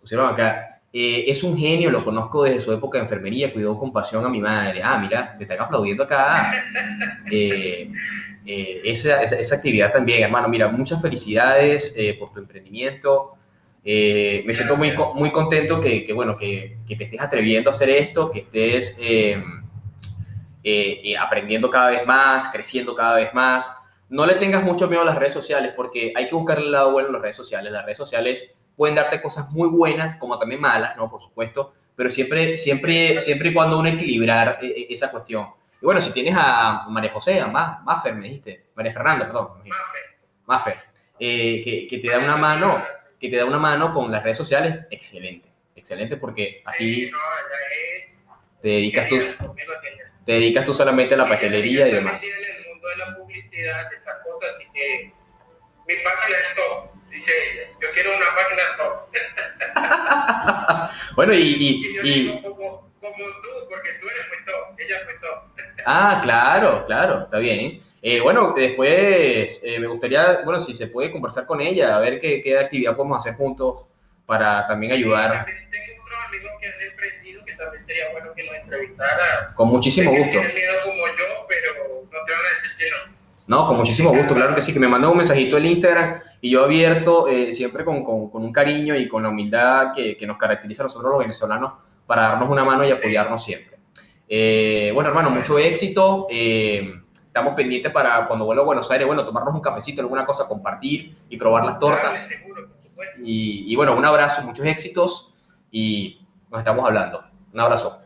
Pusieron 0.00 0.28
acá. 0.28 0.80
Eh, 0.92 1.24
es 1.28 1.42
un 1.44 1.56
genio, 1.56 1.88
lo 1.90 2.04
conozco 2.04 2.42
desde 2.44 2.60
su 2.60 2.72
época 2.72 2.98
de 2.98 3.04
enfermería, 3.04 3.52
cuidó 3.52 3.78
con 3.78 3.92
pasión 3.92 4.24
a 4.24 4.28
mi 4.28 4.40
madre. 4.40 4.82
Ah, 4.82 4.98
mira, 4.98 5.36
te 5.36 5.44
están 5.44 5.60
aplaudiendo 5.60 6.04
acá. 6.04 6.52
Eh, 7.32 7.88
eh, 8.44 8.80
esa, 8.84 9.22
esa, 9.22 9.38
esa 9.38 9.54
actividad 9.56 9.92
también, 9.92 10.24
hermano. 10.24 10.48
Mira, 10.48 10.66
muchas 10.68 11.00
felicidades 11.00 11.94
por 12.18 12.32
tu 12.32 12.40
emprendimiento. 12.40 13.36
Eh, 13.84 14.42
me 14.46 14.52
siento 14.54 14.76
muy, 14.76 14.92
muy 15.14 15.30
contento 15.32 15.80
que, 15.80 16.04
que, 16.04 16.12
bueno, 16.12 16.36
que, 16.36 16.78
que 16.86 16.96
te 16.96 17.04
estés 17.04 17.20
atreviendo 17.20 17.70
a 17.70 17.72
hacer 17.72 17.88
esto, 17.90 18.30
que 18.30 18.40
estés 18.40 18.98
eh, 19.00 19.42
eh, 20.62 21.00
eh, 21.04 21.16
aprendiendo 21.16 21.70
cada 21.70 21.90
vez 21.90 22.06
más, 22.06 22.48
creciendo 22.52 22.94
cada 22.94 23.16
vez 23.16 23.32
más. 23.32 23.76
No 24.08 24.26
le 24.26 24.34
tengas 24.34 24.62
mucho 24.62 24.88
miedo 24.88 25.02
a 25.02 25.04
las 25.04 25.16
redes 25.16 25.32
sociales 25.32 25.72
porque 25.74 26.12
hay 26.14 26.28
que 26.28 26.34
buscar 26.34 26.58
el 26.58 26.70
lado 26.72 26.92
bueno 26.92 27.08
en 27.08 27.14
las 27.14 27.22
redes 27.22 27.36
sociales. 27.36 27.72
Las 27.72 27.84
redes 27.84 27.98
sociales 27.98 28.54
pueden 28.76 28.96
darte 28.96 29.22
cosas 29.22 29.50
muy 29.50 29.68
buenas 29.68 30.16
como 30.16 30.38
también 30.38 30.60
malas, 30.60 30.96
¿no? 30.96 31.10
Por 31.10 31.22
supuesto, 31.22 31.72
pero 31.94 32.10
siempre, 32.10 32.58
siempre, 32.58 33.20
siempre 33.20 33.50
y 33.50 33.54
cuando 33.54 33.78
uno 33.78 33.88
equilibrar 33.88 34.58
esa 34.62 35.10
cuestión. 35.10 35.46
Y 35.80 35.84
bueno, 35.84 36.00
si 36.00 36.10
tienes 36.12 36.34
a 36.36 36.86
María 36.88 37.10
José, 37.12 37.40
a 37.40 37.46
Ma- 37.46 37.82
me 38.14 38.20
dijiste, 38.26 38.64
María 38.74 38.92
Fernanda, 38.92 39.26
perdón, 39.26 39.48
Mafe. 39.58 39.98
Maffer, 40.46 40.76
eh, 41.18 41.60
que, 41.64 41.86
que 41.86 41.98
te 41.98 42.08
da 42.10 42.18
una 42.18 42.36
mano, 42.36 42.82
que 43.20 43.28
te 43.28 43.36
da 43.36 43.44
una 43.44 43.58
mano 43.58 43.92
con 43.94 44.10
las 44.10 44.22
redes 44.22 44.38
sociales, 44.38 44.86
excelente, 44.90 45.48
excelente 45.76 46.16
porque 46.16 46.62
así 46.64 47.04
Sí, 47.06 47.10
no, 47.10 47.18
es. 47.98 48.26
te 48.62 48.68
dedicas 48.68 49.08
tú, 49.08 49.18
te 50.26 50.32
dedicas 50.32 50.64
tú 50.64 50.72
solamente 50.74 51.14
a 51.14 51.18
la 51.18 51.26
pastelería 51.26 51.86
y 51.88 51.92
demás. 51.92 52.22
en 52.22 52.30
el 52.56 52.66
mundo 52.68 52.88
de 52.88 52.96
la 52.96 53.16
publicidad, 53.16 53.92
esas 53.92 54.16
cosas, 54.24 54.50
así 54.56 54.64
que 54.72 55.12
mi 55.86 55.94
página 56.02 56.38
es 56.38 56.54
top, 56.56 56.90
dice 57.10 57.32
ella. 57.52 57.62
Yo 57.80 57.88
quiero 57.94 58.16
una 58.16 58.26
página 58.34 58.62
top. 58.78 59.10
Bueno, 61.16 61.32
y, 61.34 61.38
Y 61.38 61.86
y, 61.86 61.94
yo 61.96 62.02
y- 62.02 62.22
digo, 62.24 62.40
como, 62.42 62.90
como 63.00 63.16
tú, 63.16 63.68
porque 63.68 63.90
tú 64.00 64.08
eres 64.08 64.26
muy 64.28 64.44
top, 64.46 64.78
ella 64.78 64.96
es 64.98 65.04
muy 65.04 65.14
top. 65.20 65.38
ah, 65.86 66.20
claro, 66.22 66.86
claro, 66.86 67.24
está 67.24 67.38
bien. 67.38 67.82
Eh, 68.02 68.20
bueno, 68.20 68.54
después 68.56 69.60
eh, 69.62 69.78
me 69.78 69.86
gustaría, 69.86 70.40
bueno, 70.44 70.58
si 70.60 70.72
se 70.74 70.86
puede 70.86 71.10
conversar 71.10 71.44
con 71.46 71.60
ella, 71.60 71.96
a 71.96 72.00
ver 72.00 72.18
qué, 72.18 72.40
qué 72.40 72.58
actividad 72.58 72.96
podemos 72.96 73.18
hacer 73.18 73.34
juntos 73.34 73.86
para 74.26 74.66
también 74.66 74.92
Sí, 74.94 74.98
ayudar. 75.00 75.32
también 75.32 75.68
tengo 75.70 76.02
otros 76.02 76.18
amigos 76.28 76.50
que 76.60 76.66
han 76.66 76.90
emprendido 76.90 77.44
que 77.44 77.52
también 77.54 77.84
sería 77.84 78.04
bueno 78.12 78.32
que 78.34 78.44
los 78.44 78.54
entrevistara. 78.54 79.52
Con 79.54 79.68
muchísimo 79.68 80.10
gusto. 80.10 80.30
Tienen 80.30 80.54
miedo 80.54 80.72
como 80.84 81.06
yo, 81.08 81.46
pero 81.48 81.72
no 82.04 82.18
te 82.24 82.32
van 82.32 82.40
a 82.40 82.54
decir 82.54 82.70
que 82.78 82.84
no. 82.90 83.20
No, 83.46 83.66
con 83.66 83.76
muchísimo 83.78 84.10
gusto, 84.10 84.32
claro 84.34 84.54
que 84.54 84.60
sí, 84.60 84.72
que 84.72 84.78
me 84.78 84.86
mandó 84.86 85.10
un 85.10 85.16
mensajito 85.16 85.58
en 85.58 85.66
Instagram 85.66 86.20
y 86.40 86.50
yo 86.52 86.62
abierto, 86.64 87.26
eh, 87.28 87.52
siempre 87.52 87.84
con, 87.84 88.04
con- 88.04 88.30
con 88.30 88.44
un 88.44 88.52
cariño 88.52 88.94
y 88.96 89.08
con 89.08 89.24
la 89.24 89.28
humildad 89.28 89.92
que, 89.94 90.16
que 90.16 90.24
nos 90.26 90.38
caracteriza 90.38 90.84
a 90.84 90.86
nosotros 90.86 91.10
los 91.10 91.18
venezolanos 91.18 91.72
para 92.06 92.22
darnos 92.28 92.48
una 92.48 92.64
mano 92.64 92.86
y 92.86 92.92
apoyarnos 92.92 93.42
siempre. 93.44 93.76
Eh, 94.28 94.92
bueno, 94.94 95.08
hermano, 95.10 95.30
mucho 95.30 95.58
éxito. 95.58 96.28
Estamos 97.30 97.54
pendientes 97.54 97.92
para 97.92 98.26
cuando 98.26 98.44
vuelva 98.44 98.62
a 98.62 98.66
Buenos 98.66 98.90
Aires, 98.90 99.06
bueno, 99.06 99.24
tomarnos 99.24 99.54
un 99.54 99.60
cafecito, 99.60 100.00
alguna 100.02 100.26
cosa, 100.26 100.48
compartir 100.48 101.14
y 101.28 101.36
probar 101.36 101.64
las 101.64 101.78
tortas. 101.78 102.28
Y, 103.22 103.72
y 103.72 103.76
bueno, 103.76 103.94
un 103.96 104.04
abrazo, 104.04 104.42
muchos 104.42 104.66
éxitos 104.66 105.32
y 105.70 106.20
nos 106.50 106.58
estamos 106.58 106.84
hablando. 106.84 107.22
Un 107.52 107.60
abrazo. 107.60 108.02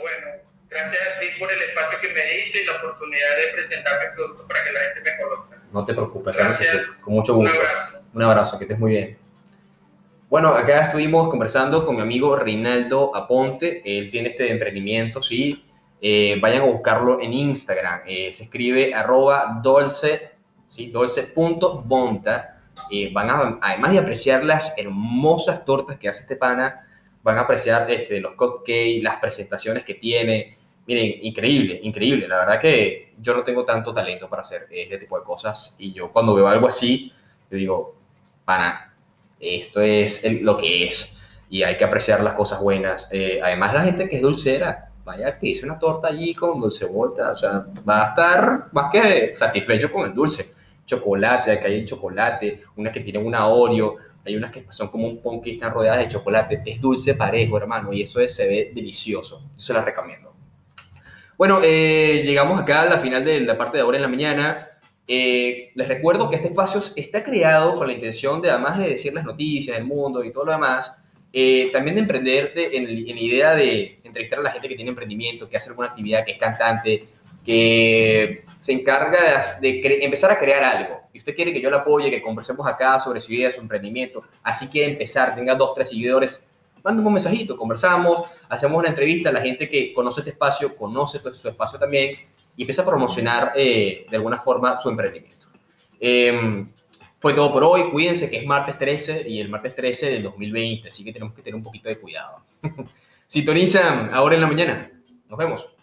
Bueno, 0.00 0.26
gracias 0.70 1.02
a 1.02 1.20
ti 1.20 1.26
por 1.40 1.50
el 1.52 1.60
espacio 1.60 1.98
que 2.00 2.08
me 2.14 2.22
diste 2.22 2.62
y 2.62 2.66
la 2.66 2.76
oportunidad 2.76 3.36
de 3.36 3.52
presentar 3.54 3.92
mi 4.00 4.14
producto 4.14 4.46
para 4.46 4.62
que 4.64 4.72
la 4.72 4.80
gente 4.80 5.00
me 5.10 5.22
conozca. 5.24 5.56
No 5.72 5.84
te 5.84 5.92
preocupes, 5.94 6.36
Gracias. 6.36 7.00
con 7.04 7.14
mucho 7.14 7.34
Un 7.34 7.44
gusto. 7.46 7.58
abrazo. 7.58 7.98
Un 8.14 8.22
abrazo, 8.22 8.58
que 8.58 8.64
estés 8.64 8.78
muy 8.78 8.92
bien. 8.92 9.18
Bueno, 10.30 10.50
acá 10.50 10.84
estuvimos 10.84 11.28
conversando 11.30 11.84
con 11.84 11.96
mi 11.96 12.02
amigo 12.02 12.36
Reinaldo 12.36 13.14
Aponte. 13.16 13.82
Él 13.84 14.10
tiene 14.10 14.28
este 14.30 14.50
emprendimiento, 14.52 15.20
sí. 15.22 15.64
Eh, 16.00 16.38
vayan 16.40 16.62
a 16.62 16.66
buscarlo 16.66 17.20
en 17.20 17.32
Instagram. 17.32 18.02
Eh, 18.06 18.32
se 18.32 18.44
escribe 18.44 18.94
arroba 18.94 19.60
dolce, 19.62 20.32
sí, 20.64 20.90
dolce.bonta. 20.90 22.60
Eh, 22.90 23.10
van 23.12 23.30
a, 23.30 23.58
además 23.60 23.92
de 23.92 23.98
apreciar 23.98 24.44
las 24.44 24.78
hermosas 24.78 25.64
tortas 25.64 25.98
que 25.98 26.08
hace 26.08 26.22
este 26.22 26.36
pana, 26.36 26.86
van 27.22 27.36
a 27.36 27.40
apreciar 27.42 27.90
este, 27.90 28.20
los 28.20 28.34
cupcakes, 28.34 29.00
las 29.02 29.16
presentaciones 29.16 29.84
que 29.84 29.94
tiene. 29.94 30.56
Miren, 30.86 31.18
increíble, 31.22 31.80
increíble. 31.82 32.26
La 32.28 32.38
verdad 32.38 32.60
que 32.60 33.12
yo 33.20 33.34
no 33.34 33.42
tengo 33.42 33.64
tanto 33.64 33.92
talento 33.92 34.28
para 34.28 34.42
hacer 34.42 34.68
este 34.70 34.98
tipo 34.98 35.18
de 35.18 35.24
cosas 35.24 35.76
y 35.78 35.92
yo 35.92 36.10
cuando 36.10 36.34
veo 36.34 36.48
algo 36.48 36.68
así, 36.68 37.12
yo 37.50 37.56
digo, 37.56 37.96
pana, 38.44 38.94
esto 39.38 39.82
es 39.82 40.24
lo 40.40 40.56
que 40.56 40.86
es 40.86 41.18
y 41.50 41.62
hay 41.62 41.76
que 41.76 41.84
apreciar 41.84 42.22
las 42.22 42.34
cosas 42.34 42.60
buenas. 42.60 43.08
Eh, 43.12 43.40
además, 43.42 43.74
la 43.74 43.82
gente 43.82 44.08
que 44.08 44.16
es 44.16 44.22
dulcera, 44.22 44.87
vaya 45.08 45.38
que 45.38 45.48
hice 45.48 45.64
una 45.64 45.78
torta 45.78 46.08
allí 46.08 46.34
con 46.34 46.60
dulce 46.60 46.84
vuelta, 46.84 47.30
o 47.30 47.34
sea, 47.34 47.66
va 47.88 48.04
a 48.04 48.08
estar 48.10 48.68
más 48.72 48.92
que 48.92 49.34
satisfecho 49.34 49.90
con 49.90 50.06
el 50.06 50.14
dulce. 50.14 50.52
Chocolate, 50.84 51.52
acá 51.52 51.66
hay 51.66 51.84
chocolate, 51.84 52.60
unas 52.76 52.92
que 52.92 53.00
tienen 53.00 53.26
una 53.26 53.46
Oreo, 53.46 53.96
hay 54.24 54.36
unas 54.36 54.50
que 54.50 54.64
son 54.70 54.88
como 54.88 55.06
un 55.06 55.20
pon 55.22 55.40
que 55.40 55.52
están 55.52 55.72
rodeadas 55.72 56.00
de 56.00 56.08
chocolate. 56.08 56.62
Es 56.64 56.80
dulce 56.80 57.14
parejo, 57.14 57.56
hermano, 57.56 57.92
y 57.92 58.02
eso 58.02 58.20
se 58.28 58.46
ve 58.46 58.72
delicioso. 58.74 59.42
Eso 59.56 59.72
la 59.72 59.82
recomiendo. 59.82 60.34
Bueno, 61.36 61.60
eh, 61.62 62.22
llegamos 62.24 62.60
acá 62.60 62.82
a 62.82 62.86
la 62.86 62.98
final 62.98 63.24
de 63.24 63.40
la 63.40 63.56
parte 63.56 63.78
de 63.78 63.82
ahora 63.82 63.96
en 63.96 64.02
la 64.02 64.08
mañana. 64.08 64.68
Eh, 65.06 65.70
les 65.74 65.88
recuerdo 65.88 66.28
que 66.28 66.36
este 66.36 66.48
espacio 66.48 66.82
está 66.96 67.22
creado 67.22 67.76
con 67.76 67.86
la 67.86 67.94
intención 67.94 68.42
de, 68.42 68.50
además 68.50 68.78
de 68.78 68.90
decir 68.90 69.14
las 69.14 69.24
noticias 69.24 69.76
del 69.76 69.86
mundo 69.86 70.22
y 70.22 70.32
todo 70.32 70.46
lo 70.46 70.52
demás, 70.52 71.02
eh, 71.32 71.70
también 71.72 71.94
de 71.94 72.00
emprender 72.00 72.52
en, 72.54 72.84
la 72.84 73.20
idea 73.20 73.54
de 73.54 73.97
entrevistar 74.08 74.40
a 74.40 74.42
la 74.42 74.50
gente 74.50 74.68
que 74.68 74.74
tiene 74.74 74.90
emprendimiento, 74.90 75.48
que 75.48 75.56
hace 75.56 75.70
alguna 75.70 75.88
actividad, 75.88 76.24
que 76.24 76.32
es 76.32 76.38
cantante, 76.38 77.08
que 77.44 78.44
se 78.60 78.72
encarga 78.72 79.42
de, 79.60 79.98
empezar 80.02 80.30
a 80.30 80.38
crear 80.38 80.62
algo. 80.62 81.00
Y 81.12 81.18
usted 81.18 81.34
quiere 81.34 81.52
que 81.52 81.60
yo 81.60 81.70
la 81.70 81.78
apoye, 81.78 82.10
que 82.10 82.20
conversemos 82.20 82.66
acá 82.66 82.98
sobre 82.98 83.20
su 83.20 83.32
idea, 83.32 83.50
su 83.50 83.60
emprendimiento, 83.60 84.24
así 84.42 84.68
que 84.68 84.84
empezar, 84.84 85.34
tenga 85.34 85.54
dos, 85.54 85.74
tres 85.74 85.88
seguidores, 85.88 86.42
mándame 86.82 87.06
un 87.06 87.14
mensajito, 87.14 87.56
conversamos, 87.56 88.28
hacemos 88.48 88.78
una 88.78 88.88
entrevista 88.88 89.32
la 89.32 89.40
gente 89.40 89.68
que 89.68 89.92
conoce 89.92 90.20
este 90.20 90.30
espacio, 90.30 90.76
conoce 90.76 91.20
su 91.34 91.48
espacio 91.48 91.78
también 91.78 92.16
y 92.56 92.62
empieza 92.62 92.82
a 92.82 92.86
promocionar 92.86 93.52
eh, 93.54 94.04
de 94.08 94.16
alguna 94.16 94.38
forma 94.38 94.78
su 94.80 94.88
emprendimiento. 94.88 95.46
Em, 96.00 96.68
fue 97.20 97.34
todo 97.34 97.52
por 97.52 97.64
hoy. 97.64 97.90
Cuídense 97.90 98.30
que 98.30 98.38
es 98.38 98.46
martes 98.46 98.78
13 98.78 99.28
y 99.28 99.40
el 99.40 99.48
martes 99.48 99.74
13 99.74 100.10
del 100.10 100.22
2020, 100.22 100.88
así 100.88 101.04
que 101.04 101.12
tenemos 101.12 101.34
que 101.34 101.42
tener 101.42 101.56
un 101.56 101.62
poquito 101.62 101.88
de 101.88 101.98
cuidado. 101.98 102.42
Sintonizan 103.28 104.08
ahora 104.12 104.36
en 104.36 104.40
la 104.40 104.46
mañana. 104.46 104.90
Nos 105.26 105.38
vemos. 105.38 105.74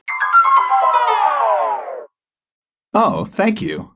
Oh, 2.93 3.25
thank 3.25 3.61
you. 3.61 3.94